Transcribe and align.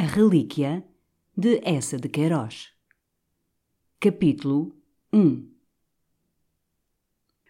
A 0.00 0.02
Relíquia 0.02 0.82
de 1.36 1.60
Essa 1.62 1.98
de 1.98 2.08
Queiroz. 2.08 2.68
Capítulo 4.00 4.74
1 5.12 5.46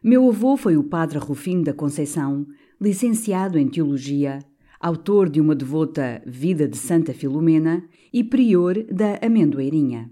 Meu 0.03 0.29
avô 0.29 0.57
foi 0.57 0.77
o 0.77 0.83
padre 0.83 1.19
Rufino 1.19 1.63
da 1.63 1.73
Conceição, 1.73 2.45
licenciado 2.81 3.57
em 3.57 3.69
Teologia, 3.69 4.41
autor 4.81 5.29
de 5.29 5.41
uma 5.41 5.55
devota 5.55 6.21
Vida 6.27 6.67
de 6.67 6.77
Santa 6.77 7.15
Filomena 7.15 7.89
e 8.13 8.25
prior 8.25 8.83
da 8.83 9.25
Amendoeirinha. 9.25 10.11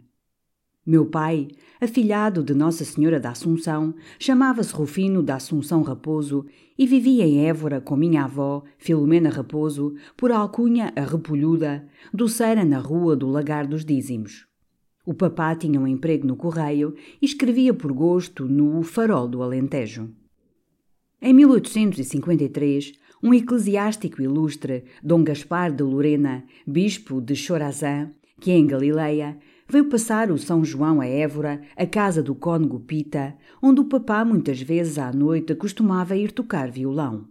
Meu 0.86 1.06
pai, 1.06 1.48
afilhado 1.80 2.44
de 2.44 2.54
Nossa 2.54 2.84
Senhora 2.84 3.18
da 3.18 3.30
Assunção, 3.30 3.92
chamava-se 4.16 4.72
Rufino 4.72 5.24
da 5.24 5.34
Assunção 5.34 5.82
Raposo 5.82 6.46
e 6.78 6.86
vivia 6.86 7.26
em 7.26 7.46
Évora 7.46 7.80
com 7.80 7.96
minha 7.96 8.24
avó, 8.24 8.62
Filomena 8.78 9.30
Raposo, 9.30 9.96
por 10.16 10.30
alcunha 10.30 10.92
a 10.94 11.00
Repolhuda, 11.00 11.88
doceira 12.14 12.64
na 12.64 12.78
rua 12.78 13.16
do 13.16 13.26
Lagar 13.26 13.66
dos 13.66 13.84
Dízimos. 13.84 14.46
O 15.04 15.12
papá 15.12 15.56
tinha 15.56 15.80
um 15.80 15.86
emprego 15.86 16.26
no 16.26 16.36
correio 16.36 16.94
e 17.20 17.26
escrevia 17.26 17.74
por 17.74 17.92
gosto 17.92 18.46
no 18.46 18.82
Farol 18.82 19.26
do 19.26 19.42
Alentejo. 19.42 20.08
Em 21.20 21.34
1853, 21.34 22.92
um 23.20 23.34
eclesiástico 23.34 24.22
ilustre, 24.22 24.84
Dom 25.02 25.24
Gaspar 25.24 25.72
de 25.72 25.82
Lorena, 25.82 26.44
bispo 26.64 27.20
de 27.20 27.34
Chorazã, 27.34 28.12
que 28.40 28.52
é 28.52 28.56
em 28.56 28.66
Galileia, 28.66 29.36
veio 29.68 29.88
passar 29.88 30.30
o 30.30 30.38
São 30.38 30.64
João 30.64 31.00
a 31.00 31.06
Évora, 31.06 31.60
a 31.76 31.86
casa 31.86 32.22
do 32.22 32.34
cônego 32.34 32.80
Pita, 32.80 33.36
onde 33.62 33.80
o 33.80 33.84
papá 33.84 34.24
muitas 34.24 34.62
vezes 34.62 34.98
à 34.98 35.12
noite 35.12 35.54
costumava 35.54 36.16
ir 36.16 36.32
tocar 36.32 36.70
violão. 36.70 37.28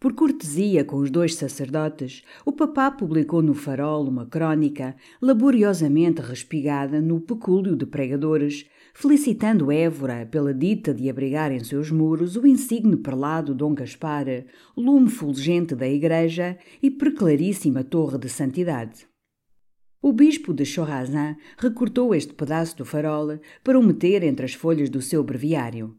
Por 0.00 0.12
cortesia 0.12 0.84
com 0.84 0.96
os 0.96 1.10
dois 1.10 1.34
sacerdotes, 1.34 2.22
o 2.44 2.52
papá 2.52 2.90
publicou 2.90 3.40
no 3.40 3.54
Farol 3.54 4.06
uma 4.06 4.26
crônica, 4.26 4.94
laboriosamente 5.20 6.20
respigada 6.20 7.00
no 7.00 7.20
pecúlio 7.20 7.74
de 7.74 7.86
pregadores, 7.86 8.66
felicitando 8.92 9.72
Évora 9.72 10.28
pela 10.30 10.52
dita 10.52 10.92
de 10.92 11.08
abrigar 11.08 11.50
em 11.52 11.64
seus 11.64 11.90
muros 11.90 12.36
o 12.36 12.46
insigne 12.46 12.96
prelado 12.96 13.54
Dom 13.54 13.74
Gaspar, 13.74 14.26
lume 14.76 15.08
fulgente 15.08 15.74
da 15.74 15.88
igreja 15.88 16.58
e 16.82 16.90
preclaríssima 16.90 17.82
torre 17.82 18.18
de 18.18 18.28
santidade. 18.28 19.13
O 20.06 20.12
bispo 20.12 20.52
de 20.52 20.66
Chorazin 20.66 21.34
recortou 21.56 22.14
este 22.14 22.34
pedaço 22.34 22.76
do 22.76 22.84
farol 22.84 23.38
para 23.64 23.78
o 23.78 23.82
meter 23.82 24.22
entre 24.22 24.44
as 24.44 24.52
folhas 24.52 24.90
do 24.90 25.00
seu 25.00 25.24
breviário. 25.24 25.96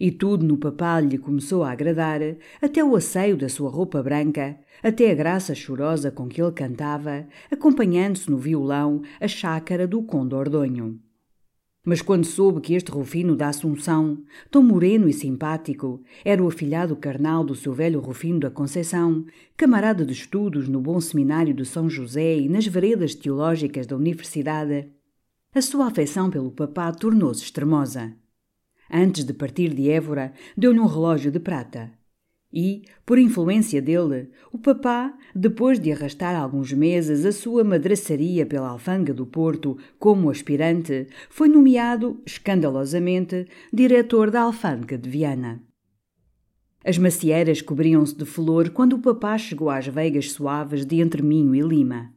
E 0.00 0.10
tudo 0.10 0.42
no 0.42 0.56
papá 0.56 0.98
lhe 1.00 1.18
começou 1.18 1.62
a 1.62 1.70
agradar, 1.70 2.22
até 2.62 2.82
o 2.82 2.96
asseio 2.96 3.36
da 3.36 3.50
sua 3.50 3.68
roupa 3.68 4.02
branca, 4.02 4.58
até 4.82 5.10
a 5.10 5.14
graça 5.14 5.54
chorosa 5.54 6.10
com 6.10 6.28
que 6.28 6.40
ele 6.40 6.50
cantava, 6.52 7.26
acompanhando-se 7.50 8.30
no 8.30 8.38
violão 8.38 9.02
a 9.20 9.28
chácara 9.28 9.86
do 9.86 10.02
Conde 10.02 10.34
Ordonho. 10.34 10.98
Mas 11.84 12.00
quando 12.00 12.24
soube 12.24 12.60
que 12.60 12.74
este 12.74 12.92
Rufino 12.92 13.34
da 13.34 13.48
Assunção, 13.48 14.22
tão 14.50 14.62
moreno 14.62 15.08
e 15.08 15.12
simpático, 15.12 16.00
era 16.24 16.42
o 16.42 16.46
afilhado 16.46 16.94
carnal 16.94 17.42
do 17.42 17.56
seu 17.56 17.72
velho 17.72 17.98
Rufino 17.98 18.38
da 18.38 18.50
Conceição, 18.50 19.26
camarada 19.56 20.04
de 20.04 20.12
estudos 20.12 20.68
no 20.68 20.80
bom 20.80 21.00
seminário 21.00 21.52
de 21.52 21.64
São 21.64 21.90
José 21.90 22.38
e 22.38 22.48
nas 22.48 22.66
veredas 22.66 23.16
teológicas 23.16 23.86
da 23.86 23.96
universidade, 23.96 24.88
a 25.54 25.60
sua 25.60 25.88
afeição 25.88 26.30
pelo 26.30 26.50
papá 26.50 26.90
tornou-se 26.92 27.42
extremosa. 27.42 28.16
Antes 28.90 29.24
de 29.24 29.34
partir 29.34 29.74
de 29.74 29.90
Évora, 29.90 30.32
deu-lhe 30.56 30.80
um 30.80 30.86
relógio 30.86 31.30
de 31.30 31.40
prata. 31.40 31.92
E, 32.52 32.82
por 33.06 33.18
influência 33.18 33.80
dele, 33.80 34.28
o 34.52 34.58
papá, 34.58 35.16
depois 35.34 35.80
de 35.80 35.90
arrastar 35.90 36.36
alguns 36.36 36.72
meses 36.72 37.24
a 37.24 37.32
sua 37.32 37.64
madraçaria 37.64 38.44
pela 38.44 38.68
alfândega 38.68 39.14
do 39.14 39.24
Porto 39.24 39.78
como 39.98 40.28
aspirante, 40.28 41.06
foi 41.30 41.48
nomeado, 41.48 42.20
escandalosamente, 42.26 43.46
diretor 43.72 44.30
da 44.30 44.42
alfândega 44.42 44.98
de 44.98 45.08
Viana. 45.08 45.62
As 46.84 46.98
macieiras 46.98 47.62
cobriam-se 47.62 48.14
de 48.14 48.24
flor 48.24 48.70
quando 48.70 48.94
o 48.94 48.98
papá 48.98 49.38
chegou 49.38 49.70
às 49.70 49.86
veigas 49.86 50.32
suaves 50.32 50.84
de 50.84 51.00
Entre 51.00 51.22
Minho 51.22 51.54
e 51.54 51.60
Lima. 51.60 52.12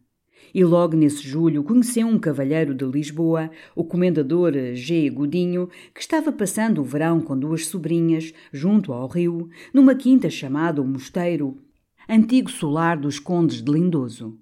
E 0.55 0.63
logo 0.63 0.95
nesse 0.95 1.21
julho 1.21 1.65
conheceu 1.65 2.07
um 2.07 2.17
cavalheiro 2.17 2.73
de 2.73 2.85
Lisboa, 2.85 3.51
o 3.75 3.83
comendador 3.83 4.53
G. 4.73 5.09
Godinho, 5.09 5.67
que 5.93 5.99
estava 5.99 6.31
passando 6.31 6.79
o 6.79 6.83
verão 6.85 7.19
com 7.19 7.37
duas 7.37 7.67
sobrinhas, 7.67 8.33
junto 8.53 8.93
ao 8.93 9.05
rio, 9.05 9.49
numa 9.73 9.93
quinta 9.93 10.29
chamada 10.29 10.81
o 10.81 10.87
Mosteiro, 10.87 11.57
antigo 12.07 12.49
solar 12.49 12.95
dos 12.95 13.19
condes 13.19 13.61
de 13.61 13.69
Lindoso. 13.69 14.39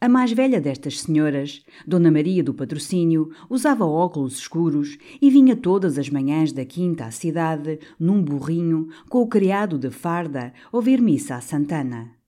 A 0.00 0.08
mais 0.08 0.32
velha 0.32 0.60
destas 0.60 1.00
senhoras, 1.00 1.62
Dona 1.86 2.10
Maria 2.10 2.42
do 2.42 2.52
Patrocínio, 2.52 3.30
usava 3.48 3.84
óculos 3.84 4.38
escuros 4.38 4.98
e 5.20 5.30
vinha 5.30 5.54
todas 5.54 5.98
as 5.98 6.10
manhãs 6.10 6.50
da 6.50 6.64
quinta 6.64 7.04
à 7.04 7.12
cidade, 7.12 7.78
num 7.96 8.20
burrinho, 8.20 8.88
com 9.08 9.22
o 9.22 9.28
criado 9.28 9.78
de 9.78 9.88
farda, 9.88 10.52
ouvir 10.72 11.00
missa 11.00 11.36
a 11.36 11.40
Santana. 11.40 12.21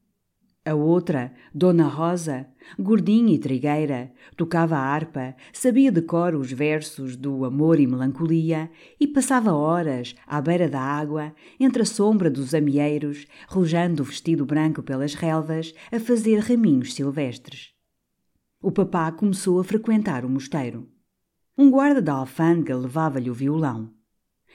A 0.66 0.74
outra, 0.74 1.30
Dona 1.54 1.86
Rosa, 1.86 2.46
gordinha 2.78 3.34
e 3.34 3.38
trigueira, 3.38 4.10
tocava 4.34 4.76
a 4.76 4.80
harpa, 4.80 5.36
sabia 5.52 5.92
de 5.92 6.00
cor 6.00 6.34
os 6.34 6.50
versos 6.50 7.16
do 7.16 7.44
amor 7.44 7.78
e 7.78 7.86
melancolia 7.86 8.70
e 8.98 9.06
passava 9.06 9.52
horas 9.52 10.14
à 10.26 10.40
beira 10.40 10.66
da 10.66 10.80
água, 10.80 11.34
entre 11.60 11.82
a 11.82 11.84
sombra 11.84 12.30
dos 12.30 12.54
amieiros, 12.54 13.26
rojando 13.46 14.02
o 14.02 14.06
vestido 14.06 14.46
branco 14.46 14.82
pelas 14.82 15.12
relvas, 15.12 15.74
a 15.92 16.00
fazer 16.00 16.38
raminhos 16.38 16.94
silvestres. 16.94 17.74
O 18.62 18.72
papá 18.72 19.12
começou 19.12 19.60
a 19.60 19.64
frequentar 19.64 20.24
o 20.24 20.30
mosteiro. 20.30 20.88
Um 21.58 21.70
guarda 21.70 22.00
da 22.00 22.14
alfândega 22.14 22.74
levava-lhe 22.74 23.28
o 23.28 23.34
violão 23.34 23.92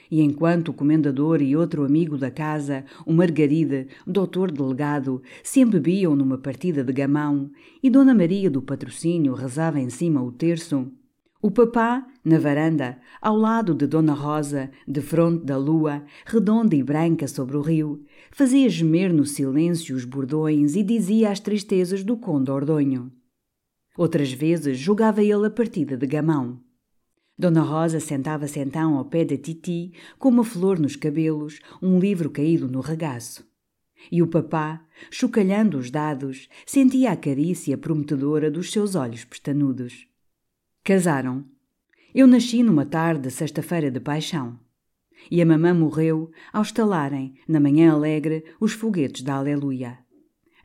e 0.10 0.22
enquanto 0.22 0.70
o 0.70 0.74
comendador 0.74 1.42
e 1.42 1.56
outro 1.56 1.84
amigo 1.84 2.18
da 2.18 2.32
casa, 2.32 2.86
o 3.06 3.14
Margaride, 3.14 3.88
doutor 4.06 4.52
delegado, 4.52 5.22
se 5.44 5.60
embebiam 5.60 6.16
numa 6.16 6.38
partida 6.38 6.84
de 6.84 6.94
gamão 6.94 7.52
e 7.82 7.90
Dona 7.90 8.14
Maria 8.14 8.50
do 8.50 8.62
Patrocínio 8.62 9.34
rezava 9.34 9.80
em 9.80 9.90
cima 9.90 10.22
o 10.22 10.32
terço, 10.32 10.92
o 11.42 11.50
papá, 11.50 12.06
na 12.22 12.38
varanda, 12.38 13.00
ao 13.22 13.38
lado 13.38 13.74
de 13.74 13.88
Dona 13.88 14.12
Rosa, 14.12 14.70
de 14.86 15.00
fronte 15.00 15.46
da 15.46 15.56
lua, 15.56 16.04
redonda 16.26 16.76
e 16.76 16.84
branca 16.84 17.30
sobre 17.30 17.56
o 17.56 17.62
rio, 17.62 18.04
fazia 18.30 18.68
gemer 18.68 19.14
no 19.14 19.26
silêncio 19.26 19.96
os 19.96 20.04
bordões 20.04 20.76
e 20.76 20.84
dizia 20.84 21.32
as 21.32 21.40
tristezas 21.40 22.04
do 22.04 22.18
conde 22.18 22.52
Ordonho. 22.52 23.10
Outras 23.98 24.34
vezes 24.34 24.78
jogava 24.78 25.24
ele 25.24 25.48
a 25.48 25.50
partida 25.50 25.96
de 25.96 26.06
gamão. 26.06 26.60
Dona 27.40 27.62
Rosa 27.62 28.02
sentava-se 28.02 28.60
então 28.60 28.98
ao 28.98 29.06
pé 29.06 29.24
da 29.24 29.38
Titi, 29.38 29.94
com 30.18 30.28
uma 30.28 30.44
flor 30.44 30.78
nos 30.78 30.98
cabelos, 30.98 31.62
um 31.82 31.98
livro 31.98 32.30
caído 32.30 32.68
no 32.68 32.82
regaço. 32.82 33.48
E 34.12 34.22
o 34.22 34.28
papá, 34.28 34.86
chocalhando 35.10 35.78
os 35.78 35.90
dados, 35.90 36.50
sentia 36.66 37.14
a 37.14 37.16
carícia 37.16 37.78
prometedora 37.78 38.52
dos 38.52 38.74
seus 38.74 38.94
olhos 38.94 39.24
pestanudos. 39.24 40.06
Casaram. 40.84 41.46
Eu 42.14 42.28
nasci 42.28 42.62
numa 42.62 42.86
tarde 42.86 43.22
de 43.22 43.32
sexta-feira 43.32 43.90
de 43.90 44.02
paixão. 44.02 44.60
E 45.32 45.42
a 45.42 45.46
mamã 45.46 45.74
morreu 45.74 46.30
ao 46.52 46.62
estalarem, 46.62 47.36
na 47.48 47.62
manhã 47.62 47.94
alegre, 47.94 48.44
os 48.60 48.74
foguetes 48.74 49.22
da 49.22 49.36
Aleluia. 49.36 49.98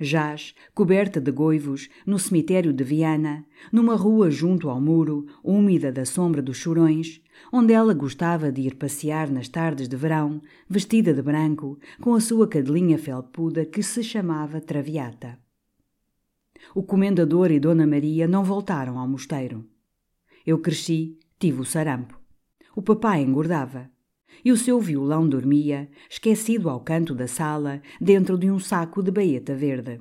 Jaz, 0.04 0.54
coberta 0.74 1.20
de 1.20 1.30
goivos, 1.30 1.88
no 2.06 2.18
cemitério 2.18 2.72
de 2.72 2.84
Viana, 2.84 3.44
numa 3.72 3.96
rua 3.96 4.30
junto 4.30 4.68
ao 4.70 4.80
muro, 4.80 5.26
úmida 5.42 5.90
da 5.90 6.04
sombra 6.04 6.40
dos 6.40 6.56
chorões, 6.56 7.20
onde 7.52 7.72
ela 7.72 7.94
gostava 7.94 8.52
de 8.52 8.62
ir 8.62 8.74
passear 8.76 9.30
nas 9.30 9.48
tardes 9.48 9.88
de 9.88 9.96
verão, 9.96 10.40
vestida 10.68 11.12
de 11.12 11.22
branco, 11.22 11.78
com 12.00 12.14
a 12.14 12.20
sua 12.20 12.46
cadelinha 12.46 12.98
felpuda 12.98 13.64
que 13.64 13.82
se 13.82 14.02
chamava 14.02 14.60
Traviata. 14.60 15.38
O 16.74 16.82
comendador 16.82 17.50
e 17.50 17.58
Dona 17.58 17.86
Maria 17.86 18.28
não 18.28 18.44
voltaram 18.44 18.98
ao 18.98 19.08
mosteiro. 19.08 19.64
Eu 20.46 20.58
cresci, 20.58 21.18
tive 21.38 21.60
o 21.60 21.64
sarampo. 21.64 22.18
O 22.76 22.82
papai 22.82 23.22
engordava 23.22 23.93
e 24.44 24.50
o 24.50 24.56
seu 24.56 24.80
violão 24.80 25.28
dormia, 25.28 25.88
esquecido 26.08 26.70
ao 26.70 26.80
canto 26.80 27.14
da 27.14 27.26
sala, 27.26 27.82
dentro 28.00 28.38
de 28.38 28.50
um 28.50 28.58
saco 28.58 29.02
de 29.02 29.10
baeta 29.10 29.54
verde. 29.54 30.00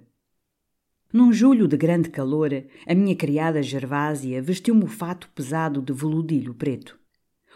Num 1.11 1.31
julho 1.31 1.67
de 1.67 1.77
grande 1.77 2.09
calor, 2.09 2.49
a 2.87 2.95
minha 2.95 3.15
criada 3.15 3.61
Gervásia 3.61 4.41
vestiu-me 4.41 4.83
o 4.83 4.87
fato 4.87 5.29
pesado 5.35 5.81
de 5.81 5.93
veludilho 5.93 6.53
preto. 6.53 6.97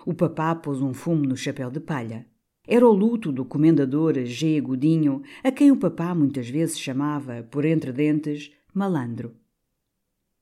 O 0.05 0.13
papá 0.13 0.53
pôs 0.53 0.79
um 0.79 0.93
fumo 0.93 1.25
no 1.25 1.35
chapéu 1.35 1.71
de 1.71 1.79
palha. 1.79 2.27
Era 2.67 2.87
o 2.87 2.93
luto 2.93 3.31
do 3.31 3.43
comendador 3.43 4.13
G. 4.25 4.61
Godinho, 4.61 5.23
a 5.43 5.51
quem 5.51 5.71
o 5.71 5.77
papá 5.77 6.13
muitas 6.13 6.49
vezes 6.49 6.79
chamava, 6.79 7.41
por 7.49 7.65
entre 7.65 7.91
dentes, 7.91 8.51
malandro. 8.73 9.33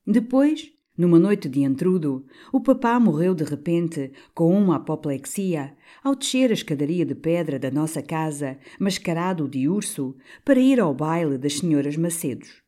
Depois, 0.06 0.75
numa 0.97 1.19
noite 1.19 1.50
de 1.50 1.62
entrudo, 1.62 2.25
o 2.51 2.62
papá 2.62 3.00
morreu 3.00 3.36
de 3.36 3.44
repente 3.44 4.12
com 4.33 4.57
uma 4.57 4.77
apoplexia 4.77 5.75
ao 6.03 6.15
descer 6.15 6.51
a 6.51 6.53
escadaria 6.53 7.06
de 7.06 7.15
pedra 7.15 7.59
da 7.59 7.69
nossa 7.69 8.01
casa, 8.01 8.57
mascarado 8.80 9.47
de 9.47 9.68
urso, 9.68 10.15
para 10.44 10.59
ir 10.59 10.80
ao 10.80 10.94
baile 10.94 11.38
das 11.38 11.59
senhoras 11.59 11.97
Macedos. 11.97 12.62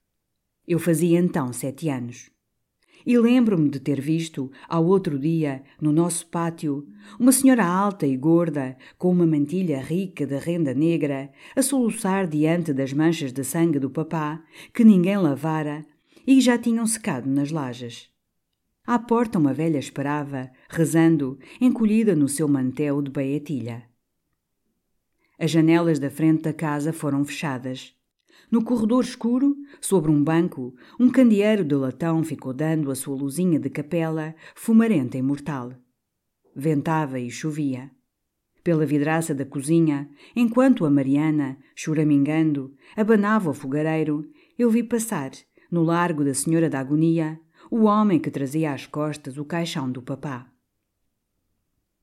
Eu 0.67 0.79
fazia 0.79 1.17
então 1.17 1.53
sete 1.53 1.87
anos. 1.87 2.29
E 3.05 3.17
lembro-me 3.17 3.69
de 3.69 3.79
ter 3.79 4.01
visto, 4.01 4.51
ao 4.67 4.85
outro 4.85 5.17
dia, 5.17 5.63
no 5.79 5.93
nosso 5.93 6.27
pátio, 6.27 6.85
uma 7.17 7.31
senhora 7.31 7.65
alta 7.65 8.05
e 8.05 8.17
gorda, 8.17 8.75
com 8.97 9.09
uma 9.09 9.25
mantilha 9.25 9.79
rica 9.79 10.27
de 10.27 10.37
renda 10.37 10.73
negra, 10.73 11.31
a 11.55 11.61
soluçar 11.61 12.27
diante 12.27 12.73
das 12.73 12.91
manchas 12.91 13.31
de 13.31 13.45
sangue 13.45 13.79
do 13.79 13.89
papá, 13.89 14.43
que 14.73 14.83
ninguém 14.83 15.15
lavara 15.15 15.85
e 16.25 16.41
já 16.41 16.57
tinham 16.57 16.85
secado 16.85 17.29
nas 17.29 17.49
lajes. 17.49 18.09
À 18.87 18.97
porta 18.97 19.37
uma 19.37 19.53
velha 19.53 19.77
esperava, 19.77 20.49
rezando, 20.69 21.37
encolhida 21.59 22.15
no 22.15 22.29
seu 22.29 22.47
mantel 22.47 23.01
de 23.01 23.11
baetilha. 23.11 23.83
As 25.37 25.51
janelas 25.51 25.99
da 25.99 26.09
frente 26.09 26.43
da 26.43 26.53
casa 26.53 26.93
foram 26.93 27.25
fechadas. 27.25 27.93
No 28.49 28.63
corredor 28.63 29.03
escuro, 29.03 29.57
sobre 29.81 30.09
um 30.09 30.23
banco, 30.23 30.73
um 30.97 31.09
candeeiro 31.09 31.65
de 31.65 31.75
latão 31.75 32.23
ficou 32.23 32.53
dando 32.53 32.89
a 32.89 32.95
sua 32.95 33.17
luzinha 33.17 33.59
de 33.59 33.69
capela, 33.69 34.33
fumarenta 34.55 35.17
e 35.17 35.21
mortal. 35.21 35.73
Ventava 36.55 37.19
e 37.19 37.29
chovia. 37.29 37.91
Pela 38.63 38.85
vidraça 38.85 39.35
da 39.35 39.43
cozinha, 39.43 40.09
enquanto 40.33 40.85
a 40.85 40.89
Mariana, 40.89 41.57
choramingando, 41.75 42.73
abanava 42.95 43.49
o 43.49 43.53
fogareiro, 43.53 44.25
eu 44.57 44.71
vi 44.71 44.81
passar, 44.81 45.31
no 45.69 45.83
largo 45.83 46.23
da 46.23 46.33
Senhora 46.33 46.69
da 46.69 46.79
Agonia, 46.79 47.37
o 47.69 47.83
homem 47.83 48.19
que 48.19 48.31
trazia 48.31 48.73
às 48.73 48.85
costas 48.85 49.37
o 49.37 49.45
caixão 49.45 49.91
do 49.91 50.01
papá. 50.01 50.49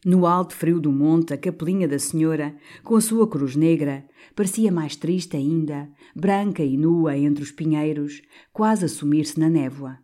No 0.04 0.26
alto 0.26 0.54
frio 0.54 0.78
do 0.78 0.92
monte, 0.92 1.32
a 1.32 1.38
capelinha 1.38 1.88
da 1.88 1.98
senhora, 1.98 2.54
com 2.82 2.94
a 2.94 3.00
sua 3.00 3.26
cruz 3.26 3.56
negra, 3.56 4.06
parecia 4.36 4.70
mais 4.70 4.96
triste 4.96 5.34
ainda, 5.34 5.90
branca 6.14 6.62
e 6.62 6.76
nua 6.76 7.16
entre 7.16 7.42
os 7.42 7.50
pinheiros, 7.50 8.20
quase 8.52 8.84
a 8.84 8.88
sumir-se 8.88 9.40
na 9.40 9.48
névoa. 9.48 9.98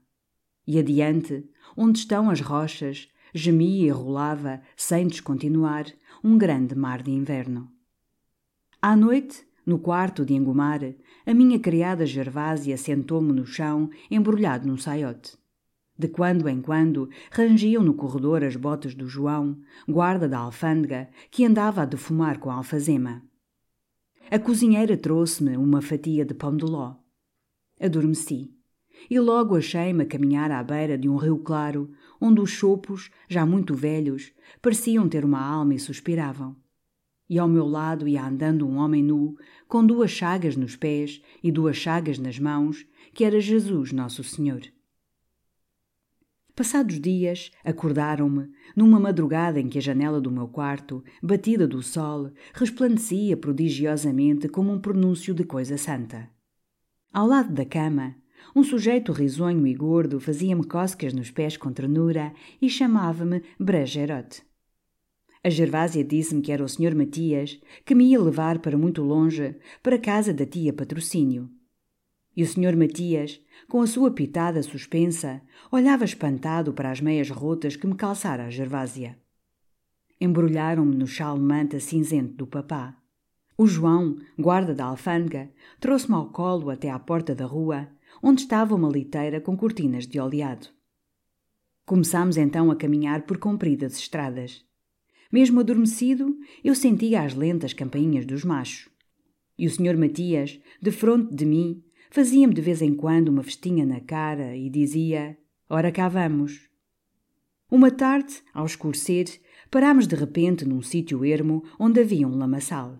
E 0.67 0.79
adiante, 0.79 1.45
onde 1.77 1.99
estão 1.99 2.31
as 2.31 2.41
rochas, 2.41 3.09
gemia 3.35 3.89
e 3.89 3.91
rolava, 3.91 4.63
sem 4.75 5.07
descontinuar, 5.07 5.85
um 6.25 6.39
grande 6.39 6.75
mar 6.75 7.03
de 7.03 7.11
inverno. 7.11 7.71
À 8.81 8.97
noite, 8.97 9.45
no 9.67 9.79
quarto 9.79 10.25
de 10.25 10.33
engomar, 10.33 10.81
a 11.27 11.35
minha 11.35 11.59
criada 11.59 12.07
Gervásia 12.07 12.79
sentou-me 12.79 13.33
no 13.33 13.45
chão, 13.45 13.91
embrulhado 14.11 14.67
num 14.67 14.79
saiote. 14.79 15.40
De 16.01 16.09
quando 16.09 16.49
em 16.49 16.63
quando 16.63 17.11
rangiam 17.31 17.83
no 17.83 17.93
corredor 17.93 18.43
as 18.43 18.57
botas 18.57 18.95
do 18.95 19.07
João, 19.07 19.59
guarda 19.87 20.27
da 20.27 20.39
alfândega, 20.39 21.11
que 21.31 21.45
andava 21.45 21.83
a 21.83 21.85
defumar 21.85 22.39
com 22.39 22.51
a 22.51 22.55
alfazema. 22.55 23.23
A 24.31 24.39
cozinheira 24.39 24.97
trouxe-me 24.97 25.59
uma 25.59 25.83
fatia 25.83 26.25
de 26.25 26.33
pão 26.33 26.57
de 26.57 26.65
ló. 26.65 26.95
Adormeci. 27.79 28.51
E 29.11 29.21
logo 29.21 29.55
achei-me 29.55 30.05
a 30.05 30.07
caminhar 30.07 30.51
à 30.51 30.63
beira 30.63 30.97
de 30.97 31.07
um 31.07 31.17
rio 31.17 31.37
claro, 31.37 31.91
onde 32.19 32.41
os 32.41 32.49
chopos, 32.49 33.11
já 33.29 33.45
muito 33.45 33.75
velhos, 33.75 34.33
pareciam 34.63 35.07
ter 35.07 35.23
uma 35.23 35.43
alma 35.43 35.75
e 35.75 35.79
suspiravam. 35.79 36.57
E 37.29 37.39
ao 37.39 37.47
meu 37.47 37.67
lado 37.67 38.09
ia 38.09 38.25
andando 38.25 38.67
um 38.67 38.79
homem 38.79 39.03
nu, 39.03 39.37
com 39.69 39.85
duas 39.85 40.11
chagas 40.11 40.57
nos 40.57 40.77
pés 40.77 41.21
e 41.43 41.53
duas 41.53 41.77
chagas 41.77 42.19
nas 42.19 42.39
mãos, 42.39 42.87
que 43.13 43.23
era 43.23 43.39
Jesus 43.39 43.93
Nosso 43.93 44.25
Senhor. 44.25 44.63
Passados 46.61 47.01
dias, 47.01 47.51
acordaram-me, 47.65 48.51
numa 48.77 49.01
madrugada 49.01 49.59
em 49.59 49.67
que 49.67 49.79
a 49.79 49.81
janela 49.81 50.21
do 50.21 50.31
meu 50.31 50.47
quarto, 50.47 51.03
batida 51.23 51.67
do 51.67 51.83
sol, 51.83 52.31
resplandecia 52.53 53.35
prodigiosamente 53.35 54.47
como 54.47 54.71
um 54.71 54.79
pronúncio 54.79 55.33
de 55.33 55.43
coisa 55.43 55.79
santa. 55.79 56.29
Ao 57.11 57.27
lado 57.27 57.51
da 57.55 57.65
cama, 57.65 58.15
um 58.55 58.63
sujeito 58.63 59.11
risonho 59.11 59.67
e 59.67 59.73
gordo 59.73 60.21
fazia-me 60.21 60.67
cócegas 60.67 61.15
nos 61.15 61.31
pés 61.31 61.57
com 61.57 61.73
ternura 61.73 62.31
e 62.61 62.69
chamava-me 62.69 63.43
Bregerote. 63.59 64.43
A 65.43 65.49
Gervásia 65.49 66.05
disse-me 66.05 66.43
que 66.43 66.53
era 66.53 66.63
o 66.63 66.69
Sr. 66.69 66.95
Matias, 66.95 67.59
que 67.87 67.95
me 67.95 68.05
ia 68.05 68.21
levar 68.21 68.59
para 68.59 68.77
muito 68.77 69.03
longe, 69.03 69.57
para 69.83 69.97
a 69.97 69.99
casa 69.99 70.35
da 70.35 70.45
tia 70.45 70.75
Patrocínio. 70.75 71.49
E 72.41 72.43
o 72.43 72.47
Sr. 72.47 72.75
Matias, 72.75 73.39
com 73.69 73.83
a 73.83 73.87
sua 73.87 74.11
pitada 74.11 74.63
suspensa, 74.63 75.43
olhava 75.71 76.07
espantado 76.07 76.73
para 76.73 76.91
as 76.91 76.99
meias 76.99 77.29
rotas 77.29 77.77
que 77.77 77.87
me 77.87 77.95
calçara 77.95 78.47
a 78.47 78.49
Gervásia. 78.49 79.19
Embrulharam-me 80.19 80.97
no 80.97 81.07
chal 81.07 81.37
manta 81.39 81.79
cinzento 81.79 82.33
do 82.33 82.47
papá. 82.47 82.97
O 83.59 83.67
João, 83.67 84.17
guarda 84.39 84.75
da 84.75 84.87
alfândega, 84.87 85.51
trouxe-me 85.79 86.15
ao 86.15 86.31
colo 86.31 86.71
até 86.71 86.89
à 86.89 86.99
porta 86.99 87.35
da 87.35 87.45
rua, 87.45 87.91
onde 88.23 88.41
estava 88.41 88.75
uma 88.75 88.89
liteira 88.89 89.39
com 89.39 89.55
cortinas 89.55 90.07
de 90.07 90.19
oleado. 90.19 90.69
Começámos 91.85 92.39
então 92.39 92.71
a 92.71 92.77
caminhar 92.77 93.27
por 93.27 93.37
compridas 93.37 93.99
estradas. 93.99 94.65
Mesmo 95.31 95.61
adormecido, 95.61 96.35
eu 96.65 96.75
sentia 96.75 97.21
as 97.21 97.35
lentas 97.35 97.75
campainhas 97.75 98.25
dos 98.25 98.45
machos. 98.45 98.89
E 99.59 99.67
o 99.67 99.71
Sr. 99.71 99.99
Matias, 99.99 100.59
de 100.81 100.91
fronte 100.91 101.35
de 101.35 101.45
mim, 101.45 101.85
Fazia-me 102.13 102.53
de 102.53 102.61
vez 102.61 102.83
em 102.83 102.93
quando 102.93 103.29
uma 103.29 103.45
festinha 103.45 103.87
na 103.87 104.01
cara 104.01 104.57
e 104.57 104.69
dizia: 104.69 105.39
Ora 105.69 105.93
cá 105.93 106.09
vamos. 106.09 106.69
Uma 107.71 107.89
tarde, 107.89 108.43
ao 108.53 108.67
escurecer, 108.67 109.41
parámos 109.71 110.09
de 110.09 110.17
repente 110.17 110.65
num 110.65 110.83
sítio 110.83 111.25
ermo 111.25 111.63
onde 111.79 112.01
havia 112.01 112.27
um 112.27 112.37
lamaçal. 112.37 112.99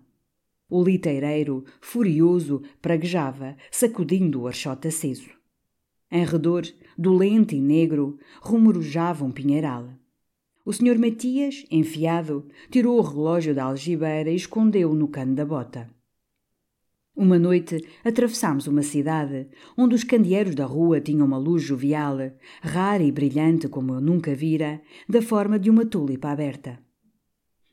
O 0.69 0.85
liteireiro, 0.85 1.65
furioso, 1.81 2.63
praguejava, 2.81 3.57
sacudindo 3.69 4.43
o 4.43 4.47
archote 4.47 4.87
aceso. 4.87 5.31
Em 6.09 6.25
redor, 6.25 6.63
dolente 6.97 7.57
e 7.57 7.61
negro, 7.61 8.17
rumorejava 8.41 9.25
um 9.25 9.33
pinheiral. 9.33 9.89
O 10.65 10.73
senhor 10.73 10.97
Matias, 10.97 11.65
enfiado, 11.69 12.47
tirou 12.71 12.97
o 12.97 13.03
relógio 13.03 13.57
da 13.57 13.65
algibeira 13.65 14.31
e 14.31 14.37
escondeu-o 14.37 14.95
no 14.95 15.09
cano 15.09 15.35
da 15.35 15.45
bota. 15.45 15.91
Uma 17.23 17.39
noite 17.39 17.85
atravessámos 18.03 18.67
uma 18.67 18.83
cidade 18.83 19.47
onde 19.77 19.95
os 19.95 20.03
candeeiros 20.03 20.55
da 20.55 20.65
rua 20.65 21.03
tinham 21.03 21.27
uma 21.27 21.37
luz 21.37 21.63
jovial, 21.63 22.17
rara 22.63 23.03
e 23.03 23.13
brilhante 23.13 23.69
como 23.69 23.93
eu 23.93 24.01
nunca 24.01 24.35
vira, 24.35 24.81
da 25.07 25.21
forma 25.21 25.59
de 25.59 25.69
uma 25.69 25.85
tulipa 25.85 26.31
aberta. 26.31 26.79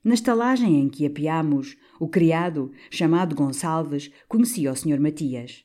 Na 0.03 0.15
estalagem 0.15 0.81
em 0.81 0.89
que 0.89 1.05
apiámos, 1.05 1.77
o 1.97 2.09
criado, 2.09 2.73
chamado 2.91 3.33
Gonçalves, 3.33 4.11
conhecia 4.27 4.69
o 4.69 4.75
Sr. 4.75 4.99
Matias. 4.99 5.63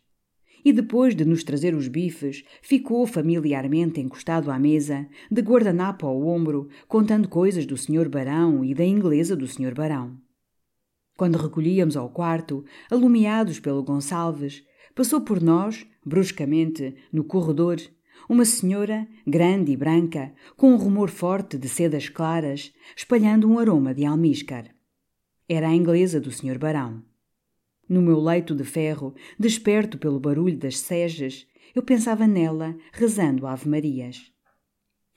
E 0.65 0.73
depois 0.73 1.17
de 1.17 1.25
nos 1.25 1.43
trazer 1.43 1.75
os 1.75 1.89
bifes, 1.89 2.45
ficou 2.63 3.05
familiarmente 3.05 4.01
encostado 4.01 4.53
à 4.53 4.61
mesa, 4.61 5.09
de 5.29 5.43
guardanapo 5.43 6.07
ao 6.07 6.25
ombro, 6.25 6.69
contando 6.87 7.29
coisas 7.29 7.67
do 7.67 7.77
Sr. 7.77 8.09
Barão 8.09 8.65
e 8.65 8.75
da 8.75 8.85
inglesa 8.85 9.35
do 9.35 9.49
Sr. 9.49 9.75
Barão. 9.75 10.22
Quando 11.17 11.39
recolhíamos 11.39 11.97
ao 11.97 12.09
quarto, 12.09 12.65
alumiados 12.91 13.61
pelo 13.61 13.83
Gonçalves, 13.83 14.65
passou 14.95 15.21
por 15.21 15.41
nós, 15.41 15.87
bruscamente, 16.05 16.95
no 17.13 17.25
corredor, 17.25 17.79
uma 18.29 18.45
senhora, 18.45 19.07
grande 19.27 19.73
e 19.73 19.77
branca, 19.77 20.33
com 20.57 20.73
um 20.73 20.77
rumor 20.77 21.11
forte 21.11 21.59
de 21.59 21.69
sedas 21.69 22.09
claras, 22.09 22.73
espalhando 22.97 23.49
um 23.49 23.59
aroma 23.59 23.95
de 23.95 24.05
almíscar. 24.05 24.75
Era 25.49 25.69
a 25.69 25.75
inglesa 25.75 26.21
do 26.21 26.31
Sr. 26.31 26.59
Barão. 26.59 27.03
No 27.89 28.01
meu 28.01 28.19
leito 28.21 28.55
de 28.55 28.65
ferro, 28.65 29.15
desperto 29.39 29.99
pelo 29.99 30.21
barulho 30.21 30.57
das 30.57 30.79
sejas, 30.79 31.47
eu 31.75 31.83
pensava 31.83 32.27
nela, 32.27 32.77
rezando 32.93 33.47
Ave-Marias. 33.47 34.33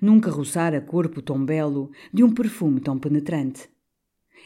Nunca 0.02 0.30
roçara 0.30 0.82
corpo 0.82 1.22
tão 1.22 1.46
belo, 1.46 1.92
de 2.14 2.24
um 2.24 2.34
perfume 2.34 2.82
tão 2.82 3.00
penetrante. 3.00 3.70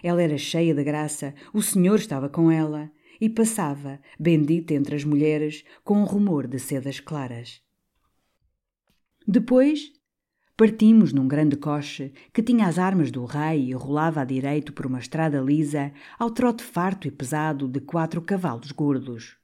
Ela 0.03 0.21
era 0.21 0.37
cheia 0.37 0.73
de 0.73 0.83
graça, 0.83 1.33
o 1.53 1.61
Senhor 1.61 1.95
estava 1.95 2.29
com 2.29 2.51
ela 2.51 2.91
e 3.19 3.29
passava, 3.29 3.99
bendita 4.19 4.73
entre 4.73 4.95
as 4.95 5.03
mulheres, 5.03 5.63
com 5.83 6.01
um 6.01 6.05
rumor 6.05 6.47
de 6.47 6.59
sedas 6.59 6.99
claras. 6.99 7.61
Depois 9.27 9.91
partimos 10.55 11.13
num 11.13 11.27
grande 11.27 11.55
coche 11.55 12.13
que 12.33 12.43
tinha 12.43 12.67
as 12.67 12.77
armas 12.77 13.11
do 13.11 13.23
rei 13.25 13.69
e 13.69 13.73
rolava 13.73 14.21
à 14.21 14.25
direito 14.25 14.73
por 14.73 14.85
uma 14.85 14.99
estrada 14.99 15.39
lisa 15.39 15.93
ao 16.17 16.31
trote 16.31 16.63
farto 16.63 17.07
e 17.07 17.11
pesado 17.11 17.67
de 17.67 17.79
quatro 17.79 18.21
cavalos 18.21 18.71
gordos. 18.71 19.38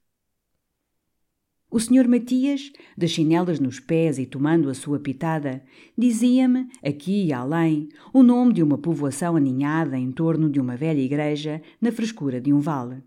O 1.69 1.79
senhor 1.79 2.07
Matias, 2.07 2.71
de 2.97 3.07
chinelas 3.07 3.59
nos 3.59 3.79
pés 3.79 4.17
e 4.17 4.25
tomando 4.25 4.69
a 4.69 4.73
sua 4.73 4.99
pitada, 4.99 5.63
dizia-me, 5.97 6.67
aqui 6.83 7.25
e 7.25 7.33
além, 7.33 7.89
o 8.13 8.23
nome 8.23 8.53
de 8.53 8.63
uma 8.63 8.77
povoação 8.77 9.35
aninhada 9.35 9.97
em 9.97 10.11
torno 10.11 10.49
de 10.49 10.59
uma 10.59 10.77
velha 10.77 11.01
igreja 11.01 11.61
na 11.81 11.91
frescura 11.91 12.39
de 12.39 12.53
um 12.53 12.59
vale. 12.59 13.03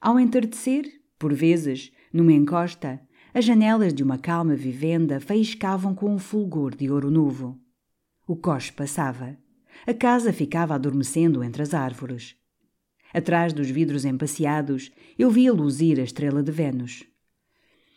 Ao 0.00 0.18
entardecer, 0.18 0.84
por 1.18 1.34
vezes, 1.34 1.92
numa 2.12 2.32
encosta, 2.32 3.00
as 3.34 3.44
janelas 3.44 3.92
de 3.92 4.02
uma 4.02 4.16
calma 4.16 4.54
vivenda 4.54 5.18
faiscavam 5.18 5.94
com 5.94 6.14
um 6.14 6.18
fulgor 6.18 6.74
de 6.74 6.88
ouro 6.90 7.10
novo. 7.10 7.58
O 8.26 8.36
coche 8.36 8.72
passava. 8.72 9.36
A 9.86 9.92
casa 9.92 10.32
ficava 10.32 10.74
adormecendo 10.74 11.42
entre 11.42 11.62
as 11.62 11.74
árvores. 11.74 12.36
Atrás 13.12 13.52
dos 13.52 13.68
vidros 13.68 14.04
empasseados, 14.04 14.92
eu 15.18 15.30
via 15.30 15.52
luzir 15.52 15.98
a 15.98 16.04
estrela 16.04 16.42
de 16.42 16.52
Vênus. 16.52 17.04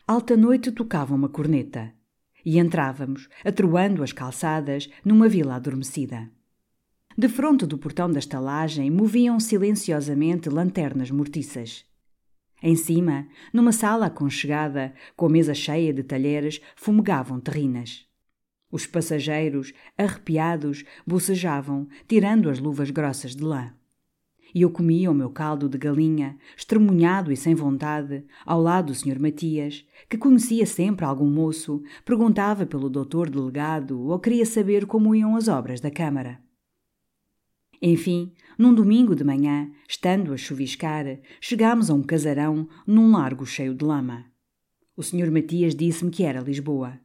Alta 0.09 0.37
noite 0.37 0.71
tocava 0.71 1.13
uma 1.13 1.27
corneta 1.27 1.93
e 2.45 2.57
entrávamos, 2.59 3.27
atroando 3.43 4.01
as 4.01 4.13
calçadas, 4.13 4.89
numa 5.03 5.27
vila 5.27 5.55
adormecida. 5.55 6.31
De 7.17 7.27
fronte 7.27 7.65
do 7.65 7.77
portão 7.77 8.09
da 8.09 8.17
estalagem 8.17 8.89
moviam 8.89 9.37
silenciosamente 9.37 10.47
lanternas 10.47 11.11
mortiças. 11.11 11.83
Em 12.63 12.73
cima, 12.73 13.27
numa 13.51 13.73
sala 13.73 14.05
aconchegada, 14.05 14.93
com 15.13 15.27
mesa 15.27 15.53
cheia 15.53 15.93
de 15.93 16.03
talheres, 16.03 16.61
fumegavam 16.77 17.37
terrinas. 17.41 18.07
Os 18.71 18.87
passageiros, 18.87 19.73
arrepiados, 19.97 20.85
bocejavam, 21.05 21.85
tirando 22.07 22.49
as 22.49 22.59
luvas 22.59 22.91
grossas 22.91 23.35
de 23.35 23.43
lã. 23.43 23.73
E 24.53 24.61
eu 24.61 24.69
comia 24.69 25.11
o 25.11 25.13
meu 25.13 25.29
caldo 25.29 25.67
de 25.67 25.77
galinha, 25.77 26.37
estremunhado 26.55 27.31
e 27.31 27.37
sem 27.37 27.53
vontade, 27.53 28.23
ao 28.45 28.61
lado 28.61 28.87
do 28.87 28.95
Sr. 28.95 29.19
Matias, 29.19 29.85
que 30.09 30.17
conhecia 30.17 30.65
sempre 30.65 31.05
algum 31.05 31.29
moço, 31.29 31.81
perguntava 32.05 32.65
pelo 32.65 32.89
doutor 32.89 33.29
delegado 33.29 33.99
ou 34.01 34.19
queria 34.19 34.45
saber 34.45 34.85
como 34.85 35.13
iam 35.13 35.35
as 35.35 35.47
obras 35.47 35.79
da 35.79 35.91
Câmara. 35.91 36.39
Enfim, 37.81 38.33
num 38.57 38.73
domingo 38.73 39.15
de 39.15 39.23
manhã, 39.23 39.69
estando 39.87 40.33
a 40.33 40.37
chuviscar, 40.37 41.05
chegámos 41.39 41.89
a 41.89 41.93
um 41.93 42.01
casarão 42.01 42.67
num 42.87 43.11
largo 43.11 43.45
cheio 43.45 43.73
de 43.75 43.85
lama. 43.85 44.25
O 44.95 45.03
Sr. 45.03 45.29
Matias 45.31 45.75
disse-me 45.75 46.09
que 46.09 46.23
era 46.23 46.41
Lisboa. 46.41 46.99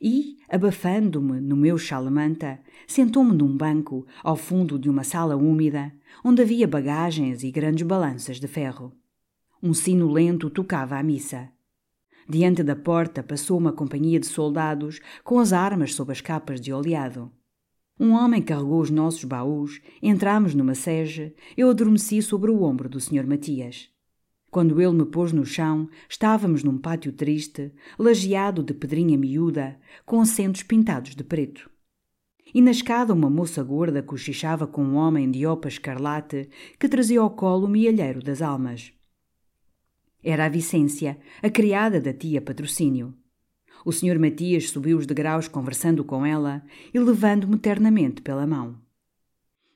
E, 0.00 0.36
abafando-me 0.48 1.40
no 1.40 1.56
meu 1.56 1.78
chalamanta, 1.78 2.60
sentou-me 2.86 3.34
num 3.34 3.56
banco 3.56 4.06
ao 4.22 4.36
fundo 4.36 4.78
de 4.78 4.88
uma 4.88 5.02
sala 5.02 5.36
úmida, 5.36 5.92
onde 6.24 6.42
havia 6.42 6.68
bagagens 6.68 7.42
e 7.42 7.50
grandes 7.50 7.86
balanças 7.86 8.38
de 8.38 8.46
ferro. 8.46 8.92
Um 9.62 9.72
sino 9.74 10.10
lento 10.10 10.50
tocava 10.50 10.96
a 10.96 11.02
missa. 11.02 11.50
Diante 12.28 12.62
da 12.62 12.76
porta 12.76 13.22
passou 13.22 13.56
uma 13.56 13.72
companhia 13.72 14.20
de 14.20 14.26
soldados 14.26 15.00
com 15.24 15.38
as 15.38 15.52
armas 15.52 15.94
sob 15.94 16.12
as 16.12 16.20
capas 16.20 16.60
de 16.60 16.72
oleado. 16.72 17.32
Um 17.98 18.12
homem 18.12 18.40
carregou 18.40 18.80
os 18.80 18.90
nossos 18.90 19.24
baús, 19.24 19.80
entramos 20.00 20.54
numa 20.54 20.74
sege, 20.74 21.34
eu 21.56 21.70
adormeci 21.70 22.22
sobre 22.22 22.50
o 22.50 22.62
ombro 22.62 22.88
do 22.88 23.00
Sr. 23.00 23.26
Matias. 23.26 23.88
Quando 24.50 24.80
ele 24.80 24.92
me 24.92 25.04
pôs 25.04 25.32
no 25.32 25.44
chão, 25.44 25.88
estávamos 26.08 26.64
num 26.64 26.78
pátio 26.78 27.12
triste, 27.12 27.72
lajeado 27.98 28.62
de 28.62 28.72
pedrinha 28.72 29.18
miúda, 29.18 29.78
com 30.06 30.20
assentos 30.20 30.62
pintados 30.62 31.14
de 31.14 31.22
preto. 31.22 31.70
E 32.54 32.62
na 32.62 32.70
escada 32.70 33.12
uma 33.12 33.28
moça 33.28 33.62
gorda 33.62 34.02
cochichava 34.02 34.66
com 34.66 34.82
um 34.82 34.94
homem 34.94 35.30
de 35.30 35.46
opa 35.46 35.68
escarlate 35.68 36.48
que 36.78 36.88
trazia 36.88 37.20
ao 37.20 37.30
colo 37.30 37.66
o 37.66 37.70
mielheiro 37.70 38.22
das 38.22 38.40
almas. 38.40 38.92
Era 40.24 40.46
a 40.46 40.48
Vicência, 40.48 41.18
a 41.42 41.50
criada 41.50 42.00
da 42.00 42.12
tia 42.12 42.40
Patrocínio. 42.40 43.14
O 43.84 43.92
Sr. 43.92 44.18
Matias 44.18 44.70
subiu 44.70 44.98
os 44.98 45.06
degraus 45.06 45.46
conversando 45.46 46.02
com 46.02 46.24
ela 46.24 46.62
e 46.92 46.98
levando-me 46.98 47.58
ternamente 47.58 48.22
pela 48.22 48.46
mão. 48.46 48.87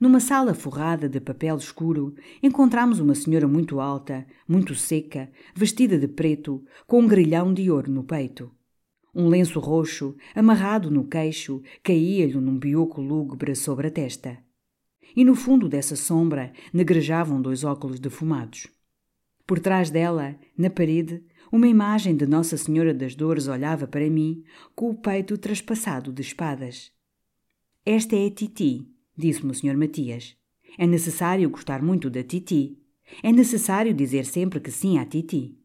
Numa 0.02 0.18
sala 0.18 0.52
forrada 0.52 1.08
de 1.08 1.20
papel 1.20 1.56
escuro, 1.56 2.16
encontramos 2.42 2.98
uma 2.98 3.14
senhora 3.14 3.46
muito 3.46 3.78
alta, 3.78 4.26
muito 4.48 4.74
seca, 4.74 5.30
vestida 5.54 5.96
de 5.96 6.08
preto, 6.08 6.60
com 6.88 7.02
um 7.02 7.06
grilhão 7.06 7.54
de 7.54 7.70
ouro 7.70 7.88
no 7.88 8.02
peito. 8.02 8.50
Um 9.14 9.28
lenço 9.28 9.60
roxo, 9.60 10.16
amarrado 10.34 10.90
no 10.90 11.06
queixo, 11.06 11.62
caía-lhe 11.84 12.34
num 12.34 12.58
bioco 12.58 13.00
lúgubre 13.00 13.54
sobre 13.54 13.86
a 13.86 13.90
testa. 13.92 14.38
E 15.14 15.24
no 15.24 15.36
fundo 15.36 15.68
dessa 15.68 15.94
sombra 15.94 16.52
negrejavam 16.72 17.40
dois 17.40 17.62
óculos 17.62 18.00
defumados. 18.00 18.66
Por 19.46 19.60
trás 19.60 19.88
dela, 19.88 20.34
na 20.58 20.68
parede, 20.68 21.22
uma 21.52 21.68
imagem 21.68 22.16
de 22.16 22.26
Nossa 22.26 22.56
Senhora 22.56 22.92
das 22.92 23.14
Dores 23.14 23.46
olhava 23.46 23.86
para 23.86 24.10
mim, 24.10 24.42
com 24.74 24.90
o 24.90 24.96
peito 24.96 25.38
traspassado 25.38 26.12
de 26.12 26.22
espadas. 26.22 26.90
Esta 27.86 28.16
é 28.16 28.28
Titi, 28.30 28.91
disse-me 29.16 29.52
o 29.52 29.54
Sr. 29.54 29.76
Matias. 29.76 30.36
É 30.78 30.86
necessário 30.86 31.48
gostar 31.50 31.82
muito 31.82 32.08
da 32.08 32.22
Titi. 32.22 32.78
É 33.22 33.30
necessário 33.30 33.92
dizer 33.92 34.24
sempre 34.24 34.60
que 34.60 34.70
sim 34.70 34.98
à 34.98 35.04
Titi. 35.04 35.58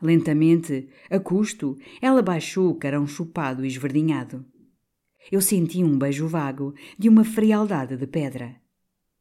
Lentamente, 0.00 0.88
a 1.10 1.18
custo, 1.18 1.76
ela 2.00 2.22
baixou 2.22 2.70
o 2.70 2.74
carão 2.76 3.06
chupado 3.06 3.64
e 3.64 3.68
esverdinhado. 3.68 4.44
Eu 5.30 5.40
senti 5.40 5.82
um 5.82 5.98
beijo 5.98 6.26
vago 6.26 6.74
de 6.96 7.08
uma 7.08 7.24
frialdade 7.24 7.96
de 7.96 8.06
pedra. 8.06 8.56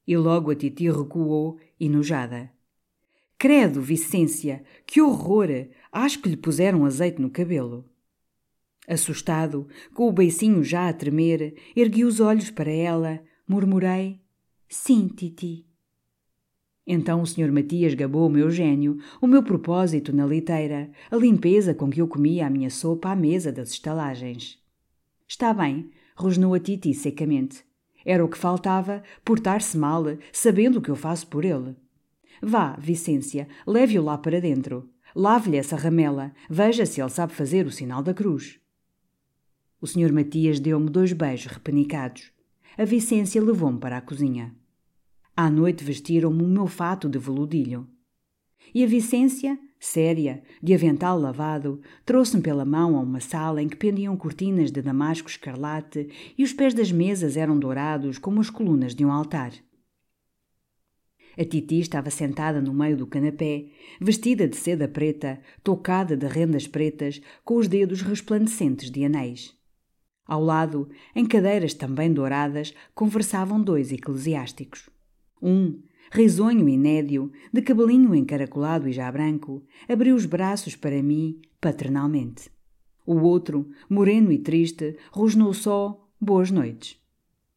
E 0.07 0.15
logo 0.15 0.51
a 0.51 0.55
Titi 0.55 0.89
recuou, 0.89 1.59
enojada. 1.79 2.51
Credo, 3.37 3.81
Vicência, 3.81 4.63
que 4.85 5.01
horror! 5.01 5.67
Acho 5.91 6.21
que 6.21 6.29
lhe 6.29 6.37
puseram 6.37 6.85
azeite 6.85 7.21
no 7.21 7.29
cabelo. 7.29 7.89
Assustado, 8.87 9.67
com 9.93 10.07
o 10.07 10.13
beicinho 10.13 10.63
já 10.63 10.87
a 10.87 10.93
tremer, 10.93 11.55
ergui 11.75 12.05
os 12.05 12.21
olhos 12.21 12.49
para 12.49 12.71
ela, 12.71 13.21
murmurei: 13.45 14.21
Sim, 14.69 15.09
Titi. 15.09 15.65
Então 16.87 17.21
o 17.21 17.27
Sr. 17.27 17.51
Matias 17.51 17.93
gabou 17.93 18.27
o 18.27 18.29
meu 18.29 18.49
gênio, 18.49 18.97
o 19.19 19.27
meu 19.27 19.43
propósito 19.43 20.15
na 20.15 20.25
liteira, 20.25 20.89
a 21.11 21.17
limpeza 21.17 21.73
com 21.73 21.89
que 21.89 22.01
eu 22.01 22.07
comia 22.07 22.47
a 22.47 22.49
minha 22.49 22.69
sopa 22.69 23.09
à 23.09 23.15
mesa 23.15 23.51
das 23.51 23.71
estalagens. 23.71 24.57
Está 25.27 25.53
bem, 25.53 25.91
rosnou 26.15 26.53
a 26.53 26.59
Titi 26.59 26.93
secamente. 26.93 27.65
Era 28.05 28.23
o 28.23 28.29
que 28.29 28.37
faltava, 28.37 29.03
portar-se 29.25 29.77
mal, 29.77 30.05
sabendo 30.31 30.79
o 30.79 30.81
que 30.81 30.89
eu 30.89 30.95
faço 30.95 31.27
por 31.27 31.43
ele. 31.43 31.75
Vá, 32.41 32.77
Vicência, 32.79 33.49
leve-o 33.65 34.01
lá 34.01 34.17
para 34.17 34.39
dentro. 34.39 34.89
Lave-lhe 35.13 35.57
essa 35.57 35.75
ramela. 35.75 36.31
Veja 36.49 36.85
se 36.85 37.01
ele 37.01 37.09
sabe 37.09 37.33
fazer 37.33 37.65
o 37.65 37.71
sinal 37.71 38.01
da 38.01 38.13
cruz. 38.13 38.61
O 39.79 39.85
Sr. 39.85 40.11
Matias 40.11 40.59
deu-me 40.59 40.89
dois 40.89 41.13
beijos 41.13 41.51
repenicados. 41.51 42.31
A 42.75 42.83
Vicência 42.83 43.41
levou-me 43.41 43.79
para 43.79 43.97
a 43.97 44.01
cozinha. 44.01 44.55
À 45.35 45.51
noite 45.51 45.83
vestiram-me 45.83 46.41
o 46.41 46.47
meu 46.47 46.65
fato 46.65 47.07
de 47.07 47.19
veludilho. 47.19 47.87
E 48.73 48.83
a 48.83 48.87
Vicência, 48.87 49.57
séria, 49.79 50.41
de 50.63 50.73
avental 50.73 51.19
lavado, 51.19 51.79
trouxe-me 52.03 52.41
pela 52.41 52.65
mão 52.65 52.97
a 52.97 53.01
uma 53.01 53.19
sala 53.19 53.61
em 53.61 53.69
que 53.69 53.75
pendiam 53.75 54.17
cortinas 54.17 54.71
de 54.71 54.81
damasco 54.81 55.29
escarlate 55.29 56.09
e 56.35 56.43
os 56.43 56.53
pés 56.53 56.73
das 56.73 56.91
mesas 56.91 57.37
eram 57.37 57.57
dourados 57.59 58.17
como 58.17 58.41
as 58.41 58.49
colunas 58.49 58.95
de 58.95 59.05
um 59.05 59.11
altar. 59.11 59.53
A 61.37 61.45
Titi 61.45 61.79
estava 61.79 62.09
sentada 62.09 62.59
no 62.59 62.73
meio 62.73 62.97
do 62.97 63.05
canapé, 63.05 63.67
vestida 64.01 64.47
de 64.47 64.55
seda 64.55 64.87
preta, 64.87 65.39
tocada 65.63 66.17
de 66.17 66.25
rendas 66.25 66.65
pretas, 66.65 67.21
com 67.45 67.57
os 67.57 67.67
dedos 67.67 68.01
resplandecentes 68.01 68.89
de 68.89 69.05
anéis. 69.05 69.56
Ao 70.27 70.43
lado, 70.43 70.89
em 71.15 71.25
cadeiras 71.25 71.73
também 71.73 72.11
douradas, 72.11 72.73
conversavam 72.93 73.61
dois 73.61 73.91
eclesiásticos. 73.91 74.89
Um, 75.41 75.81
risonho 76.11 76.67
e 76.67 76.77
nédio, 76.77 77.31
de 77.53 77.61
cabelinho 77.61 78.13
encaracolado 78.13 78.89
e 78.89 78.91
já 78.91 79.11
branco, 79.11 79.63
abriu 79.87 80.15
os 80.15 80.25
braços 80.25 80.75
para 80.75 81.01
mim 81.01 81.39
paternalmente. 81.61 82.49
O 83.05 83.21
outro, 83.21 83.69
moreno 83.89 84.31
e 84.31 84.37
triste, 84.37 84.97
rosnou 85.11 85.53
só 85.53 86.05
boas 86.19 86.51
noites. 86.51 86.99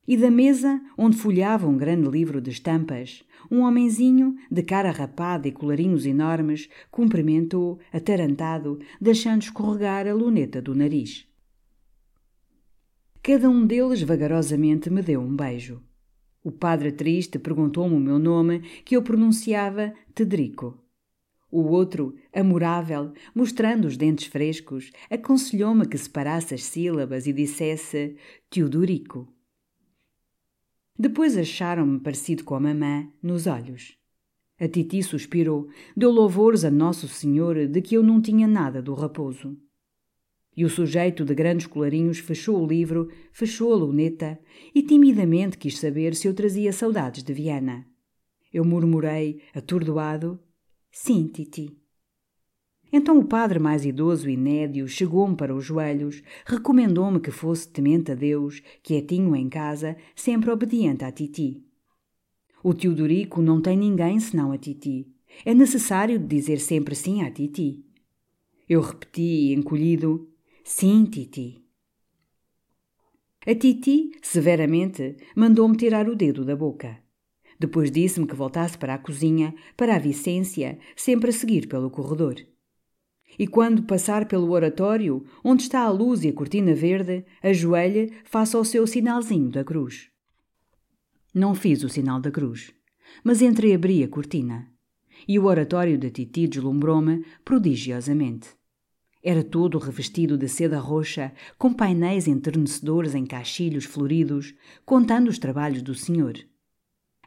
E 0.06 0.16
da 0.16 0.30
mesa, 0.30 0.80
onde 0.96 1.16
folhava 1.16 1.66
um 1.68 1.76
grande 1.76 2.08
livro 2.08 2.40
de 2.40 2.50
estampas, 2.50 3.22
um 3.50 3.60
homenzinho, 3.60 4.36
de 4.50 4.62
cara 4.62 4.90
rapada 4.90 5.46
e 5.48 5.52
colarinhos 5.52 6.06
enormes, 6.06 6.68
cumprimentou, 6.90 7.78
atarantado, 7.92 8.78
deixando 9.00 9.42
escorregar 9.42 10.06
a 10.06 10.14
luneta 10.14 10.60
do 10.62 10.74
nariz. 10.74 11.29
Cada 13.22 13.50
um 13.50 13.66
deles 13.66 14.02
vagarosamente 14.02 14.88
me 14.88 15.02
deu 15.02 15.20
um 15.20 15.36
beijo. 15.36 15.82
O 16.42 16.50
padre 16.50 16.90
triste 16.90 17.38
perguntou-me 17.38 17.94
o 17.94 18.00
meu 18.00 18.18
nome, 18.18 18.60
que 18.82 18.96
eu 18.96 19.02
pronunciava 19.02 19.92
Tedrico. 20.14 20.82
O 21.50 21.62
outro, 21.64 22.14
amorável, 22.32 23.12
mostrando 23.34 23.86
os 23.86 23.96
dentes 23.96 24.26
frescos, 24.26 24.90
aconselhou-me 25.10 25.86
que 25.86 25.98
separasse 25.98 26.54
as 26.54 26.62
sílabas 26.62 27.26
e 27.26 27.32
dissesse 27.32 28.16
Teodorico. 28.48 29.28
Depois 30.98 31.36
acharam-me 31.36 32.00
parecido 32.00 32.42
com 32.44 32.54
a 32.54 32.60
mamã 32.60 33.06
nos 33.22 33.46
olhos. 33.46 33.98
A 34.58 34.68
Titi 34.68 35.02
suspirou, 35.02 35.68
deu 35.94 36.10
louvores 36.10 36.64
a 36.64 36.70
Nosso 36.70 37.08
Senhor 37.08 37.66
de 37.66 37.82
que 37.82 37.96
eu 37.96 38.02
não 38.02 38.20
tinha 38.20 38.46
nada 38.46 38.80
do 38.80 38.94
raposo. 38.94 39.58
E 40.60 40.64
o 40.66 40.68
sujeito 40.68 41.24
de 41.24 41.34
grandes 41.34 41.66
colarinhos 41.66 42.18
fechou 42.18 42.62
o 42.62 42.66
livro, 42.66 43.08
fechou 43.32 43.72
a 43.72 43.76
luneta 43.76 44.38
e 44.74 44.82
timidamente 44.82 45.56
quis 45.56 45.78
saber 45.78 46.14
se 46.14 46.28
eu 46.28 46.34
trazia 46.34 46.70
saudades 46.70 47.22
de 47.22 47.32
Viana. 47.32 47.86
Eu 48.52 48.62
murmurei, 48.62 49.40
atordoado: 49.54 50.38
Sim, 50.92 51.28
Titi. 51.28 51.74
Então 52.92 53.18
o 53.18 53.24
padre 53.24 53.58
mais 53.58 53.86
idoso 53.86 54.28
e 54.28 54.36
nédio 54.36 54.86
chegou-me 54.86 55.34
para 55.34 55.54
os 55.54 55.64
joelhos, 55.64 56.22
recomendou-me 56.44 57.20
que 57.20 57.30
fosse 57.30 57.66
temente 57.66 58.12
a 58.12 58.14
Deus, 58.14 58.60
quietinho 58.82 59.34
em 59.34 59.48
casa, 59.48 59.96
sempre 60.14 60.50
obediente 60.50 61.06
à 61.06 61.10
Titi. 61.10 61.64
O 62.62 62.74
tio 62.74 62.94
Dorico 62.94 63.40
não 63.40 63.62
tem 63.62 63.78
ninguém 63.78 64.20
senão 64.20 64.52
a 64.52 64.58
Titi. 64.58 65.10
É 65.42 65.54
necessário 65.54 66.18
dizer 66.18 66.60
sempre 66.60 66.94
sim 66.94 67.22
à 67.22 67.30
Titi. 67.30 67.82
Eu 68.68 68.82
repeti, 68.82 69.54
encolhido: 69.54 70.29
Sim, 70.64 71.04
Titi. 71.06 71.64
A 73.46 73.54
Titi, 73.54 74.10
severamente, 74.22 75.16
mandou-me 75.34 75.76
tirar 75.76 76.08
o 76.08 76.14
dedo 76.14 76.44
da 76.44 76.54
boca. 76.54 76.98
Depois 77.58 77.90
disse-me 77.90 78.26
que 78.26 78.34
voltasse 78.34 78.76
para 78.76 78.94
a 78.94 78.98
cozinha, 78.98 79.54
para 79.76 79.96
a 79.96 79.98
Vicência, 79.98 80.78
sempre 80.94 81.30
a 81.30 81.32
seguir 81.32 81.66
pelo 81.66 81.90
corredor. 81.90 82.36
E 83.38 83.46
quando 83.46 83.84
passar 83.84 84.26
pelo 84.26 84.50
oratório, 84.50 85.24
onde 85.42 85.62
está 85.62 85.80
a 85.80 85.90
luz 85.90 86.24
e 86.24 86.28
a 86.28 86.32
cortina 86.32 86.74
verde, 86.74 87.24
ajoelhe, 87.42 88.12
faça 88.24 88.58
o 88.58 88.64
seu 88.64 88.86
sinalzinho 88.86 89.50
da 89.50 89.64
cruz. 89.64 90.10
Não 91.34 91.54
fiz 91.54 91.82
o 91.82 91.88
sinal 91.88 92.20
da 92.20 92.30
cruz, 92.30 92.74
mas 93.22 93.40
entreabri 93.40 94.02
a 94.02 94.08
cortina. 94.08 94.70
E 95.26 95.38
o 95.38 95.44
oratório 95.44 95.98
da 95.98 96.10
Titi 96.10 96.46
deslumbrou-me 96.46 97.24
prodigiosamente. 97.44 98.59
Era 99.22 99.44
todo 99.44 99.78
revestido 99.78 100.38
de 100.38 100.48
seda 100.48 100.78
roxa, 100.78 101.32
com 101.58 101.74
painéis 101.74 102.26
enternecedores 102.26 103.14
em 103.14 103.26
caixilhos 103.26 103.84
floridos, 103.84 104.54
contando 104.84 105.28
os 105.28 105.38
trabalhos 105.38 105.82
do 105.82 105.94
Senhor. 105.94 106.38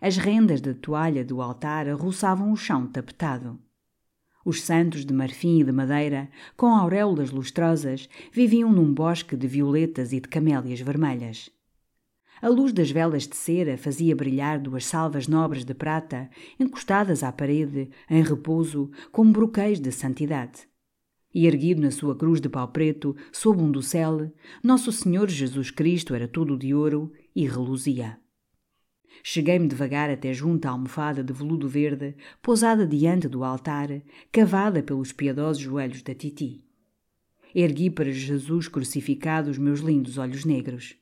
As 0.02 0.18
rendas 0.18 0.60
da 0.60 0.74
toalha 0.74 1.24
do 1.24 1.42
altar 1.42 1.88
roçavam 1.94 2.52
o 2.52 2.58
chão 2.58 2.88
tapetado. 2.88 3.60
Os 4.44 4.62
santos 4.62 5.06
de 5.06 5.14
marfim 5.14 5.62
e 5.62 5.64
de 5.64 5.72
madeira, 5.72 6.30
com 6.58 6.68
auréolas 6.68 7.32
lustrosas, 7.32 8.10
viviam 8.32 8.72
num 8.72 8.92
bosque 8.92 9.38
de 9.38 9.48
violetas 9.48 10.12
e 10.12 10.20
de 10.20 10.28
camélias 10.28 10.82
vermelhas. 10.82 11.50
A 12.42 12.50
luz 12.50 12.74
das 12.74 12.92
velas 12.92 13.26
de 13.26 13.38
cera 13.38 13.78
fazia 13.78 14.16
brilhar 14.16 14.60
duas 14.60 14.86
salvas 14.86 15.28
nobres 15.28 15.64
de 15.64 15.74
prata, 15.74 16.30
encostadas 16.60 17.24
à 17.24 17.32
parede, 17.32 17.90
em 18.10 18.22
repouso, 18.22 18.92
como 19.12 19.32
broquéis 19.32 19.80
de 19.80 19.92
santidade. 19.94 20.73
E 21.34 21.48
erguido 21.48 21.82
na 21.82 21.90
sua 21.90 22.16
cruz 22.16 22.40
de 22.40 22.48
pau 22.48 22.68
preto, 22.68 23.16
sob 23.32 23.62
um 23.62 23.72
dossel, 23.72 24.32
Nosso 24.64 24.92
Senhor 24.92 25.30
Jesus 25.30 25.72
Cristo 25.72 26.14
era 26.14 26.28
todo 26.28 26.58
de 26.58 26.74
ouro 26.74 27.12
e 27.36 27.48
reluzia. 27.48 28.20
Cheguei-me 29.24 29.68
devagar 29.68 30.10
até 30.10 30.34
junto 30.34 30.66
à 30.66 30.72
almofada 30.72 31.24
de 31.24 31.32
veludo 31.34 31.68
verde, 31.68 32.16
pousada 32.42 32.86
diante 32.86 33.28
do 33.28 33.44
altar, 33.44 33.90
cavada 34.32 34.84
pelos 34.84 35.12
piedosos 35.12 35.62
joelhos 35.62 36.02
da 36.02 36.14
Titi. 36.14 36.64
Ergui 37.56 37.90
para 37.90 38.12
Jesus 38.12 38.68
crucificado 38.68 39.50
os 39.50 39.58
meus 39.58 39.80
lindos 39.80 40.18
olhos 40.18 40.44
negros. 40.44 40.96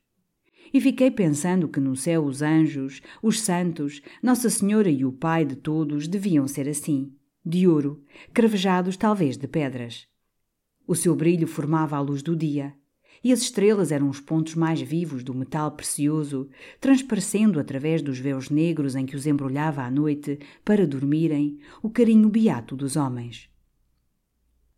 E 0.74 0.80
fiquei 0.80 1.10
pensando 1.10 1.68
que 1.68 1.80
no 1.80 1.96
céu 1.96 2.24
os 2.24 2.42
anjos, 2.42 3.02
os 3.22 3.42
santos, 3.42 4.02
Nossa 4.22 4.50
Senhora 4.50 4.90
e 4.90 5.04
o 5.04 5.12
Pai 5.12 5.46
de 5.46 5.56
todos 5.56 6.08
deviam 6.08 6.48
ser 6.48 6.68
assim, 6.70 7.14
de 7.46 7.68
ouro, 7.68 8.04
cravejados 8.34 8.96
talvez 8.96 9.38
de 9.38 9.48
pedras. 9.48 10.11
O 10.88 10.96
seu 10.96 11.16
brilho 11.16 11.48
formava 11.48 11.96
a 11.96 12.00
luz 12.00 12.22
do 12.22 12.36
dia, 12.36 12.74
e 13.24 13.32
as 13.32 13.42
estrelas 13.42 13.92
eram 13.92 14.10
os 14.10 14.20
pontos 14.20 14.56
mais 14.56 14.82
vivos 14.82 15.24
do 15.24 15.34
metal 15.34 15.72
precioso, 15.72 16.50
transparecendo 16.80 17.60
através 17.60 18.02
dos 18.02 18.18
véus 18.18 18.50
negros 18.50 18.96
em 18.96 19.06
que 19.06 19.16
os 19.16 19.28
embrulhava 19.28 19.84
à 19.84 19.92
noite 19.92 20.40
para 20.66 20.88
dormirem 20.88 21.60
o 21.84 21.90
carinho 21.90 22.30
beato 22.30 22.76
dos 22.76 22.96
homens. 22.96 23.50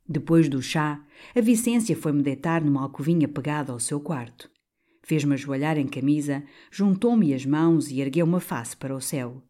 Depois 0.07 0.50
do 0.50 0.62
chá, 0.62 1.01
a 1.33 1.39
Vicência 1.39 1.95
foi-me 1.95 2.22
deitar 2.22 2.62
numa 2.62 2.81
alcovinha 2.81 3.27
pegada 3.27 3.72
ao 3.72 3.79
seu 3.79 4.00
quarto. 4.00 4.51
Fez-me 5.01 5.33
ajoelhar 5.33 5.77
em 5.77 5.88
camisa, 5.88 6.43
juntou-me 6.69 7.33
as 7.33 7.45
mãos 7.45 7.89
e 7.89 8.01
ergueu 8.01 8.25
uma 8.25 8.41
face 8.41 8.75
para 8.75 8.95
o 8.95 9.01
céu 9.01 9.41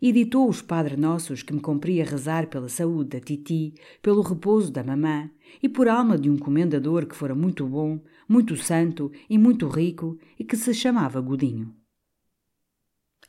e 0.00 0.12
ditou 0.12 0.48
os 0.48 0.62
Padre 0.62 0.96
Nossos 0.96 1.42
que 1.42 1.52
me 1.52 1.60
cumpria 1.60 2.04
rezar 2.04 2.46
pela 2.46 2.68
saúde 2.68 3.10
da 3.10 3.20
Titi, 3.20 3.74
pelo 4.00 4.22
repouso 4.22 4.72
da 4.72 4.82
mamã 4.84 5.30
e 5.62 5.68
por 5.68 5.88
alma 5.88 6.16
de 6.16 6.30
um 6.30 6.36
comendador 6.36 7.06
que 7.06 7.16
fora 7.16 7.34
muito 7.34 7.66
bom, 7.66 8.00
muito 8.28 8.56
santo 8.56 9.10
e 9.28 9.36
muito 9.38 9.68
rico 9.68 10.18
e 10.38 10.44
que 10.44 10.56
se 10.56 10.72
chamava 10.72 11.20
Godinho. 11.20 11.74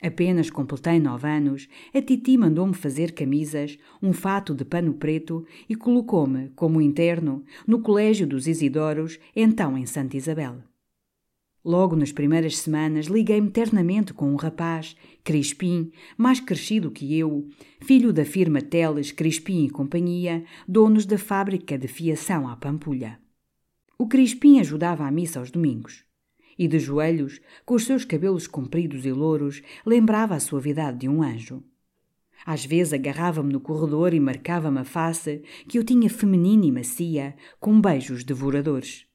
Apenas 0.02 0.48
completei 0.48 0.98
nove 0.98 1.28
anos, 1.28 1.68
a 1.94 2.00
Titi 2.00 2.38
mandou-me 2.38 2.72
fazer 2.72 3.12
camisas, 3.12 3.76
um 4.02 4.14
fato 4.14 4.54
de 4.54 4.64
pano 4.64 4.94
preto 4.94 5.44
e 5.68 5.76
colocou-me, 5.76 6.48
como 6.50 6.80
interno, 6.80 7.44
no 7.66 7.82
Colégio 7.82 8.26
dos 8.26 8.46
Isidoros, 8.46 9.18
então 9.36 9.76
em 9.76 9.84
Santa 9.84 10.16
Isabel. 10.16 10.69
Logo 11.62 11.94
nas 11.94 12.10
primeiras 12.10 12.56
semanas 12.56 13.06
liguei-me 13.06 13.50
ternamente 13.50 14.14
com 14.14 14.32
um 14.32 14.36
rapaz, 14.36 14.96
Crispim, 15.22 15.92
mais 16.16 16.40
crescido 16.40 16.90
que 16.90 17.18
eu, 17.18 17.46
filho 17.82 18.14
da 18.14 18.24
firma 18.24 18.62
Teles 18.62 19.12
Crispim 19.12 19.66
e 19.66 19.70
Companhia, 19.70 20.42
donos 20.66 21.04
da 21.04 21.18
fábrica 21.18 21.76
de 21.76 21.86
fiação 21.86 22.48
à 22.48 22.56
Pampulha. 22.56 23.20
O 23.98 24.08
Crispim 24.08 24.58
ajudava 24.58 25.04
à 25.04 25.10
missa 25.10 25.38
aos 25.38 25.50
domingos. 25.50 26.06
E 26.58 26.66
de 26.66 26.78
joelhos, 26.78 27.40
com 27.66 27.74
os 27.74 27.84
seus 27.84 28.06
cabelos 28.06 28.46
compridos 28.46 29.04
e 29.04 29.12
louros, 29.12 29.60
lembrava 29.84 30.34
a 30.34 30.40
suavidade 30.40 31.00
de 31.00 31.08
um 31.08 31.22
anjo. 31.22 31.62
Às 32.46 32.64
vezes 32.64 32.94
agarrava-me 32.94 33.52
no 33.52 33.60
corredor 33.60 34.14
e 34.14 34.20
marcava-me 34.20 34.78
a 34.78 34.84
face, 34.84 35.42
que 35.68 35.78
eu 35.78 35.84
tinha 35.84 36.08
feminina 36.08 36.64
e 36.64 36.72
macia, 36.72 37.36
com 37.58 37.78
beijos 37.78 38.24
devoradores. 38.24 39.09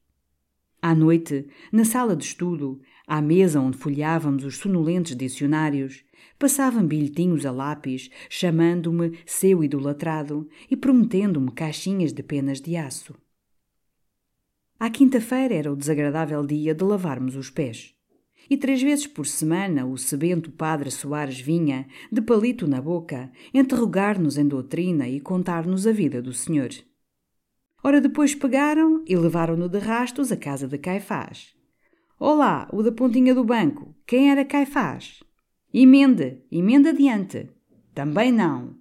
À 0.88 0.93
noite, 0.93 1.48
na 1.71 1.84
sala 1.84 2.15
de 2.15 2.24
estudo, 2.24 2.80
à 3.08 3.19
mesa 3.19 3.60
onde 3.60 3.76
folheávamos 3.76 4.45
os 4.45 4.58
sonolentes 4.58 5.15
dicionários, 5.15 6.06
passavam 6.38 6.86
bilhetinhos 6.86 7.43
a 7.43 7.50
lápis, 7.50 8.12
chamando-me 8.30 9.17
seu 9.26 9.63
idolatrado 9.63 10.48
e 10.69 10.78
prometendo-me 10.78 11.52
caixinhas 11.54 12.13
de 12.13 12.21
penas 12.21 12.62
de 12.62 12.76
aço. 12.76 13.15
À 14.80 14.88
quinta-feira 14.91 15.56
era 15.56 15.74
o 15.74 15.76
desagradável 15.76 16.45
dia 16.45 16.76
de 16.76 16.84
lavarmos 16.84 17.36
os 17.36 17.50
pés. 17.50 17.95
E 18.48 18.56
três 18.56 18.80
vezes 18.80 19.08
por 19.08 19.26
semana 19.26 19.88
o 19.88 19.98
sebento 19.98 20.52
padre 20.52 20.91
Soares 20.91 21.39
vinha, 21.39 21.88
de 22.12 22.21
palito 22.21 22.67
na 22.67 22.80
boca, 22.80 23.32
interrogar-nos 23.52 24.38
em 24.38 24.48
doutrina 24.48 25.10
e 25.10 25.19
contar-nos 25.19 25.88
a 25.88 25.91
vida 25.91 26.21
do 26.21 26.32
Senhor. 26.32 26.69
Ora, 27.88 28.02
depois 28.02 28.34
pegaram 28.34 29.04
e 29.08 29.15
levaram-no 29.15 29.69
de 29.69 29.78
rastos 29.78 30.32
à 30.32 30.36
casa 30.36 30.67
de 30.67 30.76
Caifás. 30.76 31.54
Olá, 32.19 32.67
o 32.74 32.82
da 32.82 32.91
pontinha 32.91 33.36
do 33.36 33.43
banco. 33.43 33.95
Quem 34.08 34.32
era 34.32 34.43
Caifás? 34.43 35.21
Emenda, 35.71 36.41
emenda 36.52 36.89
adiante. 36.89 37.48
Também 37.93 38.32
não. 38.32 38.76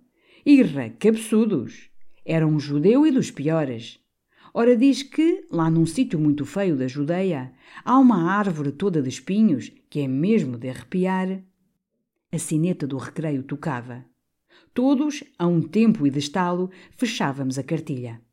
Irra, 0.47 0.89
cabeçudos. 0.89 1.91
Era 2.25 2.47
um 2.47 2.59
judeu 2.59 3.07
e 3.07 3.11
dos 3.11 3.31
piores. 3.31 4.01
Ora, 4.55 4.75
diz 4.75 5.03
que, 5.03 5.45
lá 5.51 5.69
num 5.69 5.85
sítio 5.85 6.19
muito 6.19 6.47
feio 6.47 6.75
da 6.75 6.89
Judeia, 6.89 7.53
há 7.85 7.99
uma 7.99 8.33
árvore 8.33 8.73
toda 8.73 9.03
de 9.03 9.11
espinhos 9.11 9.71
que 9.91 10.01
é 10.01 10.09
mesmo 10.09 10.57
de 10.57 10.71
arrepiar. 10.71 11.43
A 12.33 12.39
sineta 12.39 12.87
do 12.87 12.97
recreio 12.97 13.43
tocava. 13.43 14.03
Todos, 14.73 15.23
a 15.39 15.47
um 15.47 15.61
tempo 15.61 16.07
e 16.07 16.11
de 16.11 16.21
estalo, 16.21 16.71
fechávamos 16.97 17.59
a 17.59 17.63
cartilha. 17.63 18.24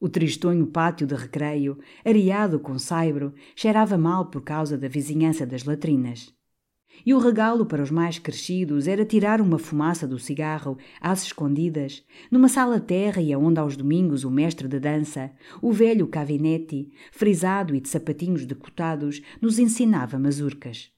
O 0.00 0.08
tristonho 0.08 0.66
pátio 0.66 1.06
de 1.06 1.14
recreio, 1.14 1.78
areado 2.02 2.58
com 2.58 2.78
saibro, 2.78 3.34
cheirava 3.54 3.98
mal 3.98 4.30
por 4.30 4.40
causa 4.40 4.78
da 4.78 4.88
vizinhança 4.88 5.44
das 5.44 5.64
latrinas. 5.64 6.34
E 7.04 7.12
o 7.12 7.18
regalo 7.18 7.66
para 7.66 7.82
os 7.82 7.90
mais 7.90 8.18
crescidos 8.18 8.88
era 8.88 9.04
tirar 9.04 9.42
uma 9.42 9.58
fumaça 9.58 10.08
do 10.08 10.18
cigarro 10.18 10.78
às 11.02 11.24
escondidas, 11.24 12.02
numa 12.30 12.48
sala 12.48 12.80
terra 12.80 13.20
e 13.20 13.30
aonde 13.30 13.60
aos 13.60 13.76
domingos 13.76 14.24
o 14.24 14.30
mestre 14.30 14.66
de 14.66 14.80
dança, 14.80 15.30
o 15.60 15.70
velho 15.70 16.08
Cavinetti, 16.08 16.90
frisado 17.12 17.74
e 17.74 17.80
de 17.80 17.88
sapatinhos 17.88 18.46
decotados, 18.46 19.20
nos 19.40 19.58
ensinava 19.58 20.18
mazurcas. 20.18 20.90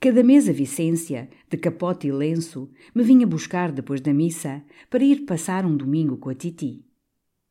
Cada 0.00 0.22
mês 0.22 0.48
a 0.48 0.52
Vicência, 0.52 1.28
de 1.50 1.56
capote 1.56 2.06
e 2.06 2.12
lenço, 2.12 2.70
me 2.94 3.02
vinha 3.02 3.26
buscar 3.26 3.72
depois 3.72 4.00
da 4.00 4.14
missa 4.14 4.62
para 4.88 5.02
ir 5.02 5.24
passar 5.26 5.66
um 5.66 5.76
domingo 5.76 6.16
com 6.16 6.30
a 6.30 6.34
Titi. 6.36 6.87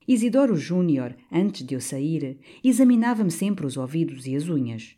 Isidoro 0.07 0.55
Júnior, 0.55 1.13
antes 1.29 1.65
de 1.65 1.75
eu 1.75 1.81
sair, 1.81 2.39
examinava-me 2.63 3.29
sempre 3.29 3.65
os 3.65 3.75
ouvidos 3.75 4.25
e 4.25 4.37
as 4.37 4.47
unhas. 4.47 4.95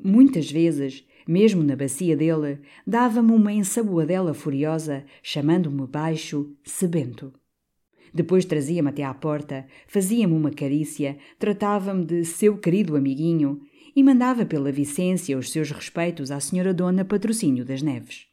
Muitas 0.00 0.48
vezes, 0.48 1.04
mesmo 1.26 1.64
na 1.64 1.74
bacia 1.74 2.16
dele, 2.16 2.60
dava-me 2.86 3.32
uma 3.32 3.52
ensaboadela 3.52 4.32
furiosa, 4.32 5.04
chamando-me 5.22 5.86
baixo 5.88 6.54
sebento. 6.62 7.32
Depois 8.12 8.44
trazia-me 8.44 8.90
até 8.90 9.02
à 9.02 9.12
porta, 9.12 9.66
fazia-me 9.88 10.34
uma 10.34 10.52
carícia, 10.52 11.18
tratava-me 11.36 12.04
de 12.04 12.24
seu 12.24 12.56
querido 12.56 12.94
amiguinho 12.94 13.60
e 13.96 14.04
mandava 14.04 14.46
pela 14.46 14.70
Vicência 14.70 15.36
os 15.36 15.50
seus 15.50 15.72
respeitos 15.72 16.30
à 16.30 16.38
senhora 16.38 16.72
Dona 16.72 17.04
Patrocínio 17.04 17.64
das 17.64 17.82
Neves. 17.82 18.28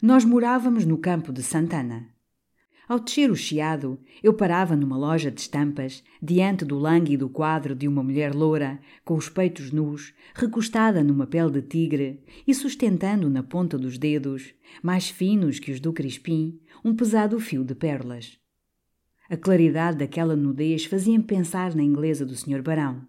Nós 0.00 0.24
morávamos 0.24 0.86
no 0.86 0.96
campo 0.96 1.34
de 1.34 1.42
Santana. 1.42 2.15
Ao 2.88 3.00
descer 3.00 3.32
o 3.32 3.36
chiado, 3.36 3.98
eu 4.22 4.32
parava 4.32 4.76
numa 4.76 4.96
loja 4.96 5.28
de 5.28 5.40
estampas, 5.40 6.04
diante 6.22 6.64
do 6.64 6.78
lânguido 6.78 7.28
quadro 7.28 7.74
de 7.74 7.88
uma 7.88 8.00
mulher 8.00 8.32
loura, 8.32 8.78
com 9.04 9.14
os 9.14 9.28
peitos 9.28 9.72
nus, 9.72 10.14
recostada 10.34 11.02
numa 11.02 11.26
pele 11.26 11.50
de 11.50 11.62
tigre 11.62 12.22
e 12.46 12.54
sustentando 12.54 13.28
na 13.28 13.42
ponta 13.42 13.76
dos 13.76 13.98
dedos, 13.98 14.54
mais 14.82 15.08
finos 15.08 15.58
que 15.58 15.72
os 15.72 15.80
do 15.80 15.92
Crispim, 15.92 16.60
um 16.84 16.94
pesado 16.94 17.40
fio 17.40 17.64
de 17.64 17.74
pérolas. 17.74 18.38
A 19.28 19.36
claridade 19.36 19.98
daquela 19.98 20.36
nudez 20.36 20.84
fazia-me 20.84 21.24
pensar 21.24 21.74
na 21.74 21.82
inglesa 21.82 22.24
do 22.24 22.36
Sr. 22.36 22.62
Barão. 22.62 23.02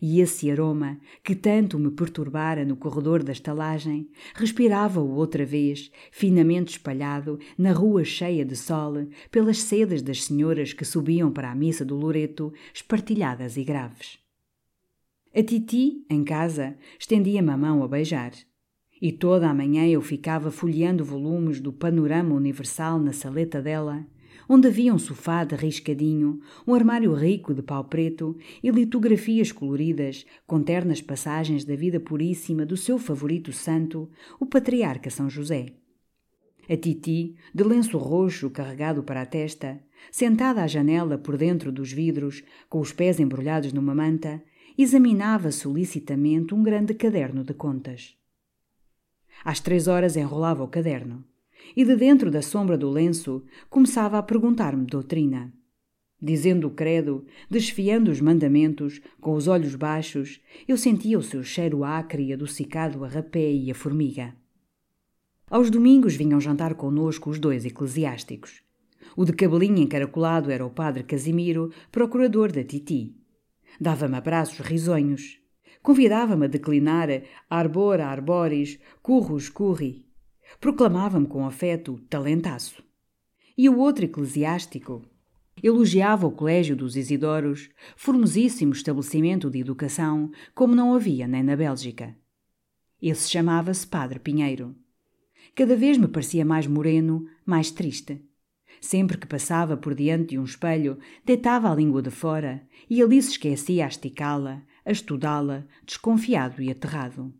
E 0.00 0.20
esse 0.20 0.50
aroma, 0.50 0.98
que 1.22 1.34
tanto 1.34 1.78
me 1.78 1.90
perturbara 1.90 2.64
no 2.64 2.76
corredor 2.76 3.22
da 3.22 3.32
estalagem, 3.32 4.08
respirava-o 4.34 5.14
outra 5.14 5.44
vez, 5.44 5.90
finamente 6.10 6.72
espalhado, 6.72 7.38
na 7.56 7.72
rua 7.72 8.04
cheia 8.04 8.44
de 8.44 8.56
sol, 8.56 9.06
pelas 9.30 9.58
sedas 9.58 10.02
das 10.02 10.24
senhoras 10.24 10.72
que 10.72 10.84
subiam 10.84 11.30
para 11.30 11.50
a 11.50 11.54
missa 11.54 11.84
do 11.84 11.96
Loreto, 11.96 12.52
espartilhadas 12.74 13.56
e 13.56 13.64
graves. 13.64 14.18
A 15.34 15.42
Titi, 15.42 16.04
em 16.08 16.24
casa, 16.24 16.76
estendia-me 16.98 17.50
a 17.50 17.56
mão 17.56 17.82
a 17.82 17.88
beijar. 17.88 18.32
E 19.00 19.12
toda 19.12 19.50
a 19.50 19.54
manhã 19.54 19.86
eu 19.86 20.00
ficava 20.00 20.50
folheando 20.50 21.04
volumes 21.04 21.60
do 21.60 21.70
Panorama 21.72 22.34
Universal 22.34 22.98
na 22.98 23.12
saleta 23.12 23.60
dela, 23.60 24.06
onde 24.48 24.68
havia 24.68 24.94
um 24.94 24.98
sofá 24.98 25.44
de 25.44 25.54
riscadinho, 25.54 26.40
um 26.66 26.74
armário 26.74 27.12
rico 27.14 27.52
de 27.52 27.62
pau 27.62 27.84
preto 27.84 28.36
e 28.62 28.70
litografias 28.70 29.52
coloridas 29.52 30.24
com 30.46 30.62
ternas 30.62 31.00
passagens 31.00 31.64
da 31.64 31.74
vida 31.74 31.98
puríssima 31.98 32.64
do 32.64 32.76
seu 32.76 32.98
favorito 32.98 33.52
santo, 33.52 34.08
o 34.38 34.46
patriarca 34.46 35.10
São 35.10 35.28
José. 35.28 35.66
A 36.68 36.76
Titi, 36.76 37.36
de 37.54 37.62
lenço 37.62 37.96
roxo 37.96 38.50
carregado 38.50 39.02
para 39.02 39.22
a 39.22 39.26
testa, 39.26 39.80
sentada 40.10 40.62
à 40.62 40.66
janela 40.66 41.16
por 41.16 41.36
dentro 41.36 41.70
dos 41.70 41.92
vidros, 41.92 42.42
com 42.68 42.80
os 42.80 42.92
pés 42.92 43.20
embrulhados 43.20 43.72
numa 43.72 43.94
manta, 43.94 44.42
examinava 44.76 45.52
solicitamente 45.52 46.54
um 46.54 46.62
grande 46.62 46.92
caderno 46.92 47.44
de 47.44 47.54
contas. 47.54 48.16
Às 49.44 49.60
três 49.60 49.86
horas 49.86 50.16
enrolava 50.16 50.64
o 50.64 50.68
caderno 50.68 51.24
e 51.74 51.84
de 51.84 51.96
dentro 51.96 52.30
da 52.30 52.42
sombra 52.42 52.76
do 52.76 52.90
lenço 52.90 53.42
começava 53.70 54.18
a 54.18 54.22
perguntar-me 54.22 54.84
doutrina. 54.86 55.52
Dizendo 56.20 56.68
o 56.68 56.70
credo, 56.70 57.26
desfiando 57.50 58.10
os 58.10 58.20
mandamentos, 58.20 59.00
com 59.20 59.34
os 59.34 59.46
olhos 59.46 59.74
baixos, 59.74 60.40
eu 60.66 60.76
sentia 60.78 61.18
o 61.18 61.22
seu 61.22 61.42
cheiro 61.42 61.84
acre 61.84 62.24
e 62.24 62.32
adocicado 62.32 63.04
a 63.04 63.08
rapé 63.08 63.52
e 63.52 63.70
a 63.70 63.74
formiga. 63.74 64.34
Aos 65.50 65.70
domingos 65.70 66.16
vinham 66.16 66.40
jantar 66.40 66.74
conosco 66.74 67.28
os 67.28 67.38
dois 67.38 67.64
eclesiásticos. 67.64 68.62
O 69.14 69.24
de 69.24 69.32
cabelinho 69.32 69.78
encaracolado 69.78 70.50
era 70.50 70.64
o 70.64 70.70
padre 70.70 71.02
Casimiro, 71.02 71.70
procurador 71.92 72.50
da 72.50 72.64
Titi. 72.64 73.14
Dava-me 73.78 74.16
abraços 74.16 74.60
risonhos. 74.60 75.38
Convidava-me 75.82 76.46
a 76.46 76.48
declinar 76.48 77.08
arbor 77.48 78.00
arboris, 78.00 78.78
currus 79.02 79.48
curri, 79.48 80.05
Proclamava-me 80.60 81.26
com 81.26 81.46
afeto 81.46 81.98
talentaço. 82.08 82.82
E 83.56 83.68
o 83.68 83.78
outro 83.78 84.04
eclesiástico 84.04 85.02
elogiava 85.62 86.26
o 86.26 86.32
Colégio 86.32 86.76
dos 86.76 86.96
Isidoros, 86.96 87.70
formosíssimo 87.96 88.72
estabelecimento 88.72 89.50
de 89.50 89.60
educação, 89.60 90.30
como 90.54 90.74
não 90.74 90.94
havia 90.94 91.26
nem 91.26 91.42
na 91.42 91.56
Bélgica. 91.56 92.14
Esse 93.00 93.30
chamava-se 93.30 93.86
Padre 93.86 94.18
Pinheiro. 94.18 94.74
Cada 95.54 95.76
vez 95.76 95.96
me 95.96 96.08
parecia 96.08 96.44
mais 96.44 96.66
moreno, 96.66 97.26
mais 97.44 97.70
triste. 97.70 98.22
Sempre 98.80 99.16
que 99.16 99.26
passava 99.26 99.76
por 99.76 99.94
diante 99.94 100.30
de 100.30 100.38
um 100.38 100.44
espelho, 100.44 100.98
deitava 101.24 101.70
a 101.70 101.74
língua 101.74 102.02
de 102.02 102.10
fora 102.10 102.66
e 102.90 103.02
ali 103.02 103.20
se 103.22 103.32
esquecia 103.32 103.84
a 103.84 103.88
esticá-la, 103.88 104.62
a 104.84 104.92
estudá-la, 104.92 105.64
desconfiado 105.84 106.62
e 106.62 106.70
aterrado. 106.70 107.32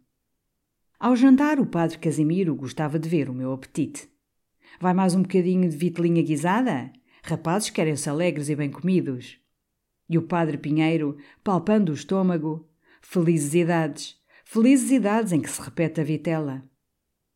Ao 0.99 1.15
jantar, 1.15 1.61
o 1.61 1.67
padre 1.67 1.99
Casimiro 1.99 2.55
gostava 2.55 2.99
de 2.99 3.07
ver 3.07 3.29
o 3.29 3.35
meu 3.35 3.53
apetite. 3.53 4.09
Vai 4.81 4.95
mais 4.95 5.15
um 5.15 5.21
bocadinho 5.21 5.69
de 5.69 5.77
vitelinha 5.77 6.23
guisada? 6.23 6.91
Rapazes 7.23 7.69
querem-se 7.69 8.09
alegres 8.09 8.49
e 8.49 8.57
bem 8.57 8.71
comidos. 8.71 9.39
E 10.09 10.17
o 10.17 10.23
padre 10.23 10.57
Pinheiro, 10.57 11.19
palpando 11.45 11.93
o 11.93 11.95
estômago, 11.95 12.67
felizes 13.03 13.53
idades, 13.53 14.17
felizes 14.43 14.91
idades 14.91 15.33
em 15.35 15.41
que 15.41 15.51
se 15.51 15.61
repete 15.61 16.01
a 16.01 16.05
vitela. 16.05 16.65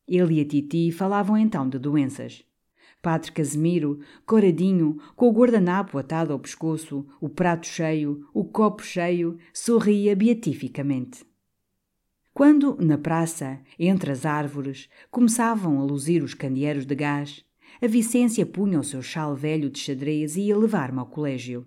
Ele 0.08 0.36
e 0.36 0.40
a 0.40 0.48
Titi 0.48 0.90
falavam 0.90 1.36
então 1.36 1.68
de 1.68 1.78
doenças. 1.78 2.42
Padre 3.02 3.30
Casimiro, 3.30 4.00
coradinho, 4.24 4.98
com 5.14 5.28
o 5.28 5.32
guardanapo 5.32 5.98
atado 5.98 6.32
ao 6.32 6.38
pescoço, 6.38 7.06
o 7.20 7.28
prato 7.28 7.66
cheio, 7.66 8.26
o 8.32 8.42
copo 8.42 8.82
cheio, 8.82 9.36
sorria 9.52 10.16
beatificamente. 10.16 11.28
Quando, 12.32 12.76
na 12.80 12.96
praça, 12.96 13.60
entre 13.78 14.12
as 14.12 14.24
árvores, 14.24 14.88
começavam 15.10 15.80
a 15.80 15.84
luzir 15.84 16.22
os 16.22 16.32
candeeiros 16.32 16.86
de 16.86 16.94
gás, 16.94 17.44
a 17.82 17.86
Vicência 17.86 18.46
punha 18.46 18.80
o 18.80 18.84
seu 18.84 19.02
chal 19.02 19.34
velho 19.34 19.68
de 19.68 19.78
xadrez 19.78 20.36
e 20.36 20.42
ia 20.42 20.56
levar-me 20.56 20.98
ao 20.98 21.06
colégio. 21.06 21.66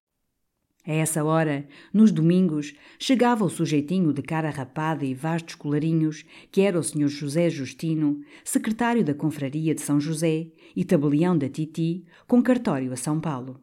A 0.85 0.91
essa 0.91 1.23
hora, 1.23 1.67
nos 1.93 2.11
domingos, 2.11 2.73
chegava 2.97 3.45
o 3.45 3.49
sujeitinho 3.49 4.11
de 4.11 4.23
cara 4.23 4.49
rapada 4.49 5.05
e 5.05 5.13
vastos 5.13 5.53
colarinhos, 5.53 6.25
que 6.51 6.61
era 6.61 6.79
o 6.79 6.83
Sr. 6.83 7.07
José 7.07 7.49
Justino, 7.51 8.19
secretário 8.43 9.03
da 9.03 9.13
Confraria 9.13 9.75
de 9.75 9.81
São 9.81 9.99
José 9.99 10.47
e 10.75 10.83
tabelião 10.83 11.37
da 11.37 11.47
Titi, 11.47 12.03
com 12.27 12.41
cartório 12.41 12.91
a 12.91 12.95
São 12.95 13.19
Paulo. 13.19 13.61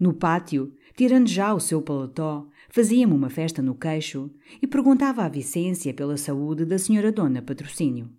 No 0.00 0.14
pátio, 0.14 0.74
tirando 0.96 1.28
já 1.28 1.52
o 1.52 1.60
seu 1.60 1.82
paletó, 1.82 2.48
fazia-me 2.70 3.12
uma 3.12 3.28
festa 3.28 3.60
no 3.60 3.74
queixo 3.74 4.30
e 4.60 4.66
perguntava 4.66 5.22
à 5.24 5.28
Vicência 5.28 5.92
pela 5.92 6.16
saúde 6.16 6.64
da 6.64 6.78
senhora 6.78 7.12
Dona 7.12 7.42
Patrocínio. 7.42 8.10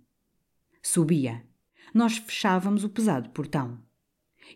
Subia. 0.84 1.44
Nós 1.94 2.18
fechávamos 2.18 2.84
o 2.84 2.90
pesado 2.90 3.30
portão. 3.32 3.83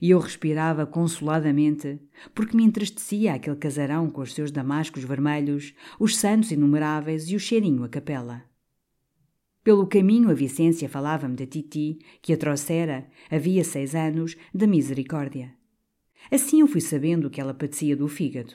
E 0.02 0.12
eu 0.12 0.20
respirava 0.20 0.86
consoladamente, 0.86 2.00
porque 2.34 2.56
me 2.56 2.64
entristecia 2.64 3.34
aquele 3.34 3.56
casarão 3.56 4.10
com 4.10 4.22
os 4.22 4.34
seus 4.34 4.52
damascos 4.52 5.04
vermelhos, 5.04 5.74
os 6.00 6.18
santos 6.18 6.52
inumeráveis 6.52 7.30
e 7.30 7.36
o 7.36 7.40
cheirinho 7.40 7.84
a 7.84 7.90
capela. 7.90 8.44
Pelo 9.64 9.86
caminho 9.86 10.30
a 10.30 10.34
Vicência 10.34 10.88
falava-me 10.88 11.36
da 11.36 11.46
Titi, 11.46 12.00
que 12.22 12.32
a 12.32 12.38
trouxera, 12.38 13.08
havia 13.30 13.64
seis 13.64 13.96
anos, 13.96 14.38
da 14.54 14.66
misericórdia. 14.66 15.54
Assim 16.32 16.62
eu 16.62 16.68
fui 16.68 16.82
sabendo 16.82 17.30
que 17.30 17.42
ela 17.42 17.54
padecia 17.54 17.96
do 17.96 18.08
fígado. 18.08 18.54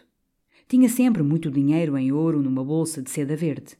Tinha 0.68 0.88
sempre 0.88 1.22
muito 1.22 1.50
dinheiro 1.50 1.98
em 1.98 2.12
ouro 2.12 2.42
numa 2.42 2.64
bolsa 2.64 3.02
de 3.02 3.10
seda 3.10 3.36
verde. 3.36 3.76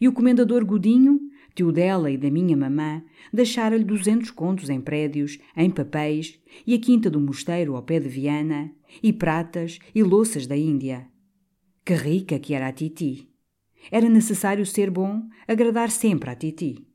E 0.00 0.06
o 0.06 0.12
comendador 0.12 0.64
Godinho, 0.64 1.20
tio 1.60 1.70
dela 1.70 2.10
e 2.10 2.16
da 2.16 2.30
minha 2.30 2.56
mamã, 2.56 3.02
deixara-lhe 3.30 3.84
duzentos 3.84 4.30
contos 4.30 4.70
em 4.70 4.80
prédios, 4.80 5.38
em 5.54 5.70
papéis, 5.70 6.40
e 6.66 6.72
a 6.72 6.80
quinta 6.80 7.10
do 7.10 7.20
mosteiro 7.20 7.76
ao 7.76 7.82
pé 7.82 8.00
de 8.00 8.08
Viana, 8.08 8.72
e 9.02 9.12
pratas 9.12 9.78
e 9.94 10.02
louças 10.02 10.46
da 10.46 10.56
Índia. 10.56 11.06
Que 11.84 11.92
rica 11.92 12.38
que 12.38 12.54
era 12.54 12.68
a 12.68 12.72
Titi! 12.72 13.28
Era 13.90 14.08
necessário 14.08 14.64
ser 14.64 14.90
bom, 14.90 15.22
agradar 15.46 15.90
sempre 15.90 16.30
à 16.30 16.34
Titi. 16.34 16.86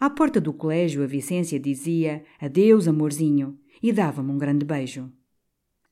À 0.00 0.10
porta 0.10 0.40
do 0.40 0.52
colégio, 0.52 1.04
a 1.04 1.06
Vicência 1.06 1.60
dizia 1.60 2.24
adeus, 2.40 2.88
amorzinho, 2.88 3.56
e 3.80 3.92
dava-me 3.92 4.32
um 4.32 4.38
grande 4.38 4.64
beijo. 4.64 5.12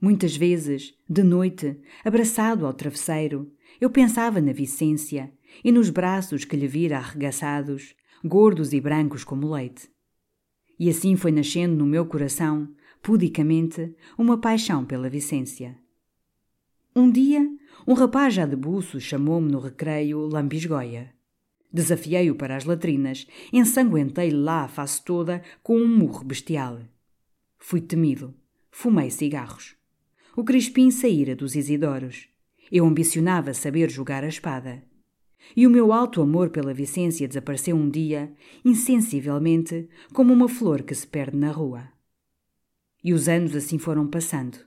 Muitas 0.01 0.37
vezes, 0.37 0.95
de 1.09 1.23
noite, 1.23 1.81
abraçado 2.05 2.67
ao 2.67 2.75
travesseiro, 2.75 3.53
eu 3.81 3.89
pensava 3.89 4.41
na 4.41 4.53
Vicência 4.53 5.33
e 5.65 5.73
nos 5.73 5.91
braços 5.91 6.45
que 6.45 6.57
lhe 6.57 6.67
vira 6.67 6.99
arregaçados, 6.99 7.95
gordos 8.25 8.73
e 8.73 8.81
brancos 8.81 9.25
como 9.25 9.53
leite. 9.53 9.89
E 10.79 10.89
assim 10.91 11.17
foi 11.17 11.33
nascendo 11.33 11.75
no 11.77 11.87
meu 11.87 12.07
coração, 12.07 12.69
pudicamente, 13.03 13.95
uma 14.19 14.39
paixão 14.39 14.85
pela 14.85 15.09
Vicência. 15.09 15.79
Um 16.95 17.11
dia, 17.11 17.47
um 17.87 17.95
rapaz 17.95 18.35
já 18.35 18.47
de 18.47 18.57
buço 18.57 19.01
chamou-me 19.01 19.51
no 19.51 19.61
recreio 19.61 20.21
Lambisgoia. 20.21 21.13
Desafiei-o 21.73 22.35
para 22.35 22.57
as 22.57 22.65
latrinas, 22.65 23.27
ensanguentei-lhe 23.53 24.37
lá 24.37 24.65
a 24.65 24.69
face 24.69 25.05
toda 25.05 25.43
com 25.63 25.77
um 25.77 25.89
murro 25.89 26.25
bestial. 26.25 26.81
Fui 27.59 27.81
temido. 27.81 28.35
Fumei 28.71 29.11
cigarros. 29.11 29.75
O 30.37 30.45
Crispim 30.45 30.91
saíra 30.91 31.35
dos 31.35 31.57
Isidoros. 31.57 32.29
Eu 32.71 32.85
ambicionava 32.85 33.55
saber 33.55 33.91
jogar 33.91 34.23
a 34.23 34.29
espada. 34.29 34.83
E 35.57 35.67
o 35.67 35.71
meu 35.71 35.93
alto 35.93 36.21
amor 36.21 36.51
pela 36.51 36.75
Vicência 36.75 37.29
desapareceu 37.29 37.77
um 37.77 37.89
dia, 37.89 38.33
insensivelmente, 38.65 39.89
como 40.13 40.33
uma 40.33 40.49
flor 40.49 40.83
que 40.83 40.95
se 40.95 41.07
perde 41.07 41.37
na 41.37 41.51
rua. 41.51 41.89
E 43.03 43.13
os 43.13 43.29
anos 43.29 43.55
assim 43.55 43.79
foram 43.79 44.07
passando. 44.07 44.59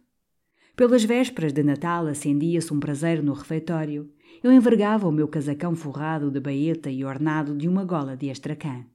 Pelas 0.75 1.03
vésperas 1.03 1.51
de 1.51 1.61
Natal 1.61 2.07
acendia-se 2.07 2.73
um 2.73 2.79
prazer 2.79 3.21
no 3.21 3.33
refeitório. 3.33 4.09
Eu 4.41 4.51
envergava 4.51 5.07
o 5.07 5.11
meu 5.11 5.27
casacão 5.27 5.75
forrado 5.75 6.31
de 6.31 6.39
baeta 6.39 6.89
e 6.89 7.03
ornado 7.03 7.57
de 7.57 7.67
uma 7.67 7.83
gola 7.83 8.15
de 8.15 8.29
astracã. 8.29 8.85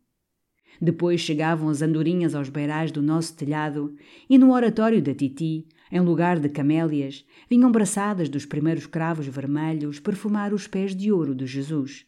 Depois 0.80 1.20
chegavam 1.20 1.68
as 1.68 1.82
andorinhas 1.82 2.34
aos 2.34 2.48
beirais 2.48 2.90
do 2.90 3.02
nosso 3.02 3.34
telhado 3.36 3.94
e 4.28 4.36
no 4.38 4.52
oratório 4.52 5.00
da 5.02 5.14
Titi, 5.14 5.66
em 5.90 6.00
lugar 6.00 6.38
de 6.38 6.48
camélias, 6.48 7.24
vinham 7.48 7.70
braçadas 7.70 8.28
dos 8.28 8.44
primeiros 8.44 8.86
cravos 8.86 9.26
vermelhos 9.26 10.00
perfumar 10.00 10.52
os 10.52 10.66
pés 10.66 10.94
de 10.94 11.12
ouro 11.12 11.34
de 11.34 11.46
Jesus. 11.46 12.06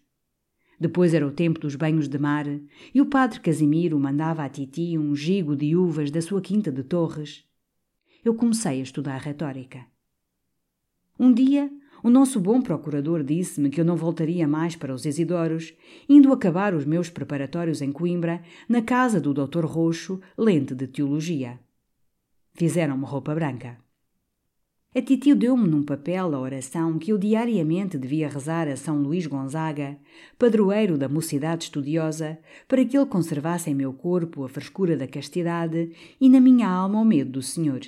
Depois 0.79 1.14
era 1.14 1.26
o 1.26 1.33
tempo 1.33 1.61
dos 1.61 1.74
banhos 1.74 2.09
de 2.09 2.18
mar 2.18 2.46
e 2.94 3.00
o 3.00 3.07
padre 3.07 3.40
Casimiro 3.40 3.98
mandava 3.98 4.44
à 4.44 4.48
Titi 4.48 4.98
um 4.98 5.14
gigo 5.14 5.57
de 5.57 5.74
uvas 5.74 6.11
da 6.11 6.20
sua 6.20 6.40
quinta 6.40 6.70
de 6.70 6.83
Torres 6.83 7.46
eu 8.26 8.35
comecei 8.35 8.81
a 8.81 8.83
estudar 8.83 9.18
retórica. 9.18 9.87
Um 11.16 11.33
dia, 11.33 11.70
o 12.02 12.11
nosso 12.11 12.38
bom 12.40 12.61
procurador 12.61 13.22
disse-me 13.22 13.70
que 13.70 13.80
eu 13.80 13.85
não 13.85 13.96
voltaria 13.96 14.46
mais 14.46 14.76
para 14.76 14.94
os 14.94 15.04
Isidoros, 15.04 15.74
indo 16.09 16.32
acabar 16.32 16.74
os 16.74 16.85
meus 16.85 17.11
preparatórios 17.11 17.82
em 17.82 17.92
Coimbra, 17.92 18.42
na 18.68 18.82
casa 18.82 19.20
do 19.20 19.32
Dr. 19.32 19.64
Roxo, 19.64 20.20
lente 20.37 20.74
de 20.74 20.87
teologia. 20.87 21.59
Fizeram-me 22.54 23.04
roupa 23.04 23.35
branca. 23.35 23.78
A 24.96 25.02
titio 25.02 25.37
deu-me 25.37 25.68
num 25.68 25.82
papel 25.82 26.35
a 26.35 26.40
oração 26.40 26.98
que 26.98 27.12
eu 27.12 27.18
diariamente 27.18 27.98
devia 27.98 28.30
rezar 28.30 28.66
a 28.66 28.76
São 28.76 28.96
Luís 28.96 29.26
Gonzaga, 29.26 29.98
padroeiro 30.38 30.96
da 30.96 31.06
mocidade 31.06 31.64
estudiosa, 31.64 32.38
para 32.66 32.82
que 32.82 32.96
ele 32.96 33.04
conservasse 33.04 33.68
em 33.68 33.74
meu 33.74 33.92
corpo 33.92 34.42
a 34.42 34.48
frescura 34.48 34.96
da 34.96 35.06
castidade 35.06 35.92
e 36.18 36.30
na 36.30 36.40
minha 36.40 36.66
alma 36.66 36.98
o 36.98 37.04
medo 37.04 37.32
do 37.32 37.42
Senhor. 37.42 37.82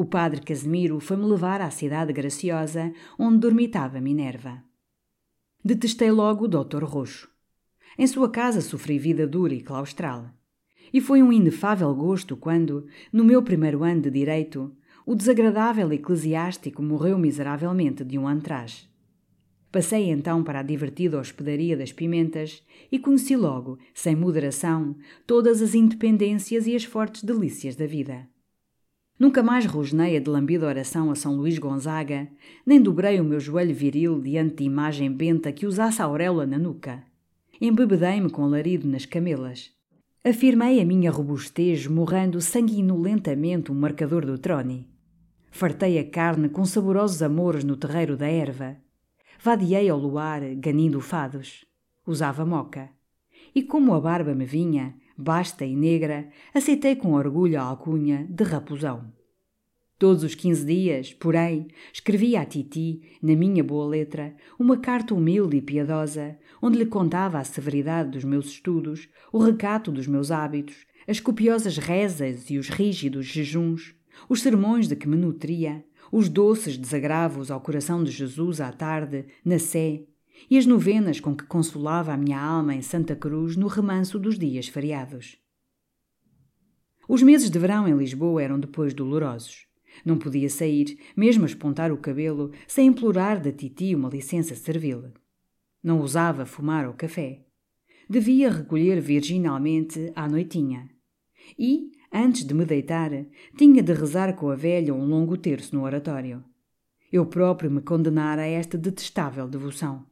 O 0.00 0.04
padre 0.06 0.40
Casimiro 0.40 0.98
foi-me 0.98 1.26
levar 1.26 1.60
à 1.60 1.70
cidade 1.70 2.10
graciosa 2.10 2.90
onde 3.18 3.36
dormitava 3.36 4.00
Minerva. 4.00 4.64
Detestei 5.62 6.10
logo 6.10 6.46
o 6.46 6.48
doutor 6.48 6.82
Roxo. 6.84 7.28
Em 7.98 8.06
sua 8.06 8.30
casa 8.30 8.62
sofri 8.62 8.98
vida 8.98 9.26
dura 9.26 9.52
e 9.52 9.60
claustral. 9.60 10.30
E 10.90 11.02
foi 11.02 11.22
um 11.22 11.30
inefável 11.30 11.94
gosto 11.94 12.34
quando, 12.34 12.86
no 13.12 13.22
meu 13.22 13.42
primeiro 13.42 13.84
ano 13.84 14.00
de 14.00 14.10
direito, 14.10 14.74
o 15.04 15.14
desagradável 15.14 15.92
eclesiástico 15.92 16.82
morreu 16.82 17.18
miseravelmente 17.18 18.02
de 18.02 18.16
um 18.16 18.26
antraz. 18.26 18.88
Passei 19.70 20.08
então 20.08 20.42
para 20.42 20.60
a 20.60 20.62
divertida 20.62 21.20
hospedaria 21.20 21.76
das 21.76 21.92
Pimentas 21.92 22.64
e 22.90 22.98
conheci 22.98 23.36
logo, 23.36 23.78
sem 23.92 24.16
moderação, 24.16 24.96
todas 25.26 25.60
as 25.60 25.74
independências 25.74 26.66
e 26.66 26.74
as 26.74 26.84
fortes 26.84 27.22
delícias 27.22 27.76
da 27.76 27.86
vida. 27.86 28.29
Nunca 29.20 29.42
mais 29.42 29.66
rosnei 29.66 30.16
a 30.16 30.18
de 30.18 30.30
lambida 30.30 30.66
oração 30.66 31.10
a 31.10 31.14
São 31.14 31.36
Luís 31.36 31.58
Gonzaga, 31.58 32.26
nem 32.64 32.80
dobrei 32.80 33.20
o 33.20 33.24
meu 33.24 33.38
joelho 33.38 33.74
viril 33.74 34.18
diante 34.18 34.56
de 34.56 34.64
imagem 34.64 35.12
benta 35.12 35.52
que 35.52 35.66
usasse 35.66 36.00
a 36.00 36.06
auréola 36.06 36.46
na 36.46 36.58
nuca. 36.58 37.04
Embebedei-me 37.60 38.30
com 38.30 38.42
alarido 38.42 38.88
nas 38.88 39.04
camelas. 39.04 39.72
Afirmei 40.24 40.80
a 40.80 40.86
minha 40.86 41.10
robustez 41.10 41.86
morrando 41.86 42.40
sanguinolentamente 42.40 43.70
um 43.70 43.74
marcador 43.74 44.24
do 44.24 44.38
trone. 44.38 44.88
Fartei 45.50 45.98
a 45.98 46.10
carne 46.10 46.48
com 46.48 46.64
saborosos 46.64 47.22
amores 47.22 47.62
no 47.62 47.76
terreiro 47.76 48.16
da 48.16 48.26
erva. 48.26 48.78
Vadiei 49.38 49.90
ao 49.90 49.98
luar, 49.98 50.40
ganindo 50.54 50.98
fados. 50.98 51.66
Usava 52.06 52.46
moca. 52.46 52.88
E 53.54 53.62
como 53.62 53.92
a 53.92 54.00
barba 54.00 54.34
me 54.34 54.46
vinha, 54.46 54.94
basta 55.20 55.64
e 55.64 55.76
negra, 55.76 56.28
aceitei 56.54 56.96
com 56.96 57.12
orgulho 57.12 57.60
a 57.60 57.62
alcunha 57.62 58.26
de 58.28 58.44
raposão. 58.44 59.12
Todos 59.98 60.24
os 60.24 60.34
quinze 60.34 60.64
dias, 60.64 61.12
porém, 61.12 61.68
escrevia 61.92 62.40
à 62.40 62.46
Titi, 62.46 63.02
na 63.22 63.36
minha 63.36 63.62
boa 63.62 63.86
letra, 63.86 64.34
uma 64.58 64.78
carta 64.78 65.14
humilde 65.14 65.58
e 65.58 65.60
piedosa, 65.60 66.38
onde 66.62 66.78
lhe 66.78 66.86
contava 66.86 67.38
a 67.38 67.44
severidade 67.44 68.12
dos 68.12 68.24
meus 68.24 68.46
estudos, 68.46 69.10
o 69.30 69.38
recato 69.38 69.92
dos 69.92 70.06
meus 70.06 70.30
hábitos, 70.30 70.86
as 71.06 71.20
copiosas 71.20 71.76
rezas 71.76 72.48
e 72.48 72.56
os 72.56 72.70
rígidos 72.70 73.26
jejuns, 73.26 73.94
os 74.26 74.40
sermões 74.40 74.88
de 74.88 74.96
que 74.96 75.06
me 75.06 75.18
nutria, 75.18 75.84
os 76.10 76.30
doces 76.30 76.78
desagravos 76.78 77.50
ao 77.50 77.60
coração 77.60 78.02
de 78.02 78.10
Jesus 78.10 78.58
à 78.60 78.72
tarde, 78.72 79.26
na 79.44 79.58
Sé, 79.58 80.04
e 80.48 80.56
as 80.56 80.66
novenas 80.66 81.20
com 81.20 81.34
que 81.34 81.44
consolava 81.44 82.12
a 82.12 82.16
minha 82.16 82.40
alma 82.40 82.74
em 82.74 82.82
Santa 82.82 83.16
Cruz 83.16 83.56
no 83.56 83.66
remanso 83.66 84.18
dos 84.18 84.38
dias 84.38 84.68
feriados. 84.68 85.36
Os 87.08 87.22
meses 87.22 87.50
de 87.50 87.58
verão 87.58 87.88
em 87.88 87.96
Lisboa 87.96 88.40
eram 88.40 88.60
depois 88.60 88.94
dolorosos. 88.94 89.66
Não 90.04 90.16
podia 90.16 90.48
sair, 90.48 90.96
mesmo 91.16 91.42
a 91.42 91.46
espontar 91.46 91.90
o 91.90 91.98
cabelo, 91.98 92.52
sem 92.68 92.86
implorar 92.86 93.40
da 93.40 93.50
titi 93.50 93.94
uma 93.94 94.08
licença 94.08 94.54
servil. 94.54 95.12
Não 95.82 95.98
ousava 95.98 96.46
fumar 96.46 96.86
ou 96.86 96.94
café. 96.94 97.44
Devia 98.08 98.50
recolher 98.50 99.00
virginalmente 99.00 100.12
à 100.14 100.28
noitinha. 100.28 100.88
E, 101.58 101.90
antes 102.12 102.44
de 102.44 102.54
me 102.54 102.64
deitar, 102.64 103.10
tinha 103.56 103.82
de 103.82 103.92
rezar 103.92 104.34
com 104.34 104.50
a 104.50 104.54
velha 104.54 104.94
um 104.94 105.04
longo 105.04 105.36
terço 105.36 105.74
no 105.74 105.82
oratório. 105.82 106.44
Eu 107.12 107.26
próprio 107.26 107.70
me 107.70 107.80
condenara 107.80 108.42
a 108.42 108.46
esta 108.46 108.78
detestável 108.78 109.48
devoção. 109.48 110.09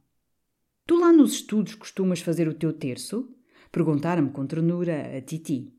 Tu 0.89 0.97
lá 0.97 1.13
nos 1.13 1.33
estudos 1.33 1.75
costumas 1.75 2.19
fazer 2.19 2.47
o 2.47 2.53
teu 2.55 2.73
terço? 2.73 3.29
Perguntara-me 3.71 4.31
com 4.31 4.43
ternura 4.47 5.15
a 5.15 5.21
Titi. 5.21 5.71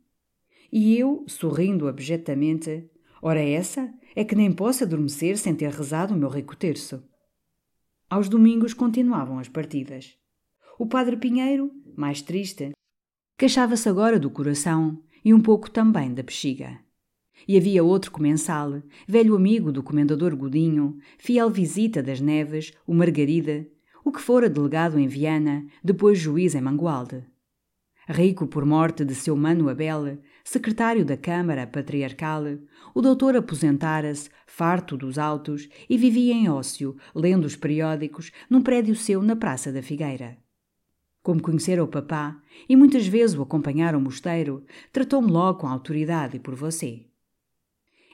E 0.71 0.97
eu, 0.97 1.25
sorrindo 1.27 1.89
abjetamente, 1.89 2.89
ora 3.21 3.41
essa 3.41 3.93
é 4.15 4.25
que 4.25 4.37
nem 4.37 4.53
posso 4.53 4.85
adormecer 4.85 5.37
sem 5.37 5.53
ter 5.53 5.69
rezado 5.73 6.15
o 6.15 6.17
meu 6.17 6.29
rico 6.29 6.55
terço. 6.55 7.03
Aos 8.09 8.29
domingos 8.29 8.73
continuavam 8.73 9.41
as 9.41 9.49
partidas. 9.49 10.17
O 10.79 10.87
padre 10.87 11.17
Pinheiro, 11.17 11.73
mais 11.97 12.23
triste, 12.23 12.71
queixava-se 13.37 13.89
agora 13.89 14.17
do 14.17 14.31
coração 14.31 15.03
e 15.25 15.35
um 15.35 15.41
pouco 15.41 15.69
também 15.69 16.15
da 16.15 16.23
bexiga. 16.23 16.79
E 17.49 17.57
havia 17.57 17.83
outro 17.83 18.13
comensal, 18.13 18.81
velho 19.09 19.35
amigo 19.35 19.73
do 19.73 19.83
comendador 19.83 20.37
Godinho, 20.37 20.99
fiel 21.19 21.51
visita 21.51 22.01
das 22.01 22.21
Neves, 22.21 22.73
o 22.87 22.95
Margarida, 22.95 23.67
o 24.05 24.13
que 24.13 24.21
fora 24.21 24.49
delegado 24.49 24.99
em 24.99 25.07
Viana, 25.07 25.67
depois 25.83 26.19
juiz 26.19 26.55
em 26.55 26.61
Mangualde. 26.61 27.25
Rico 28.09 28.47
por 28.47 28.65
morte 28.65 29.05
de 29.05 29.15
seu 29.15 29.37
mano 29.37 29.69
Abel, 29.69 30.19
secretário 30.43 31.05
da 31.05 31.17
Câmara 31.17 31.67
Patriarcal, 31.67 32.43
o 32.95 33.01
doutor 33.01 33.37
aposentara-se, 33.37 34.31
farto 34.47 34.97
dos 34.97 35.17
autos, 35.19 35.69
e 35.89 35.97
vivia 35.97 36.35
em 36.35 36.49
ócio, 36.49 36.97
lendo 37.15 37.45
os 37.45 37.55
periódicos, 37.55 38.33
num 38.49 38.63
prédio 38.63 38.97
seu 38.97 39.23
na 39.23 39.37
Praça 39.37 39.71
da 39.71 39.83
Figueira. 39.83 40.37
Como 41.23 41.43
conhecera 41.43 41.85
o 41.85 41.89
papá, 41.89 42.41
e 42.69 42.75
muitas 42.75 43.07
vezes 43.07 43.37
o 43.37 43.43
acompanhara 43.43 43.97
ao 43.97 44.03
mosteiro, 44.03 44.65
tratou-me 44.91 45.31
logo 45.31 45.61
com 45.61 45.69
autoridade 45.69 46.37
e 46.37 46.41
por 46.41 46.55
você. 46.55 47.10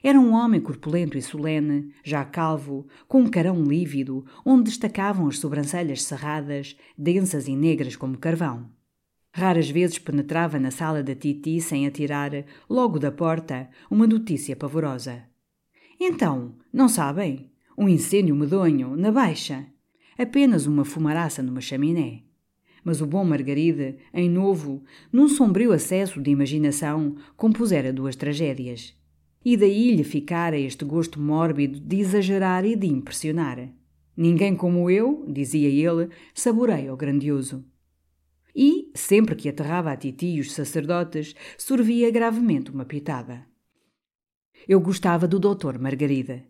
Era 0.07 0.17
um 0.17 0.31
homem 0.31 0.61
corpulento 0.61 1.17
e 1.17 1.21
solene, 1.21 1.91
já 2.01 2.23
calvo, 2.23 2.87
com 3.09 3.23
um 3.23 3.27
carão 3.27 3.61
lívido, 3.61 4.25
onde 4.45 4.69
destacavam 4.69 5.27
as 5.27 5.37
sobrancelhas 5.37 6.01
cerradas, 6.03 6.77
densas 6.97 7.45
e 7.45 7.57
negras 7.57 7.97
como 7.97 8.17
carvão. 8.17 8.69
Raras 9.33 9.69
vezes 9.69 9.99
penetrava 9.99 10.57
na 10.61 10.71
sala 10.71 11.03
da 11.03 11.13
Titi 11.13 11.59
sem 11.59 11.85
atirar, 11.85 12.31
logo 12.69 12.99
da 12.99 13.11
porta, 13.11 13.69
uma 13.91 14.07
notícia 14.07 14.55
pavorosa. 14.55 15.23
Então, 15.99 16.55
não 16.71 16.87
sabem? 16.87 17.51
Um 17.77 17.89
incêndio 17.89 18.33
medonho, 18.33 18.95
na 18.95 19.11
Baixa. 19.11 19.65
Apenas 20.17 20.65
uma 20.65 20.85
fumaraça 20.85 21.43
numa 21.43 21.59
chaminé. 21.59 22.23
Mas 22.81 23.01
o 23.01 23.05
bom 23.05 23.25
Margaride, 23.25 23.97
em 24.13 24.29
novo, 24.29 24.85
num 25.11 25.27
sombrio 25.27 25.73
acesso 25.73 26.21
de 26.21 26.31
imaginação, 26.31 27.17
compusera 27.35 27.91
duas 27.91 28.15
tragédias. 28.15 28.96
E 29.49 29.55
daí 29.55 29.95
lhe 29.95 30.03
ficara 30.03 30.59
este 30.59 30.83
gosto 30.83 31.21
mórbido 31.21 31.79
de 31.79 32.01
exagerar 32.01 32.65
e 32.65 32.75
de 32.75 32.87
impressionar. 32.87 33.73
Ninguém 34.13 34.53
como 34.53 34.89
eu, 34.89 35.25
dizia 35.25 35.69
ele, 35.69 36.09
saboreia 36.33 36.93
o 36.93 36.97
grandioso. 36.97 37.63
E, 38.53 38.91
sempre 38.93 39.35
que 39.37 39.47
aterrava 39.47 39.89
a 39.89 39.95
Titi 39.95 40.25
e 40.35 40.41
os 40.41 40.51
sacerdotes, 40.51 41.33
sorvia 41.57 42.11
gravemente 42.11 42.71
uma 42.71 42.83
pitada. 42.83 43.47
Eu 44.67 44.81
gostava 44.81 45.25
do 45.25 45.39
doutor 45.39 45.79
Margarida. 45.79 46.43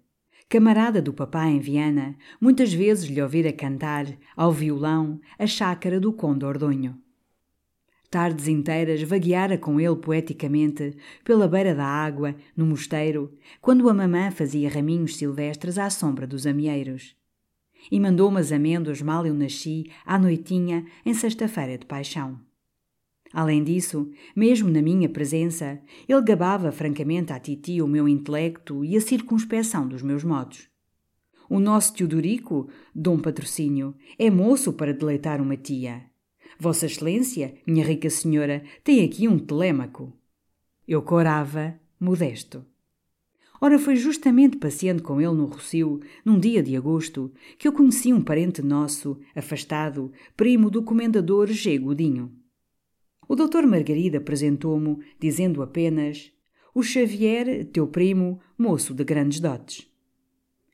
Camarada 0.49 0.99
do 0.99 1.13
papá 1.13 1.45
em 1.45 1.59
Viana, 1.59 2.17
muitas 2.41 2.73
vezes 2.73 3.07
lhe 3.07 3.21
ouvira 3.21 3.53
cantar, 3.53 4.07
ao 4.35 4.51
violão, 4.51 5.21
a 5.37 5.45
chácara 5.45 5.99
do 5.99 6.11
Conde 6.11 6.45
Ordonho. 6.45 6.99
Tardes 8.17 8.47
inteiras 8.47 9.03
vagueara 9.03 9.59
com 9.59 9.79
ele 9.79 9.95
poeticamente, 9.95 10.97
pela 11.23 11.47
beira 11.47 11.75
da 11.75 11.85
água, 11.85 12.35
no 12.55 12.65
mosteiro, 12.65 13.31
quando 13.61 13.87
a 13.87 13.93
mamã 13.93 14.31
fazia 14.31 14.67
raminhos 14.71 15.17
silvestres 15.17 15.77
à 15.77 15.87
sombra 15.91 16.25
dos 16.25 16.47
amieiros 16.47 17.15
e 17.91 17.99
mandou-me 17.99 18.39
as 18.39 18.51
amêndoas 18.51 19.03
mal 19.03 19.23
eu 19.27 19.35
nasci, 19.35 19.91
à 20.03 20.17
noitinha, 20.17 20.83
em 21.05 21.13
sexta-feira 21.13 21.77
de 21.77 21.85
paixão. 21.85 22.39
Além 23.31 23.63
disso, 23.63 24.09
mesmo 24.35 24.67
na 24.67 24.81
minha 24.81 25.07
presença, 25.07 25.79
ele 26.09 26.21
gabava 26.23 26.71
francamente 26.71 27.31
à 27.31 27.39
titi 27.39 27.83
o 27.83 27.87
meu 27.87 28.09
intelecto 28.09 28.83
e 28.83 28.97
a 28.97 28.99
circunspeção 28.99 29.87
dos 29.87 30.01
meus 30.01 30.23
modos. 30.23 30.67
O 31.47 31.59
nosso 31.59 31.93
Teodorico, 31.93 32.67
Dom 32.95 33.19
Patrocínio, 33.19 33.93
é 34.17 34.31
moço 34.31 34.73
para 34.73 34.91
deleitar 34.91 35.39
uma 35.39 35.55
tia. 35.55 36.06
Vossa 36.59 36.87
Excelência, 36.87 37.53
minha 37.67 37.85
rica 37.85 38.09
senhora, 38.09 38.63
tem 38.83 39.03
aqui 39.03 39.27
um 39.27 39.37
telêmaco. 39.37 40.11
Eu 40.87 41.01
corava, 41.01 41.79
modesto. 41.99 42.65
Ora, 43.61 43.77
foi 43.77 43.95
justamente 43.95 44.57
passeando 44.57 45.03
com 45.03 45.19
ele 45.19 45.33
no 45.33 45.45
Rocio, 45.45 45.99
num 46.23 46.39
dia 46.39 46.61
de 46.61 46.75
agosto, 46.75 47.31
que 47.57 47.67
eu 47.67 47.73
conheci 47.73 48.13
um 48.13 48.21
parente 48.21 48.61
nosso, 48.61 49.19
afastado, 49.35 50.11
primo 50.35 50.69
do 50.69 50.83
comendador 50.83 51.47
G. 51.47 51.77
Godinho. 51.77 52.31
O 53.27 53.35
doutor 53.35 53.65
Margarida 53.67 54.19
apresentou-me, 54.19 54.97
dizendo 55.19 55.61
apenas: 55.61 56.31
O 56.73 56.81
Xavier, 56.81 57.65
teu 57.65 57.87
primo, 57.87 58.39
moço 58.57 58.93
de 58.93 59.03
grandes 59.03 59.39
dotes. 59.39 59.87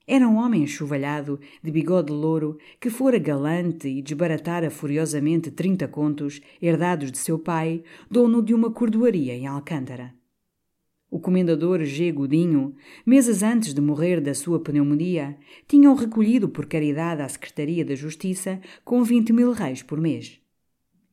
Era 0.05 0.27
um 0.27 0.35
homem 0.35 0.63
enxovalhado, 0.63 1.39
de 1.63 1.71
bigode 1.71 2.11
louro, 2.11 2.57
que 2.79 2.89
fora 2.89 3.17
galante 3.17 3.87
e 3.87 4.01
desbaratara 4.01 4.69
furiosamente 4.69 5.49
trinta 5.49 5.87
contos, 5.87 6.41
herdados 6.61 7.09
de 7.09 7.17
seu 7.17 7.39
pai, 7.39 7.83
dono 8.11 8.41
de 8.43 8.53
uma 8.53 8.69
cordoaria 8.69 9.33
em 9.33 9.47
Alcântara. 9.47 10.13
O 11.09 11.19
comendador 11.19 11.85
G. 11.85 12.11
Godinho, 12.11 12.75
meses 13.05 13.43
antes 13.43 13.73
de 13.73 13.79
morrer 13.79 14.19
da 14.19 14.33
sua 14.33 14.59
pneumonia, 14.59 15.37
tinham 15.67 15.93
recolhido 15.95 16.49
por 16.49 16.65
caridade 16.65 17.21
à 17.21 17.29
Secretaria 17.29 17.85
da 17.85 17.95
Justiça 17.95 18.59
com 18.83 19.03
20 19.03 19.31
mil 19.31 19.51
reis 19.51 19.83
por 19.83 20.01
mês. 20.01 20.41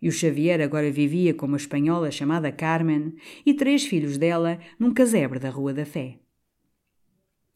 E 0.01 0.09
o 0.09 0.13
Xavier 0.13 0.63
agora 0.63 0.91
vivia 0.91 1.35
com 1.35 1.45
uma 1.45 1.59
espanhola 1.59 2.11
chamada 2.11 2.51
Carmen 2.51 3.15
e 3.45 3.53
três 3.53 3.85
filhos 3.85 4.17
dela 4.17 4.59
num 4.79 4.95
casebre 4.95 5.39
da 5.39 5.51
Rua 5.51 5.75
da 5.75 5.85
Fé. 5.85 6.20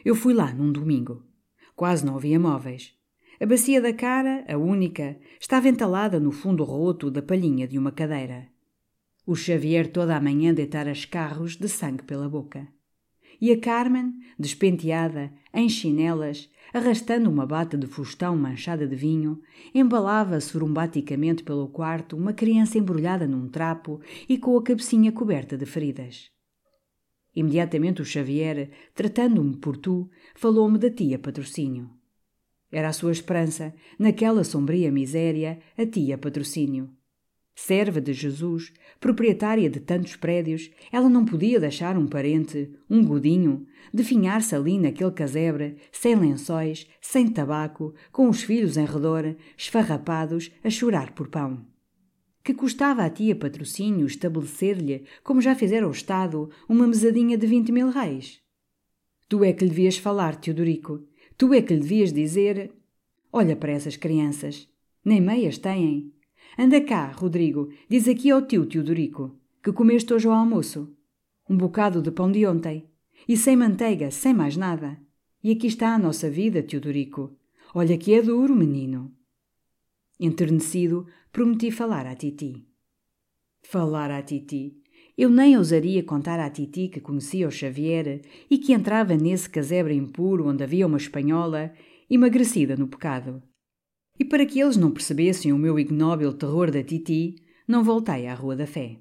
Eu 0.04 0.14
fui 0.14 0.34
lá 0.34 0.52
num 0.52 0.70
domingo. 0.70 1.22
Quase 1.74 2.04
não 2.04 2.16
havia 2.16 2.38
móveis. 2.38 2.92
A 3.40 3.46
bacia 3.46 3.80
da 3.80 3.92
cara, 3.92 4.44
a 4.46 4.56
única, 4.58 5.16
estava 5.40 5.66
entalada 5.66 6.20
no 6.20 6.30
fundo 6.30 6.62
roto 6.62 7.10
da 7.10 7.22
palhinha 7.22 7.66
de 7.66 7.78
uma 7.78 7.90
cadeira. 7.90 8.46
O 9.26 9.34
Xavier 9.34 9.90
toda 9.90 10.14
a 10.14 10.20
manhã 10.20 10.52
deitara 10.52 10.92
escarros 10.92 11.56
de 11.56 11.68
sangue 11.68 12.02
pela 12.02 12.28
boca. 12.28 12.68
E 13.40 13.50
a 13.50 13.58
Carmen, 13.58 14.12
despenteada, 14.38 15.32
em 15.54 15.70
chinelas, 15.70 16.50
arrastando 16.72 17.30
uma 17.30 17.46
bata 17.46 17.76
de 17.78 17.86
fustão 17.86 18.36
manchada 18.36 18.86
de 18.86 18.94
vinho, 18.94 19.40
embalava 19.74 20.38
surumbaticamente 20.38 21.42
pelo 21.42 21.68
quarto 21.68 22.14
uma 22.14 22.34
criança 22.34 22.76
embrulhada 22.76 23.26
num 23.26 23.48
trapo 23.48 24.00
e 24.28 24.36
com 24.36 24.56
a 24.58 24.62
cabecinha 24.62 25.10
coberta 25.10 25.56
de 25.56 25.64
feridas. 25.64 26.33
Imediatamente 27.34 28.00
o 28.00 28.04
Xavier, 28.04 28.70
tratando-me 28.94 29.56
por 29.56 29.76
tu, 29.76 30.08
falou-me 30.34 30.78
da 30.78 30.90
tia 30.90 31.18
Patrocínio. 31.18 31.90
Era 32.70 32.88
a 32.88 32.92
sua 32.92 33.12
esperança, 33.12 33.74
naquela 33.98 34.44
sombria 34.44 34.90
miséria, 34.90 35.58
a 35.76 35.84
tia 35.84 36.16
Patrocínio. 36.16 36.90
Serva 37.56 38.00
de 38.00 38.12
Jesus, 38.12 38.72
proprietária 38.98 39.70
de 39.70 39.78
tantos 39.78 40.16
prédios, 40.16 40.70
ela 40.90 41.08
não 41.08 41.24
podia 41.24 41.60
deixar 41.60 41.96
um 41.96 42.06
parente, 42.06 42.72
um 42.90 43.04
godinho, 43.04 43.64
definhar-se 43.92 44.56
ali 44.56 44.76
naquele 44.76 45.12
casebre, 45.12 45.76
sem 45.92 46.16
lençóis, 46.16 46.88
sem 47.00 47.28
tabaco, 47.28 47.94
com 48.10 48.28
os 48.28 48.42
filhos 48.42 48.76
em 48.76 48.84
redor, 48.84 49.36
esfarrapados, 49.56 50.50
a 50.64 50.70
chorar 50.70 51.12
por 51.12 51.28
pão. 51.28 51.73
Que 52.44 52.54
custava 52.54 53.04
à 53.04 53.10
tia 53.10 53.34
patrocínio 53.34 54.06
estabelecer-lhe, 54.06 55.04
como 55.22 55.40
já 55.40 55.54
fizera 55.54 55.88
o 55.88 55.90
Estado, 55.90 56.50
uma 56.68 56.86
mesadinha 56.86 57.38
de 57.38 57.46
vinte 57.46 57.72
mil 57.72 57.88
reis? 57.88 58.40
Tu 59.28 59.42
é 59.42 59.52
que 59.52 59.64
lhe 59.64 59.70
devias 59.70 59.96
falar, 59.96 60.36
Teodorico. 60.36 61.02
Tu 61.38 61.54
é 61.54 61.62
que 61.62 61.72
lhe 61.72 61.80
devias 61.80 62.12
dizer: 62.12 62.70
Olha 63.32 63.56
para 63.56 63.72
essas 63.72 63.96
crianças. 63.96 64.68
Nem 65.02 65.20
meias 65.20 65.56
têm. 65.56 66.12
Anda 66.58 66.80
cá, 66.82 67.10
Rodrigo, 67.10 67.72
diz 67.88 68.06
aqui 68.06 68.30
ao 68.30 68.42
tio 68.42 68.66
Teodorico 68.66 69.40
que 69.64 69.72
comeste 69.72 70.12
hoje 70.12 70.28
ao 70.28 70.34
almoço. 70.34 70.94
Um 71.48 71.56
bocado 71.56 72.02
de 72.02 72.10
pão 72.10 72.30
de 72.30 72.46
ontem. 72.46 72.86
E 73.26 73.34
sem 73.34 73.56
manteiga, 73.56 74.10
sem 74.10 74.34
mais 74.34 74.58
nada. 74.58 75.00
E 75.42 75.50
aqui 75.52 75.68
está 75.68 75.94
a 75.94 75.98
nossa 75.98 76.28
vida, 76.28 76.62
Teodorico. 76.62 77.34
Olha 77.74 77.96
que 77.96 78.12
é 78.12 78.20
duro, 78.20 78.54
menino. 78.54 79.10
Enternecido, 80.20 81.06
prometi 81.34 81.72
falar 81.72 82.06
à 82.06 82.14
Titi. 82.14 82.64
Falar 83.64 84.08
à 84.12 84.22
Titi. 84.22 84.80
Eu 85.18 85.28
nem 85.28 85.58
ousaria 85.58 86.00
contar 86.04 86.38
à 86.38 86.48
Titi 86.48 86.86
que 86.86 87.00
conhecia 87.00 87.48
o 87.48 87.50
Xavier 87.50 88.22
e 88.48 88.56
que 88.56 88.72
entrava 88.72 89.16
nesse 89.16 89.50
casebre 89.50 89.96
impuro 89.96 90.46
onde 90.46 90.62
havia 90.62 90.86
uma 90.86 90.96
espanhola, 90.96 91.72
emagrecida 92.08 92.76
no 92.76 92.86
pecado. 92.86 93.42
E 94.16 94.24
para 94.24 94.46
que 94.46 94.60
eles 94.60 94.76
não 94.76 94.92
percebessem 94.92 95.52
o 95.52 95.58
meu 95.58 95.76
ignóbil 95.76 96.32
terror 96.34 96.70
da 96.70 96.84
Titi, 96.84 97.34
não 97.66 97.82
voltei 97.82 98.28
à 98.28 98.34
Rua 98.34 98.54
da 98.54 98.66
Fé. 98.68 99.00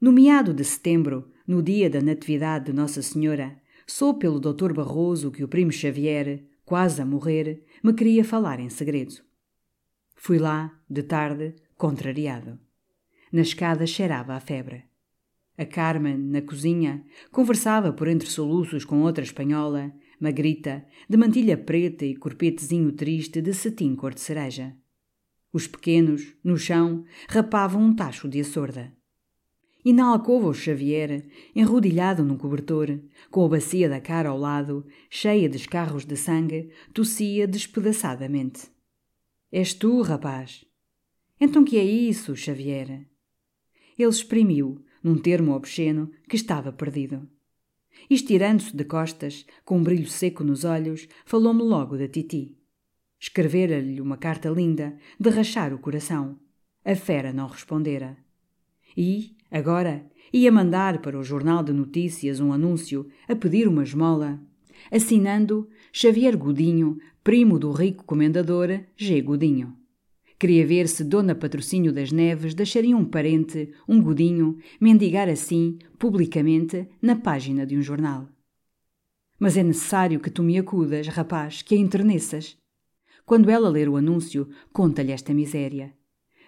No 0.00 0.12
meado 0.12 0.54
de 0.54 0.62
setembro, 0.62 1.28
no 1.44 1.60
dia 1.60 1.90
da 1.90 2.00
Natividade 2.00 2.66
de 2.66 2.72
Nossa 2.72 3.02
Senhora, 3.02 3.60
sou 3.84 4.14
pelo 4.14 4.38
Dr. 4.38 4.72
Barroso 4.72 5.32
que 5.32 5.42
o 5.42 5.48
primo 5.48 5.72
Xavier, 5.72 6.44
quase 6.64 7.02
a 7.02 7.04
morrer, 7.04 7.64
me 7.82 7.92
queria 7.92 8.22
falar 8.22 8.60
em 8.60 8.68
segredo. 8.68 9.28
Fui 10.22 10.38
lá, 10.38 10.78
de 10.86 11.02
tarde, 11.02 11.54
contrariado. 11.78 12.58
Na 13.32 13.40
escada 13.40 13.86
cheirava 13.86 14.34
a 14.34 14.40
febre. 14.40 14.84
A 15.56 15.64
Carmen, 15.64 16.18
na 16.18 16.42
cozinha, 16.42 17.02
conversava 17.32 17.90
por 17.90 18.06
entre 18.06 18.28
soluços 18.28 18.84
com 18.84 19.00
outra 19.00 19.24
espanhola 19.24 19.90
magrita, 20.20 20.84
de 21.08 21.16
mantilha 21.16 21.56
preta 21.56 22.04
e 22.04 22.14
corpetezinho 22.14 22.92
triste 22.92 23.40
de 23.40 23.54
cetim 23.54 23.96
cor 23.96 24.12
de 24.12 24.20
cereja. 24.20 24.76
Os 25.50 25.66
pequenos, 25.66 26.34
no 26.44 26.58
chão, 26.58 27.02
rapavam 27.26 27.82
um 27.82 27.96
tacho 27.96 28.28
de 28.28 28.42
açorda. 28.42 28.92
E 29.82 29.90
na 29.90 30.04
alcova 30.04 30.48
o 30.48 30.52
Xavier, 30.52 31.26
enrodilhado 31.56 32.22
num 32.22 32.36
cobertor, 32.36 33.00
com 33.30 33.42
a 33.42 33.48
bacia 33.48 33.88
da 33.88 33.98
cara 33.98 34.28
ao 34.28 34.36
lado, 34.36 34.86
cheia 35.08 35.48
de 35.48 35.56
escarros 35.56 36.04
de 36.04 36.18
sangue, 36.18 36.70
tossia 36.92 37.48
despedaçadamente. 37.48 38.68
És 39.52 39.74
tu, 39.74 40.00
rapaz? 40.02 40.64
Então 41.40 41.64
que 41.64 41.76
é 41.76 41.84
isso, 41.84 42.36
Xavier? 42.36 43.04
Ele 43.98 44.08
exprimiu, 44.08 44.84
num 45.02 45.18
termo 45.18 45.52
obsceno, 45.52 46.10
que 46.28 46.36
estava 46.36 46.72
perdido. 46.72 47.28
Estirando-se 48.08 48.76
de 48.76 48.84
costas, 48.84 49.44
com 49.64 49.78
um 49.78 49.82
brilho 49.82 50.08
seco 50.08 50.44
nos 50.44 50.64
olhos, 50.64 51.08
falou-me 51.24 51.62
logo 51.62 51.98
da 51.98 52.06
Titi. 52.06 52.56
Escrevera-lhe 53.18 54.00
uma 54.00 54.16
carta 54.16 54.48
linda, 54.48 54.96
de 55.18 55.30
rachar 55.30 55.74
o 55.74 55.78
coração. 55.78 56.38
A 56.84 56.94
fera 56.94 57.32
não 57.32 57.48
respondera. 57.48 58.16
E, 58.96 59.36
agora, 59.50 60.08
ia 60.32 60.52
mandar 60.52 61.02
para 61.02 61.18
o 61.18 61.24
jornal 61.24 61.64
de 61.64 61.72
notícias 61.72 62.38
um 62.38 62.52
anúncio 62.52 63.08
a 63.28 63.34
pedir 63.34 63.66
uma 63.66 63.82
esmola, 63.82 64.40
assinando 64.90 65.68
Xavier 65.92 66.36
Godinho, 66.36 66.98
primo 67.22 67.58
do 67.58 67.70
rico 67.70 68.02
comendador 68.04 68.80
G. 68.96 69.20
Godinho. 69.20 69.76
Queria 70.38 70.66
ver 70.66 70.88
se 70.88 71.04
Dona 71.04 71.34
Patrocínio 71.34 71.92
das 71.92 72.10
Neves 72.10 72.54
deixaria 72.54 72.96
um 72.96 73.04
parente, 73.04 73.74
um 73.86 74.00
godinho, 74.00 74.56
mendigar 74.80 75.28
assim, 75.28 75.78
publicamente, 75.98 76.88
na 77.02 77.14
página 77.16 77.66
de 77.66 77.76
um 77.76 77.82
jornal. 77.82 78.26
Mas 79.38 79.58
é 79.58 79.62
necessário 79.62 80.18
que 80.18 80.30
tu 80.30 80.42
me 80.42 80.56
acudas, 80.56 81.08
rapaz, 81.08 81.60
que 81.60 81.74
a 81.74 81.78
enterneças. 81.78 82.56
Quando 83.26 83.50
ela 83.50 83.68
ler 83.68 83.90
o 83.90 83.96
anúncio, 83.96 84.48
conta-lhe 84.72 85.12
esta 85.12 85.34
miséria. 85.34 85.92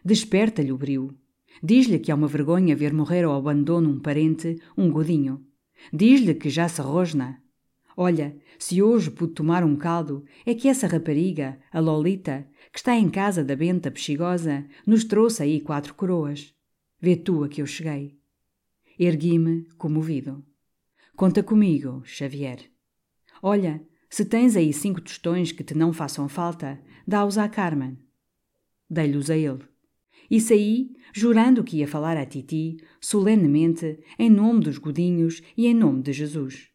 Desperta-lhe 0.03 0.73
o 0.73 0.79
brio. 0.79 1.15
Diz-lhe 1.63 1.99
que 1.99 2.11
é 2.11 2.15
uma 2.15 2.27
vergonha 2.27 2.75
ver 2.75 2.95
morrer 2.95 3.25
ao 3.25 3.37
abandono 3.37 3.91
um 3.91 4.01
parente, 4.01 4.59
um 4.77 4.91
godinho. 4.91 5.45
Diz-lhe 5.93 6.35
que 6.35 6.49
já 6.49 6.67
se 6.67 6.81
rosna. 6.81 7.42
Olha, 7.97 8.37
se 8.59 8.83
hoje 8.83 9.11
pude 9.11 9.35
tomar 9.35 9.65
um 9.65 9.77
caldo, 9.77 10.25
é 10.47 10.55
que 10.55 10.69
essa 10.69 10.87
rapariga, 10.87 11.59
a 11.71 11.81
Lolita, 11.81 12.49
que 12.73 12.79
está 12.79 12.97
em 12.97 13.11
casa 13.11 13.45
da 13.45 13.55
benta 13.55 13.91
bexigosa, 13.91 14.67
nos 14.87 15.05
trouxe 15.05 15.43
aí 15.43 15.61
quatro 15.61 15.95
coroas. 15.95 16.55
Vê 17.01 17.17
tu 17.17 17.45
a 17.45 17.49
que 17.49 17.61
eu 17.61 17.67
cheguei. 17.67 18.19
Ergui-me, 18.99 19.65
comovido. 19.77 20.45
Conta 21.17 21.43
comigo, 21.43 22.03
Xavier. 22.05 22.71
Olha, 23.43 23.85
se 24.09 24.25
tens 24.25 24.57
aí 24.57 24.73
cinco 24.73 25.01
tostões 25.01 25.53
que 25.53 25.65
te 25.65 25.75
não 25.75 25.93
façam 25.93 26.29
falta, 26.29 26.81
dá-os 27.07 27.37
à 27.37 27.49
Carmen. 27.49 27.99
Dei-lhes 28.89 29.29
a 29.31 29.37
ele. 29.37 29.65
E 30.31 30.41
saí, 30.41 30.95
jurando 31.13 31.65
que 31.65 31.79
ia 31.79 31.89
falar 31.89 32.17
a 32.17 32.25
Titi, 32.25 32.79
solenemente, 33.01 33.99
em 34.19 34.31
nome 34.31 34.61
dos 34.61 34.79
godinhos 34.79 35.43
e 35.57 35.67
em 35.67 35.75
nome 35.75 36.03
de 36.03 36.13
Jesus. 36.13 36.72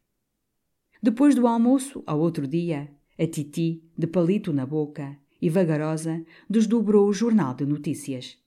Depois 1.01 1.35
do 1.35 1.47
almoço, 1.47 2.03
ao 2.05 2.19
outro 2.19 2.47
dia, 2.47 2.89
a 3.17 3.27
Titi, 3.27 3.83
de 3.97 4.07
palito 4.07 4.51
na 4.51 4.65
boca, 4.65 5.17
e 5.41 5.49
vagarosa, 5.49 6.23
desdobrou 6.49 7.07
o 7.07 7.13
jornal 7.13 7.53
de 7.53 7.65
notícias. 7.65 8.37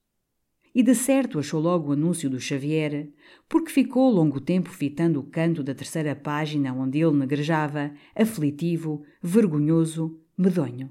E 0.75 0.83
de 0.83 0.95
certo 0.95 1.39
achou 1.39 1.61
logo 1.61 1.89
o 1.89 1.93
anúncio 1.93 2.31
do 2.31 2.39
Xavier, 2.39 3.11
porque 3.49 3.71
ficou 3.71 4.11
longo 4.11 4.41
tempo 4.41 4.71
fitando 4.71 5.19
o 5.19 5.25
canto 5.25 5.63
da 5.63 5.75
terceira 5.75 6.15
página 6.15 6.73
onde 6.73 7.01
ele 7.01 7.17
negrejava, 7.17 7.93
aflitivo, 8.15 9.03
vergonhoso, 9.21 10.19
medonho. 10.39 10.91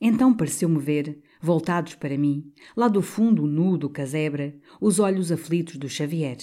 Então 0.00 0.34
pareceu-me 0.34 0.78
ver, 0.78 1.20
voltados 1.40 1.94
para 1.94 2.16
mim, 2.16 2.52
lá 2.76 2.88
do 2.88 3.02
fundo 3.02 3.46
nu 3.46 3.76
do 3.76 3.88
casebre, 3.88 4.60
os 4.80 4.98
olhos 4.98 5.30
aflitos 5.30 5.76
do 5.76 5.88
Xavier. 5.88 6.38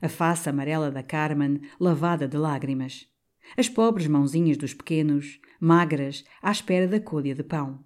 A 0.00 0.08
face 0.08 0.48
amarela 0.48 0.90
da 0.90 1.02
Carmen, 1.02 1.60
lavada 1.80 2.28
de 2.28 2.36
lágrimas. 2.36 3.08
As 3.56 3.68
pobres 3.68 4.06
mãozinhas 4.06 4.56
dos 4.56 4.74
pequenos, 4.74 5.40
magras, 5.60 6.24
à 6.42 6.50
espera 6.50 6.86
da 6.86 7.00
colha 7.00 7.34
de 7.34 7.42
pão. 7.42 7.84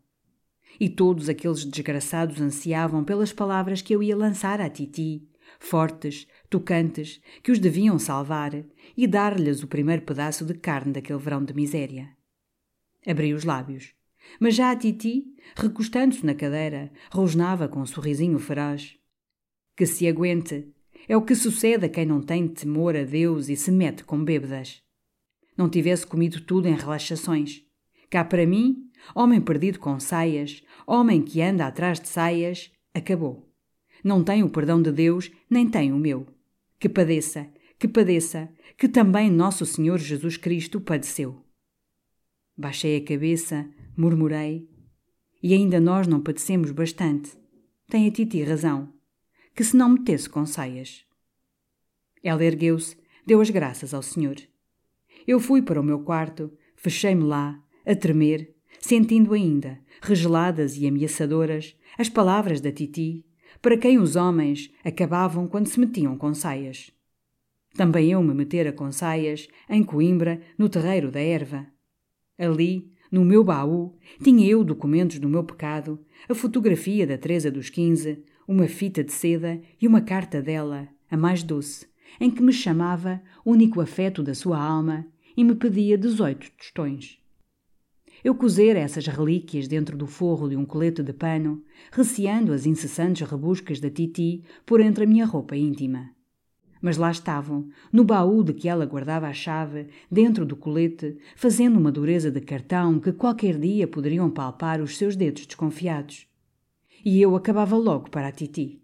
E 0.79 0.89
todos 0.89 1.29
aqueles 1.29 1.65
desgraçados 1.65 2.41
ansiavam 2.41 3.05
pelas 3.05 3.33
palavras 3.33 3.83
que 3.83 3.95
eu 3.95 4.03
ia 4.03 4.17
lançar 4.17 4.61
à 4.61 4.69
Titi, 4.69 5.29
fortes, 5.59 6.27
tocantes, 6.49 7.21
que 7.43 7.53
os 7.53 7.59
deviam 7.59 7.99
salvar 7.99 8.53
e 8.97 9.07
dar-lhes 9.07 9.63
o 9.63 9.69
primeiro 9.69 10.03
pedaço 10.03 10.45
de 10.45 10.55
carne 10.55 10.93
daquele 10.93 11.19
verão 11.19 11.45
de 11.45 11.55
miséria. 11.55 12.11
Abri 13.07 13.35
os 13.35 13.45
lábios. 13.45 13.95
Mas 14.39 14.55
já 14.55 14.71
a 14.71 14.77
Titi, 14.77 15.25
recostando-se 15.57 16.25
na 16.25 16.35
cadeira, 16.35 16.93
rosnava 17.11 17.69
com 17.69 17.81
um 17.81 17.87
sorrisinho 17.87 18.39
feroz. 18.39 18.97
Que 19.77 19.87
se 19.87 20.07
aguente. 20.07 20.69
É 21.11 21.17
o 21.17 21.23
que 21.23 21.35
sucede 21.35 21.87
a 21.87 21.89
quem 21.89 22.07
não 22.07 22.23
tem 22.23 22.47
temor 22.47 22.97
a 22.97 23.03
Deus 23.03 23.49
e 23.49 23.57
se 23.57 23.73
mete 23.73 24.05
com 24.05 24.23
bêbadas 24.23 24.81
não 25.61 25.69
tivesse 25.69 26.07
comido 26.07 26.41
tudo 26.41 26.69
em 26.69 26.75
relaxações. 26.75 27.63
Cá 28.09 28.25
para 28.25 28.47
mim, 28.47 28.91
homem 29.15 29.43
perdido 29.43 29.79
com 29.79 30.01
saias, 30.01 30.63
homem 30.87 31.21
que 31.21 31.43
anda 31.43 31.67
atrás 31.67 32.01
de 32.01 32.09
saias, 32.09 32.73
acabou. 32.95 33.47
Não 34.03 34.25
tem 34.25 34.43
o 34.43 34.49
perdão 34.49 34.81
de 34.81 34.91
Deus, 34.91 35.31
nem 35.51 35.69
tem 35.69 35.93
o 35.93 35.99
meu. 35.99 36.27
Que 36.79 36.89
padeça, 36.89 37.47
que 37.79 37.87
padeça, 37.87 38.49
que 38.79 38.89
também 38.89 39.31
nosso 39.31 39.67
Senhor 39.67 39.99
Jesus 39.99 40.39
Cristo 40.39 40.81
padeceu. 40.81 41.45
Baixei 42.57 42.97
a 42.97 43.05
cabeça, 43.05 43.69
murmurei, 43.95 44.67
e 45.43 45.53
ainda 45.53 45.79
nós 45.79 46.07
não 46.07 46.23
padecemos 46.23 46.71
bastante. 46.71 47.33
Tem 47.87 48.09
a 48.09 48.11
Titi 48.11 48.43
razão, 48.43 48.91
que 49.55 49.65
se 49.65 49.77
não 49.77 49.91
metesse 49.91 50.29
com 50.29 50.45
saias. 50.47 51.05
Ela 52.23 52.45
ergueu-se, 52.45 52.97
deu 53.27 53.41
as 53.41 53.51
graças 53.51 53.95
ao 53.95 54.03
Senhor. 54.03 54.37
Eu 55.27 55.41
fui 55.41 55.63
para 55.63 55.81
o 55.81 55.85
meu 55.85 56.01
quarto, 56.01 56.53
fechei-me 56.77 57.25
lá, 57.25 57.63
a 57.87 57.95
tremer, 57.95 58.55
sentindo 58.79 59.35
ainda, 59.35 59.79
regeladas 60.01 60.77
e 60.77 60.87
ameaçadoras, 60.87 61.77
as 61.99 62.09
palavras 62.09 62.61
da 62.61 62.73
Titi, 62.73 63.25
para 63.61 63.77
quem 63.77 63.99
os 63.99 64.17
homens 64.17 64.71
acabavam 64.85 65.47
quando 65.47 65.67
se 65.67 65.79
metiam 65.79 66.17
com 66.17 66.33
saias. 66.33 66.91
Também 67.75 68.11
eu 68.11 68.23
me 68.23 68.35
metera 68.35 68.73
com 68.73 68.91
saias, 68.91 69.49
em 69.69 69.83
Coimbra, 69.83 70.41
no 70.59 70.69
terreiro 70.69 71.11
da 71.11 71.21
erva. 71.21 71.67
Ali, 72.39 72.91
no 73.11 73.25
meu 73.25 73.45
baú, 73.45 73.97
tinha 74.23 74.47
eu 74.49 74.65
documentos 74.65 75.19
do 75.19 75.29
meu 75.29 75.45
pecado, 75.45 75.99
a 76.29 76.35
fotografia 76.35 77.07
da 77.07 77.19
Teresa 77.19 77.51
dos 77.51 77.69
Quinze, 77.69 78.25
uma 78.51 78.67
fita 78.67 79.05
de 79.05 79.13
seda 79.13 79.61
e 79.81 79.87
uma 79.87 80.01
carta 80.01 80.43
dela, 80.43 80.89
a 81.09 81.17
mais 81.17 81.41
doce, 81.41 81.87
em 82.21 82.29
que 82.29 82.43
me 82.43 82.53
chamava, 82.53 83.23
único 83.47 83.81
afeto 83.81 84.25
da 84.25 84.35
sua 84.35 84.61
alma, 84.61 85.07
e 85.37 85.45
me 85.45 85.55
pedia 85.55 85.97
dezoito 85.97 86.51
tostões. 86.59 87.21
Eu 88.25 88.35
cozera 88.35 88.81
essas 88.81 89.07
relíquias 89.07 89.69
dentro 89.69 89.97
do 89.97 90.05
forro 90.05 90.49
de 90.49 90.57
um 90.57 90.65
colete 90.65 91.01
de 91.01 91.13
pano, 91.13 91.63
receando 91.93 92.53
as 92.53 92.67
incessantes 92.67 93.25
rebuscas 93.31 93.79
da 93.79 93.89
Titi 93.89 94.43
por 94.67 94.81
entre 94.81 95.05
a 95.05 95.07
minha 95.07 95.27
roupa 95.27 95.55
íntima. 95.55 96.11
Mas 96.83 96.97
lá 96.97 97.13
estavam, 97.13 97.69
no 97.93 98.03
baú 98.03 98.43
de 98.43 98.53
que 98.53 98.69
ela 98.69 98.85
guardava 98.85 99.29
a 99.29 99.33
chave, 99.33 99.87
dentro 100.11 100.45
do 100.45 100.57
colete, 100.57 101.17
fazendo 101.37 101.79
uma 101.79 101.93
dureza 101.93 102.33
de 102.33 102.41
cartão 102.41 102.99
que 102.99 103.13
qualquer 103.13 103.57
dia 103.57 103.87
poderiam 103.87 104.29
palpar 104.29 104.83
os 104.83 104.99
seus 104.99 105.15
dedos 105.15 105.47
desconfiados. 105.47 106.30
E 107.05 107.21
eu 107.21 107.35
acabava 107.35 107.77
logo 107.77 108.11
para 108.11 108.29
a 108.29 108.33
Titi. 108.33 108.81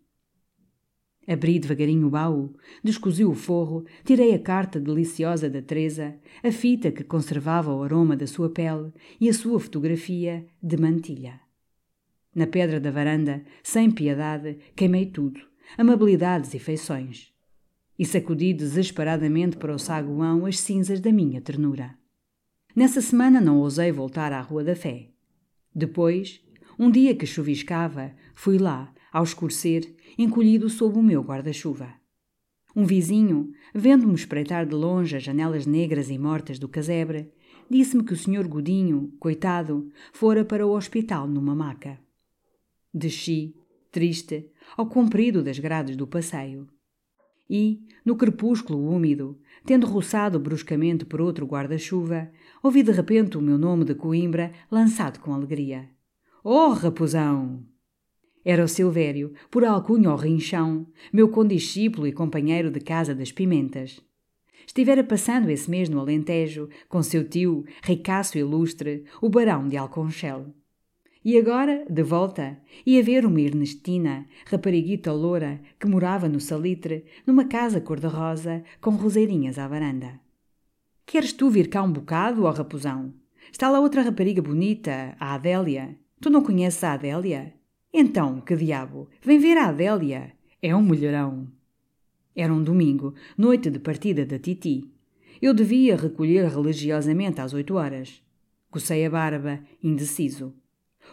Abri 1.29 1.59
devagarinho 1.59 2.07
o 2.07 2.11
baú, 2.11 2.55
descosi 2.85 3.25
o 3.25 3.35
forro, 3.35 3.85
tirei 4.05 4.33
a 4.33 4.39
carta 4.39 4.79
deliciosa 4.79 5.51
da 5.51 5.61
Teresa, 5.61 6.15
a 6.43 6.53
fita 6.53 6.93
que 6.93 7.03
conservava 7.03 7.75
o 7.75 7.83
aroma 7.83 8.17
da 8.17 8.29
sua 8.29 8.49
pele 8.49 8.93
e 9.21 9.29
a 9.29 9.35
sua 9.35 9.59
fotografia 9.59 10.47
de 10.63 10.77
mantilha. 10.77 11.41
Na 12.33 12.47
pedra 12.47 12.79
da 12.79 12.91
varanda, 12.93 13.45
sem 13.63 13.91
piedade, 13.91 14.59
queimei 14.77 15.07
tudo, 15.07 15.41
amabilidades 15.77 16.55
e 16.55 16.59
feições. 16.61 17.33
E 17.99 18.05
sacudi 18.05 18.53
desesperadamente 18.53 19.57
para 19.57 19.75
o 19.75 19.79
saguão 19.79 20.47
as 20.47 20.61
cinzas 20.61 21.01
da 21.01 21.11
minha 21.11 21.41
ternura. 21.41 21.97
Nessa 22.75 23.01
semana 23.01 23.41
não 23.41 23.59
ousei 23.61 23.91
voltar 23.91 24.33
à 24.33 24.41
Rua 24.41 24.63
da 24.63 24.77
Fé. 24.77 25.09
Depois, 25.75 26.46
um 26.79 26.91
dia 26.91 27.15
que 27.15 27.27
chuviscava, 27.27 28.13
fui 28.35 28.59
lá, 28.59 28.93
ao 29.13 29.25
escurecer, 29.25 29.95
encolhido 30.19 30.69
sob 30.69 30.99
o 30.99 31.03
meu 31.03 31.23
guarda-chuva. 31.23 31.95
Um 32.75 32.85
vizinho, 32.85 33.53
vendo-me 33.75 34.15
espreitar 34.15 34.67
de 34.67 34.75
longe 34.75 35.17
as 35.17 35.23
janelas 35.23 35.65
negras 35.65 36.11
e 36.11 36.19
mortas 36.19 36.59
do 36.59 36.69
casebre, 36.69 37.33
disse-me 37.71 38.05
que 38.05 38.13
o 38.13 38.17
senhor 38.17 38.47
Godinho, 38.47 39.13
coitado, 39.19 39.91
fora 40.13 40.45
para 40.45 40.67
o 40.67 40.73
hospital 40.73 41.27
numa 41.27 41.55
maca. 41.55 41.99
Desci, 42.93 43.55
triste, 43.91 44.51
ao 44.77 44.87
comprido 44.87 45.43
das 45.43 45.59
grades 45.59 45.97
do 45.97 46.07
passeio. 46.07 46.69
E, 47.49 47.81
no 48.05 48.17
crepúsculo 48.17 48.87
úmido, 48.87 49.39
tendo 49.65 49.87
roçado 49.87 50.39
bruscamente 50.39 51.07
por 51.07 51.23
outro 51.23 51.47
guarda-chuva, 51.47 52.31
ouvi 52.63 52.83
de 52.83 52.93
repente 52.93 53.39
o 53.39 53.43
meu 53.43 53.57
nome 53.57 53.85
de 53.85 53.95
Coimbra 53.95 54.53
lançado 54.71 55.21
com 55.21 55.33
alegria. 55.33 55.96
Oh, 56.49 56.69
raposão! 56.69 57.67
Era 58.45 58.63
o 58.63 58.69
Silvério, 58.69 59.33
por 59.51 59.65
alcunha 59.65 60.11
ao 60.11 60.17
rinchão, 60.17 60.87
meu 61.13 61.29
condiscípulo 61.29 62.07
e 62.07 62.13
companheiro 62.13 62.71
de 62.71 62.79
casa 62.79 63.13
das 63.13 63.33
pimentas. 63.33 64.01
Estivera 64.65 65.03
passando 65.03 65.51
esse 65.51 65.69
mês 65.69 65.89
no 65.89 65.99
Alentejo, 65.99 66.69
com 66.89 67.03
seu 67.03 67.29
tio, 67.29 67.65
ricaço 67.83 68.39
ilustre, 68.39 69.07
o 69.21 69.29
barão 69.29 69.67
de 69.67 69.77
Alconchel. 69.77 70.55
E 71.25 71.37
agora, 71.37 71.85
de 71.91 72.05
volta, 72.05 72.57
ia 72.87 73.03
ver 73.03 73.27
uma 73.27 73.41
Ernestina, 73.41 74.25
rapariguita 74.47 75.13
loura, 75.13 75.61
que 75.81 75.89
morava 75.89 76.29
no 76.29 76.39
Salitre, 76.39 77.07
numa 77.27 77.47
casa 77.47 77.81
cor-de-rosa, 77.81 78.63
com 78.81 78.91
roseirinhas 78.91 79.59
à 79.59 79.67
varanda. 79.67 80.21
Queres 81.05 81.33
tu 81.33 81.51
vir 81.51 81.69
cá 81.69 81.83
um 81.83 81.91
bocado, 81.91 82.45
ó 82.45 82.53
raposão? 82.53 83.13
Está 83.51 83.69
lá 83.69 83.81
outra 83.81 84.03
rapariga 84.03 84.41
bonita, 84.41 85.17
a 85.19 85.35
Adélia. 85.35 85.99
Tu 86.21 86.31
não 86.31 86.43
conheces 86.43 86.83
a 86.83 86.95
Adélia? 86.95 87.53
Então, 87.93 88.41
que 88.41 88.57
diabo, 88.57 89.09
vem 89.23 89.39
ver 89.39 89.59
a 89.59 89.69
Adélia. 89.69 90.33
É 90.63 90.75
um 90.75 90.83
mulherão. 90.83 91.47
Era 92.35 92.53
um 92.53 92.63
domingo, 92.63 93.15
noite 93.37 93.71
de 93.71 93.79
partida 93.79 94.25
da 94.25 94.39
Titi. 94.39 94.91
Eu 95.41 95.53
devia 95.53 95.97
recolher 95.97 96.47
religiosamente 96.49 97.41
às 97.41 97.53
oito 97.53 97.75
horas. 97.75 98.23
Cocei 98.71 99.05
a 99.05 99.11
barba, 99.11 99.61
indeciso. 99.83 100.55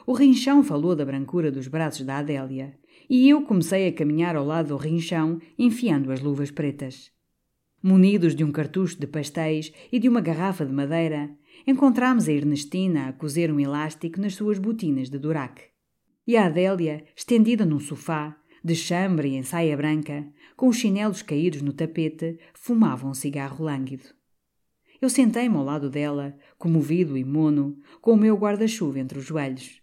o 0.08 0.14
rinchão 0.14 0.64
falou 0.64 0.95
da 0.95 1.06
brancura 1.06 1.51
dos 1.51 1.68
braços 1.68 2.06
da 2.06 2.18
Adélia, 2.18 2.74
e 3.10 3.30
eu 3.30 3.41
comecei 3.43 3.88
a 3.88 3.93
caminhar 3.93 4.36
ao 4.36 4.45
lado 4.45 4.70
do 4.70 4.78
rinchão, 4.78 5.39
enfiando 5.60 6.12
as 6.12 6.22
luvas 6.22 6.49
pretas. 6.49 7.12
Munidos 7.82 8.36
de 8.36 8.43
um 8.43 8.51
cartucho 8.51 8.99
de 8.99 9.06
pastéis 9.06 9.72
e 9.91 9.99
de 9.99 10.08
uma 10.08 10.22
garrafa 10.22 10.66
de 10.66 10.72
madeira, 10.72 11.30
encontramos 11.66 12.28
a 12.28 12.32
Ernestina 12.32 13.07
a 13.07 13.14
cozer 13.14 13.51
um 13.51 13.59
elástico 13.59 14.20
nas 14.20 14.36
suas 14.36 14.59
botinas 14.59 15.09
de 15.09 15.18
durac. 15.18 15.61
E 16.26 16.38
a 16.38 16.45
Adélia, 16.45 17.05
estendida 17.16 17.66
num 17.66 17.80
sofá, 17.80 18.38
de 18.64 18.76
chambre 18.76 19.30
e 19.30 19.36
em 19.36 19.43
saia 19.43 19.76
branca, 19.76 20.26
com 20.55 20.68
os 20.70 20.78
chinelos 20.78 21.22
caídos 21.22 21.61
no 21.61 21.74
tapete, 21.74 22.39
fumava 22.53 23.07
um 23.07 23.14
cigarro 23.14 23.66
lânguido. 23.66 24.05
Eu 25.01 25.09
sentei-me 25.09 25.57
ao 25.57 25.66
lado 25.66 25.89
dela, 25.89 26.38
comovido 26.57 27.18
e 27.18 27.26
mono, 27.26 27.78
com 27.99 28.14
o 28.14 28.18
meu 28.18 28.38
guarda-chuva 28.38 28.99
entre 28.99 29.20
os 29.20 29.26
joelhos. 29.26 29.82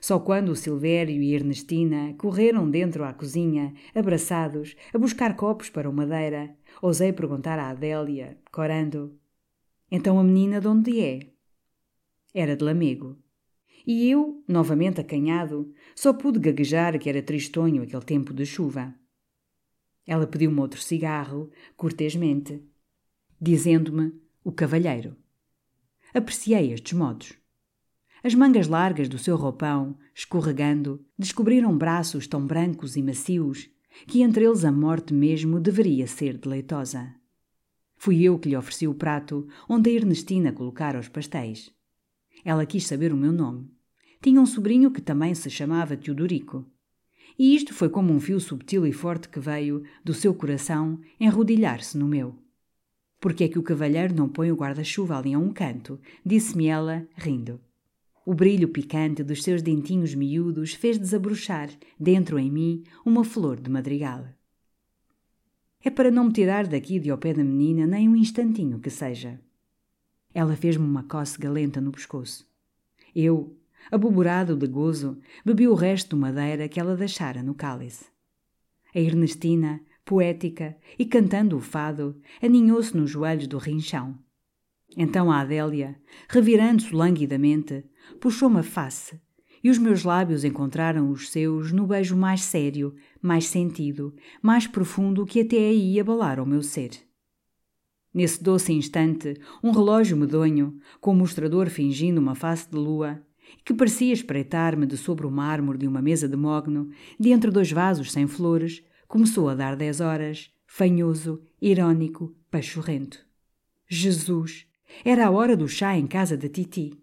Só 0.00 0.18
quando 0.18 0.48
o 0.48 0.56
Silvério 0.56 1.22
e 1.22 1.34
Ernestina 1.34 2.14
correram 2.18 2.68
dentro 2.68 3.04
à 3.04 3.12
cozinha, 3.12 3.72
abraçados, 3.94 4.74
a 4.92 4.98
buscar 4.98 5.36
copos 5.36 5.68
para 5.68 5.88
o 5.88 5.92
madeira, 5.92 6.56
ousei 6.82 7.12
perguntar 7.12 7.58
à 7.58 7.70
Adélia, 7.70 8.38
corando: 8.50 9.19
Então 9.90 10.18
a 10.18 10.24
menina 10.24 10.60
de 10.60 10.68
onde 10.68 11.00
é? 11.00 11.32
Era 12.32 12.56
de 12.56 12.64
Lamego. 12.64 13.18
E 13.86 14.08
eu, 14.08 14.44
novamente 14.46 15.00
acanhado, 15.00 15.72
só 15.96 16.12
pude 16.12 16.38
gaguejar 16.38 16.98
que 16.98 17.08
era 17.08 17.22
tristonho 17.22 17.82
aquele 17.82 18.04
tempo 18.04 18.32
de 18.32 18.46
chuva. 18.46 18.94
Ela 20.06 20.26
pediu-me 20.26 20.60
outro 20.60 20.80
cigarro, 20.80 21.50
cortesmente, 21.76 22.62
dizendo-me 23.40 24.12
o 24.44 24.52
cavalheiro. 24.52 25.16
Apreciei 26.12 26.72
estes 26.72 26.92
modos. 26.92 27.34
As 28.22 28.34
mangas 28.34 28.68
largas 28.68 29.08
do 29.08 29.18
seu 29.18 29.36
roupão, 29.36 29.96
escorregando, 30.14 31.04
descobriram 31.18 31.76
braços 31.76 32.26
tão 32.26 32.46
brancos 32.46 32.96
e 32.96 33.02
macios 33.02 33.70
que 34.06 34.22
entre 34.22 34.44
eles 34.44 34.64
a 34.64 34.70
morte 34.70 35.14
mesmo 35.14 35.58
deveria 35.58 36.06
ser 36.06 36.36
deleitosa. 36.36 37.19
Fui 38.02 38.22
eu 38.22 38.38
que 38.38 38.48
lhe 38.48 38.56
ofereci 38.56 38.88
o 38.88 38.94
prato 38.94 39.46
onde 39.68 39.90
a 39.90 39.92
Ernestina 39.92 40.50
colocara 40.52 40.98
os 40.98 41.06
pastéis. 41.06 41.70
Ela 42.42 42.64
quis 42.64 42.86
saber 42.86 43.12
o 43.12 43.16
meu 43.16 43.30
nome. 43.30 43.70
Tinha 44.22 44.40
um 44.40 44.46
sobrinho 44.46 44.90
que 44.90 45.02
também 45.02 45.34
se 45.34 45.50
chamava 45.50 45.98
Teodorico. 45.98 46.64
E 47.38 47.54
isto 47.54 47.74
foi 47.74 47.90
como 47.90 48.10
um 48.10 48.18
fio 48.18 48.40
subtil 48.40 48.86
e 48.86 48.92
forte 48.92 49.28
que 49.28 49.38
veio, 49.38 49.82
do 50.02 50.14
seu 50.14 50.32
coração, 50.32 50.98
enrodilhar-se 51.20 51.98
no 51.98 52.08
meu. 52.08 52.34
Porque 53.20 53.44
é 53.44 53.48
que 53.48 53.58
o 53.58 53.62
cavalheiro 53.62 54.14
não 54.14 54.30
põe 54.30 54.50
o 54.50 54.56
guarda-chuva 54.56 55.18
ali 55.18 55.34
a 55.34 55.38
um 55.38 55.52
canto? 55.52 56.00
Disse-me 56.24 56.68
ela, 56.68 57.06
rindo. 57.14 57.60
O 58.24 58.32
brilho 58.32 58.68
picante 58.68 59.22
dos 59.22 59.42
seus 59.42 59.60
dentinhos 59.60 60.14
miúdos 60.14 60.72
fez 60.72 60.98
desabrochar, 60.98 61.68
dentro 61.98 62.38
em 62.38 62.50
mim, 62.50 62.82
uma 63.04 63.24
flor 63.24 63.60
de 63.60 63.68
madrigal. 63.68 64.26
É 65.82 65.88
para 65.88 66.10
não 66.10 66.24
me 66.24 66.32
tirar 66.32 66.66
daqui 66.66 66.98
de 66.98 67.10
ao 67.10 67.16
pé 67.16 67.32
da 67.32 67.42
menina 67.42 67.86
nem 67.86 68.08
um 68.08 68.14
instantinho 68.14 68.78
que 68.78 68.90
seja. 68.90 69.40
Ela 70.34 70.54
fez-me 70.54 70.84
uma 70.84 71.04
cócega 71.04 71.50
lenta 71.50 71.80
no 71.80 71.90
pescoço. 71.90 72.46
Eu, 73.14 73.56
aboborado 73.90 74.54
de 74.54 74.66
gozo, 74.66 75.18
bebi 75.44 75.66
o 75.66 75.74
resto 75.74 76.14
de 76.14 76.20
madeira 76.20 76.68
que 76.68 76.78
ela 76.78 76.96
deixara 76.96 77.42
no 77.42 77.54
cálice. 77.54 78.06
A 78.94 79.00
Ernestina, 79.00 79.80
poética, 80.04 80.76
e 80.98 81.06
cantando 81.06 81.56
o 81.56 81.60
fado, 81.60 82.20
aninhou-se 82.42 82.96
nos 82.96 83.10
joelhos 83.10 83.46
do 83.46 83.56
rinchão. 83.56 84.18
Então 84.96 85.30
a 85.30 85.40
Adélia, 85.40 85.98
revirando-se 86.28 86.94
languidamente, 86.94 87.84
puxou-me 88.20 88.58
a 88.58 88.62
face, 88.62 89.20
e 89.62 89.70
os 89.70 89.78
meus 89.78 90.04
lábios 90.04 90.44
encontraram 90.44 91.10
os 91.10 91.30
seus 91.30 91.72
no 91.72 91.86
beijo 91.86 92.16
mais 92.16 92.42
sério, 92.42 92.94
mais 93.20 93.46
sentido, 93.46 94.14
mais 94.42 94.66
profundo 94.66 95.26
que 95.26 95.40
até 95.40 95.56
aí 95.56 95.98
abalara 95.98 96.42
o 96.42 96.46
meu 96.46 96.62
ser. 96.62 96.90
Nesse 98.12 98.42
doce 98.42 98.72
instante, 98.72 99.40
um 99.62 99.70
relógio 99.70 100.16
medonho, 100.16 100.78
com 101.00 101.12
o 101.12 101.16
mostrador 101.16 101.68
fingindo 101.68 102.20
uma 102.20 102.34
face 102.34 102.68
de 102.68 102.76
lua, 102.76 103.22
que 103.64 103.74
parecia 103.74 104.12
espreitar-me 104.12 104.86
de 104.86 104.96
sobre 104.96 105.26
o 105.26 105.30
mármore 105.30 105.78
de 105.78 105.86
uma 105.86 106.02
mesa 106.02 106.28
de 106.28 106.36
mogno, 106.36 106.90
de 107.18 107.30
entre 107.30 107.50
dois 107.50 107.70
vasos 107.70 108.10
sem 108.10 108.26
flores, 108.26 108.82
Começou 109.10 109.48
a 109.48 109.56
dar 109.56 109.74
dez 109.74 110.00
horas, 110.00 110.52
fanhoso, 110.68 111.42
irônico, 111.60 112.32
pachorrento. 112.48 113.18
Jesus! 113.88 114.68
Era 115.04 115.26
a 115.26 115.30
hora 115.32 115.56
do 115.56 115.66
chá 115.66 115.98
em 115.98 116.06
casa 116.06 116.36
da 116.36 116.48
Titi. 116.48 116.96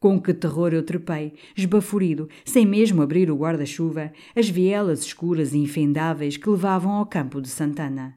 Com 0.00 0.20
que 0.20 0.32
terror 0.32 0.72
eu 0.72 0.84
trepei, 0.84 1.34
esbaforido, 1.56 2.28
sem 2.44 2.64
mesmo 2.64 3.02
abrir 3.02 3.30
o 3.30 3.36
guarda-chuva, 3.36 4.12
as 4.34 4.48
vielas 4.48 5.00
escuras 5.00 5.52
e 5.52 5.58
infendáveis 5.58 6.36
que 6.36 6.48
levavam 6.48 6.92
ao 6.92 7.06
campo 7.06 7.40
de 7.40 7.48
Santana. 7.48 8.16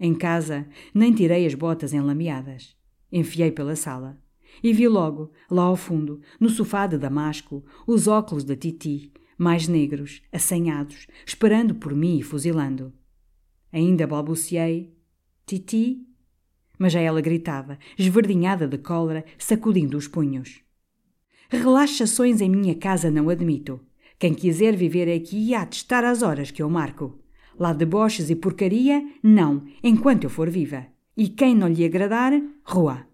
Em 0.00 0.14
casa, 0.14 0.66
nem 0.92 1.12
tirei 1.12 1.46
as 1.46 1.54
botas 1.54 1.92
enlameadas. 1.92 2.76
Enfiei 3.10 3.52
pela 3.52 3.76
sala. 3.76 4.20
E 4.62 4.72
vi 4.72 4.88
logo, 4.88 5.30
lá 5.48 5.62
ao 5.62 5.76
fundo, 5.76 6.20
no 6.40 6.48
sofá 6.48 6.88
de 6.88 6.98
damasco, 6.98 7.64
os 7.86 8.08
óculos 8.08 8.42
da 8.42 8.56
Titi, 8.56 9.12
mais 9.38 9.68
negros, 9.68 10.22
assanhados, 10.32 11.06
esperando 11.24 11.74
por 11.74 11.94
mim 11.94 12.18
e 12.18 12.22
fuzilando. 12.22 12.92
Ainda 13.72 14.06
balbuciei: 14.06 14.92
Titi? 15.46 16.04
Mas 16.78 16.92
já 16.92 17.00
ela 17.00 17.20
gritava, 17.20 17.78
esverdinhada 17.96 18.66
de 18.66 18.76
cólera, 18.76 19.24
sacudindo 19.38 19.96
os 19.96 20.08
punhos. 20.08 20.65
Relaxações 21.48 22.40
em 22.40 22.50
minha 22.50 22.74
casa 22.74 23.10
não 23.10 23.28
admito. 23.28 23.80
Quem 24.18 24.34
quiser 24.34 24.74
viver 24.74 25.12
aqui 25.12 25.54
há 25.54 25.64
de 25.64 25.76
estar 25.76 26.04
às 26.04 26.22
horas 26.22 26.50
que 26.50 26.62
eu 26.62 26.68
marco. 26.68 27.18
Lá 27.58 27.72
deboches 27.72 28.30
e 28.30 28.34
porcaria, 28.34 29.02
não, 29.22 29.64
enquanto 29.82 30.24
eu 30.24 30.30
for 30.30 30.50
viva. 30.50 30.86
E 31.16 31.28
quem 31.28 31.54
não 31.54 31.68
lhe 31.68 31.84
agradar, 31.84 32.32
rua. 32.64 33.06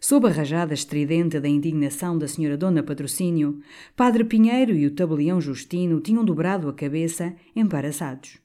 Sob 0.00 0.28
a 0.28 0.30
rajada 0.30 0.72
estridente 0.72 1.40
da 1.40 1.48
indignação 1.48 2.16
da 2.16 2.28
senhora 2.28 2.56
Dona 2.56 2.82
Patrocínio, 2.82 3.60
Padre 3.96 4.22
Pinheiro 4.22 4.72
e 4.72 4.86
o 4.86 4.94
tabelião 4.94 5.40
Justino 5.40 6.00
tinham 6.00 6.24
dobrado 6.24 6.68
a 6.68 6.72
cabeça, 6.72 7.34
embaraçados. 7.54 8.38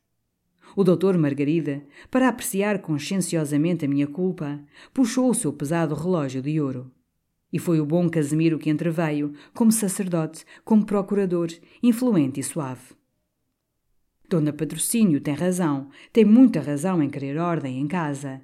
O 0.76 0.84
doutor 0.84 1.16
Margarida, 1.18 1.84
para 2.10 2.28
apreciar 2.28 2.80
conscienciosamente 2.80 3.86
a 3.86 3.88
minha 3.88 4.08
culpa, 4.08 4.60
puxou 4.92 5.30
o 5.30 5.36
seu 5.36 5.54
pesado 5.54 5.94
relógio 5.94 6.42
de 6.42 6.60
ouro. 6.60 6.92
E 7.54 7.60
foi 7.60 7.80
o 7.80 7.86
bom 7.86 8.10
Casimiro 8.10 8.58
que 8.58 8.72
entreveio, 8.72 9.32
como 9.54 9.72
sacerdote, 9.72 10.44
como 10.66 10.84
procurador, 10.84 11.50
influente 11.84 12.40
e 12.40 12.44
suave. 12.44 12.96
Dona 14.28 14.52
Patrocínio 14.52 15.22
tem 15.22 15.36
razão, 15.36 15.90
tem 16.12 16.26
muita 16.26 16.60
razão 16.60 17.04
em 17.04 17.10
querer 17.10 17.38
ordem 17.38 17.80
em 17.80 17.88
casa. 17.88 18.42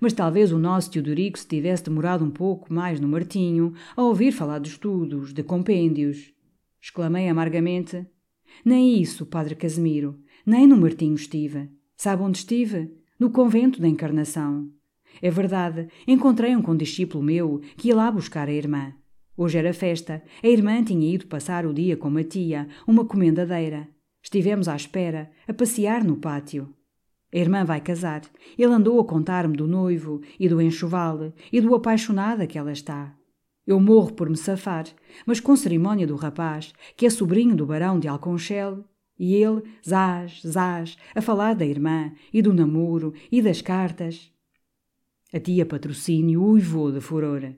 Mas 0.00 0.14
talvez 0.14 0.52
o 0.52 0.58
nosso 0.58 0.90
Teodorico 0.90 1.38
se 1.38 1.46
tivesse 1.46 1.84
demorado 1.84 2.24
um 2.24 2.30
pouco 2.30 2.72
mais 2.72 2.98
no 2.98 3.06
Martinho 3.06 3.74
a 3.94 4.02
ouvir 4.02 4.32
falar 4.32 4.58
de 4.58 4.70
estudos, 4.70 5.34
de 5.34 5.42
compêndios. 5.42 6.32
Exclamei 6.80 7.28
amargamente. 7.28 8.06
Nem 8.64 9.00
isso, 9.00 9.26
Padre 9.26 9.54
Casimiro, 9.54 10.18
nem 10.46 10.66
no 10.66 10.78
Martinho 10.78 11.14
estive. 11.14 11.68
Sabe 11.94 12.22
onde 12.22 12.38
estive? 12.38 12.90
No 13.18 13.30
convento 13.30 13.80
da 13.80 13.88
Encarnação. 13.88 14.70
É 15.20 15.30
verdade, 15.30 15.88
encontrei 16.06 16.54
um 16.54 16.62
condiscípulo 16.62 17.22
meu 17.22 17.60
que 17.76 17.88
ia 17.88 17.96
lá 17.96 18.10
buscar 18.10 18.48
a 18.48 18.52
irmã. 18.52 18.94
Hoje 19.36 19.58
era 19.58 19.74
festa. 19.74 20.22
A 20.42 20.48
irmã 20.48 20.82
tinha 20.82 21.14
ido 21.14 21.26
passar 21.26 21.66
o 21.66 21.74
dia 21.74 21.96
com 21.96 22.08
uma 22.08 22.24
tia, 22.24 22.68
uma 22.86 23.04
comendadeira. 23.04 23.88
Estivemos 24.22 24.66
à 24.66 24.74
espera, 24.74 25.30
a 25.46 25.52
passear 25.52 26.02
no 26.02 26.16
pátio. 26.16 26.74
A 27.32 27.38
irmã 27.38 27.64
vai 27.64 27.80
casar. 27.80 28.22
Ele 28.58 28.72
andou 28.72 28.98
a 28.98 29.04
contar-me 29.04 29.56
do 29.56 29.66
noivo 29.66 30.22
e 30.40 30.48
do 30.48 30.60
enxoval 30.60 31.32
e 31.52 31.60
do 31.60 31.74
apaixonada 31.74 32.46
que 32.46 32.58
ela 32.58 32.72
está. 32.72 33.14
Eu 33.66 33.80
morro 33.80 34.12
por 34.12 34.30
me 34.30 34.36
safar, 34.36 34.86
mas 35.26 35.40
com 35.40 35.56
cerimónia 35.56 36.06
do 36.06 36.14
rapaz, 36.14 36.72
que 36.96 37.04
é 37.04 37.10
sobrinho 37.10 37.56
do 37.56 37.66
barão 37.66 37.98
de 37.98 38.06
Alconchel, 38.06 38.84
e 39.18 39.34
ele, 39.34 39.62
zás, 39.86 40.40
zás, 40.46 40.96
a 41.14 41.20
falar 41.20 41.54
da 41.54 41.66
irmã 41.66 42.12
e 42.32 42.40
do 42.40 42.52
namoro 42.52 43.12
e 43.30 43.42
das 43.42 43.60
cartas. 43.60 44.30
A 45.36 45.38
tia 45.38 45.66
patrocínio 45.66 46.42
uivou 46.42 46.90
de 46.90 46.98
furor. 46.98 47.52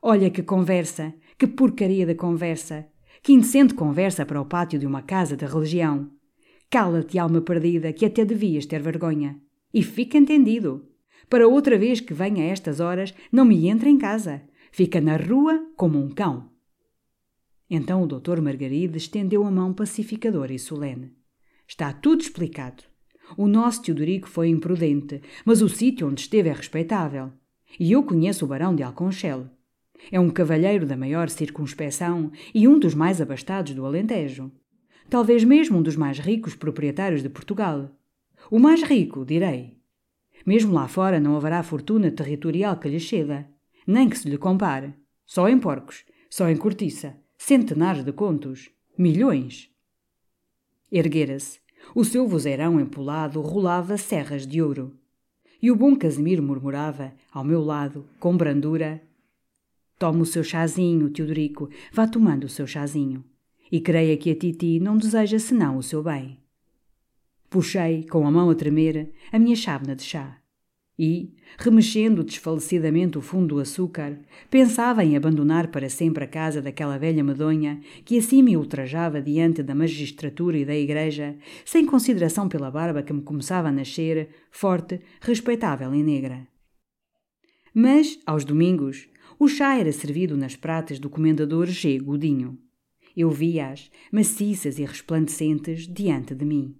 Olha 0.00 0.30
que 0.30 0.44
conversa, 0.44 1.12
que 1.36 1.48
porcaria 1.48 2.06
de 2.06 2.14
conversa, 2.14 2.86
que 3.20 3.32
indecente 3.32 3.74
conversa 3.74 4.24
para 4.24 4.40
o 4.40 4.44
pátio 4.44 4.78
de 4.78 4.86
uma 4.86 5.02
casa 5.02 5.36
de 5.36 5.44
religião. 5.44 6.08
Cala-te, 6.70 7.18
alma 7.18 7.40
perdida, 7.40 7.92
que 7.92 8.06
até 8.06 8.24
devias 8.24 8.64
ter 8.64 8.80
vergonha. 8.80 9.40
E 9.74 9.82
fica 9.82 10.16
entendido. 10.16 10.88
Para 11.28 11.48
outra 11.48 11.76
vez 11.76 12.00
que 12.00 12.14
venha 12.14 12.44
a 12.44 12.46
estas 12.46 12.78
horas, 12.78 13.12
não 13.32 13.44
me 13.44 13.66
entre 13.66 13.90
em 13.90 13.98
casa. 13.98 14.42
Fica 14.70 15.00
na 15.00 15.16
rua 15.16 15.66
como 15.76 15.98
um 15.98 16.10
cão. 16.10 16.48
Então 17.68 18.04
o 18.04 18.06
doutor 18.06 18.40
Margarida 18.40 18.96
estendeu 18.96 19.44
a 19.44 19.50
mão 19.50 19.74
pacificadora 19.74 20.52
e 20.52 20.60
solene. 20.60 21.12
Está 21.66 21.92
tudo 21.92 22.20
explicado. 22.20 22.84
O 23.36 23.46
nosso 23.46 23.82
Teodorico 23.82 24.28
foi 24.28 24.48
imprudente, 24.48 25.20
mas 25.44 25.62
o 25.62 25.68
sítio 25.68 26.08
onde 26.08 26.20
esteve 26.20 26.48
é 26.48 26.52
respeitável. 26.52 27.32
E 27.78 27.92
eu 27.92 28.02
conheço 28.02 28.44
o 28.44 28.48
barão 28.48 28.74
de 28.74 28.82
Alconchel. 28.82 29.46
É 30.10 30.18
um 30.18 30.30
cavalheiro 30.30 30.86
da 30.86 30.96
maior 30.96 31.28
circunspeção 31.28 32.32
e 32.54 32.66
um 32.66 32.78
dos 32.78 32.94
mais 32.94 33.20
abastados 33.20 33.74
do 33.74 33.84
Alentejo. 33.84 34.50
Talvez 35.08 35.44
mesmo 35.44 35.78
um 35.78 35.82
dos 35.82 35.96
mais 35.96 36.18
ricos 36.18 36.54
proprietários 36.54 37.22
de 37.22 37.28
Portugal. 37.28 37.90
O 38.50 38.58
mais 38.58 38.82
rico, 38.82 39.24
direi. 39.24 39.76
Mesmo 40.46 40.72
lá 40.72 40.88
fora 40.88 41.20
não 41.20 41.36
haverá 41.36 41.62
fortuna 41.62 42.10
territorial 42.10 42.78
que 42.78 42.88
lhe 42.88 43.00
ceda, 43.00 43.48
nem 43.86 44.08
que 44.08 44.18
se 44.18 44.28
lhe 44.28 44.38
compare. 44.38 44.94
Só 45.26 45.48
em 45.48 45.58
porcos, 45.58 46.04
só 46.30 46.48
em 46.48 46.56
cortiça, 46.56 47.16
centenares 47.36 48.04
de 48.04 48.12
contos, 48.12 48.70
milhões. 48.96 49.70
Erguera-se. 50.90 51.59
O 51.94 52.04
seu 52.04 52.26
vozeirão 52.26 52.80
empolado 52.80 53.40
rolava 53.40 53.96
serras 53.96 54.46
de 54.46 54.62
ouro. 54.62 54.92
E 55.62 55.70
o 55.70 55.76
bom 55.76 55.94
Casimiro 55.94 56.42
murmurava, 56.42 57.12
ao 57.32 57.44
meu 57.44 57.62
lado, 57.62 58.06
com 58.18 58.36
brandura: 58.36 59.02
Tome 59.98 60.22
o 60.22 60.26
seu 60.26 60.42
chazinho, 60.42 61.10
Teodorico, 61.10 61.68
vá 61.92 62.06
tomando 62.06 62.44
o 62.44 62.48
seu 62.48 62.66
chazinho. 62.66 63.24
E 63.70 63.80
creia 63.80 64.16
que 64.16 64.30
a 64.30 64.34
Titi 64.34 64.80
não 64.80 64.96
deseja 64.96 65.38
senão 65.38 65.76
o 65.76 65.82
seu 65.82 66.02
bem. 66.02 66.38
Puxei, 67.50 68.04
com 68.04 68.26
a 68.26 68.30
mão 68.30 68.48
a 68.48 68.54
tremer, 68.54 69.12
a 69.30 69.38
minha 69.38 69.56
chávena 69.56 69.94
de 69.94 70.04
chá. 70.04 70.39
E, 71.02 71.32
remexendo 71.56 72.22
desfalecidamente 72.22 73.16
o 73.16 73.22
fundo 73.22 73.54
do 73.54 73.58
açúcar, 73.58 74.18
pensava 74.50 75.02
em 75.02 75.16
abandonar 75.16 75.68
para 75.68 75.88
sempre 75.88 76.24
a 76.24 76.26
casa 76.26 76.60
daquela 76.60 76.98
velha 76.98 77.24
medonha 77.24 77.80
que 78.04 78.18
assim 78.18 78.42
me 78.42 78.54
ultrajava 78.54 79.22
diante 79.22 79.62
da 79.62 79.74
magistratura 79.74 80.58
e 80.58 80.64
da 80.66 80.76
igreja, 80.76 81.38
sem 81.64 81.86
consideração 81.86 82.50
pela 82.50 82.70
barba 82.70 83.02
que 83.02 83.14
me 83.14 83.22
começava 83.22 83.68
a 83.68 83.72
nascer, 83.72 84.28
forte, 84.50 85.00
respeitável 85.22 85.94
e 85.94 86.02
negra. 86.02 86.46
Mas, 87.72 88.18
aos 88.26 88.44
domingos, 88.44 89.08
o 89.38 89.48
chá 89.48 89.78
era 89.78 89.92
servido 89.92 90.36
nas 90.36 90.54
pratas 90.54 90.98
do 90.98 91.08
comendador 91.08 91.64
G. 91.64 91.98
Godinho. 91.98 92.58
Eu 93.16 93.30
via-as, 93.30 93.90
maciças 94.12 94.78
e 94.78 94.84
resplandecentes, 94.84 95.88
diante 95.88 96.34
de 96.34 96.44
mim 96.44 96.74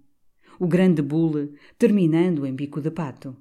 o 0.59 0.67
grande 0.67 1.01
bule, 1.01 1.55
terminando 1.75 2.45
em 2.45 2.53
bico 2.53 2.79
de 2.79 2.91
pato. 2.91 3.35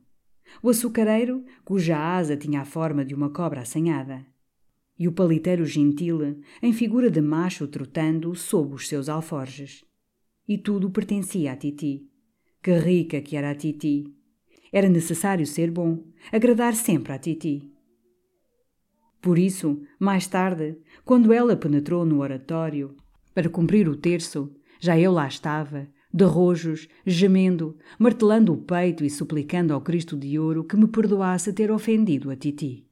O 0.63 0.71
açucareiro, 0.71 1.45
cuja 1.65 1.99
asa 1.99 2.37
tinha 2.37 2.61
a 2.61 2.65
forma 2.65 3.05
de 3.05 3.15
uma 3.15 3.31
cobra 3.31 3.61
assanhada. 3.61 4.27
E 4.99 5.09
o 5.09 5.13
paliteiro 5.13 5.65
gentil, 5.65 6.43
em 6.63 6.73
figura 6.73 7.11
de 7.11 7.21
macho 7.21 7.67
trotando 7.67 8.35
sob 8.35 8.75
os 8.75 8.89
seus 8.89 9.09
alforjes. 9.09 9.85
E 10.47 10.59
tudo 10.59 10.91
pertencia 10.91 11.53
a 11.53 11.57
Titi. 11.57 12.07
Que 12.63 12.79
rica 12.79 13.21
que 13.21 13.37
era 13.37 13.51
a 13.51 13.55
Titi! 13.55 14.05
Era 14.73 14.89
necessário 14.89 15.47
ser 15.47 15.71
bom, 15.71 16.05
agradar 16.31 16.75
sempre 16.75 17.13
a 17.13 17.19
Titi. 17.19 17.73
Por 19.21 19.39
isso, 19.39 19.83
mais 19.99 20.27
tarde, 20.27 20.79
quando 21.05 21.33
ela 21.33 21.57
penetrou 21.57 22.05
no 22.05 22.21
oratório 22.21 22.95
para 23.35 23.49
cumprir 23.49 23.89
o 23.89 23.97
terço, 23.97 24.55
já 24.79 24.99
eu 24.99 25.13
lá 25.13 25.27
estava, 25.27 25.89
de 26.13 26.25
rojos, 26.25 26.89
gemendo, 27.07 27.77
martelando 27.99 28.53
o 28.53 28.59
peito 28.59 29.05
e 29.05 29.11
suplicando 29.11 29.73
ao 29.73 29.81
Cristo 29.81 30.17
de 30.17 30.39
ouro 30.39 30.65
que 30.65 30.77
me 30.77 30.89
perdoasse 30.89 31.53
ter 31.53 31.71
ofendido 31.71 32.31
a 32.31 32.37
Titi. 32.37 32.90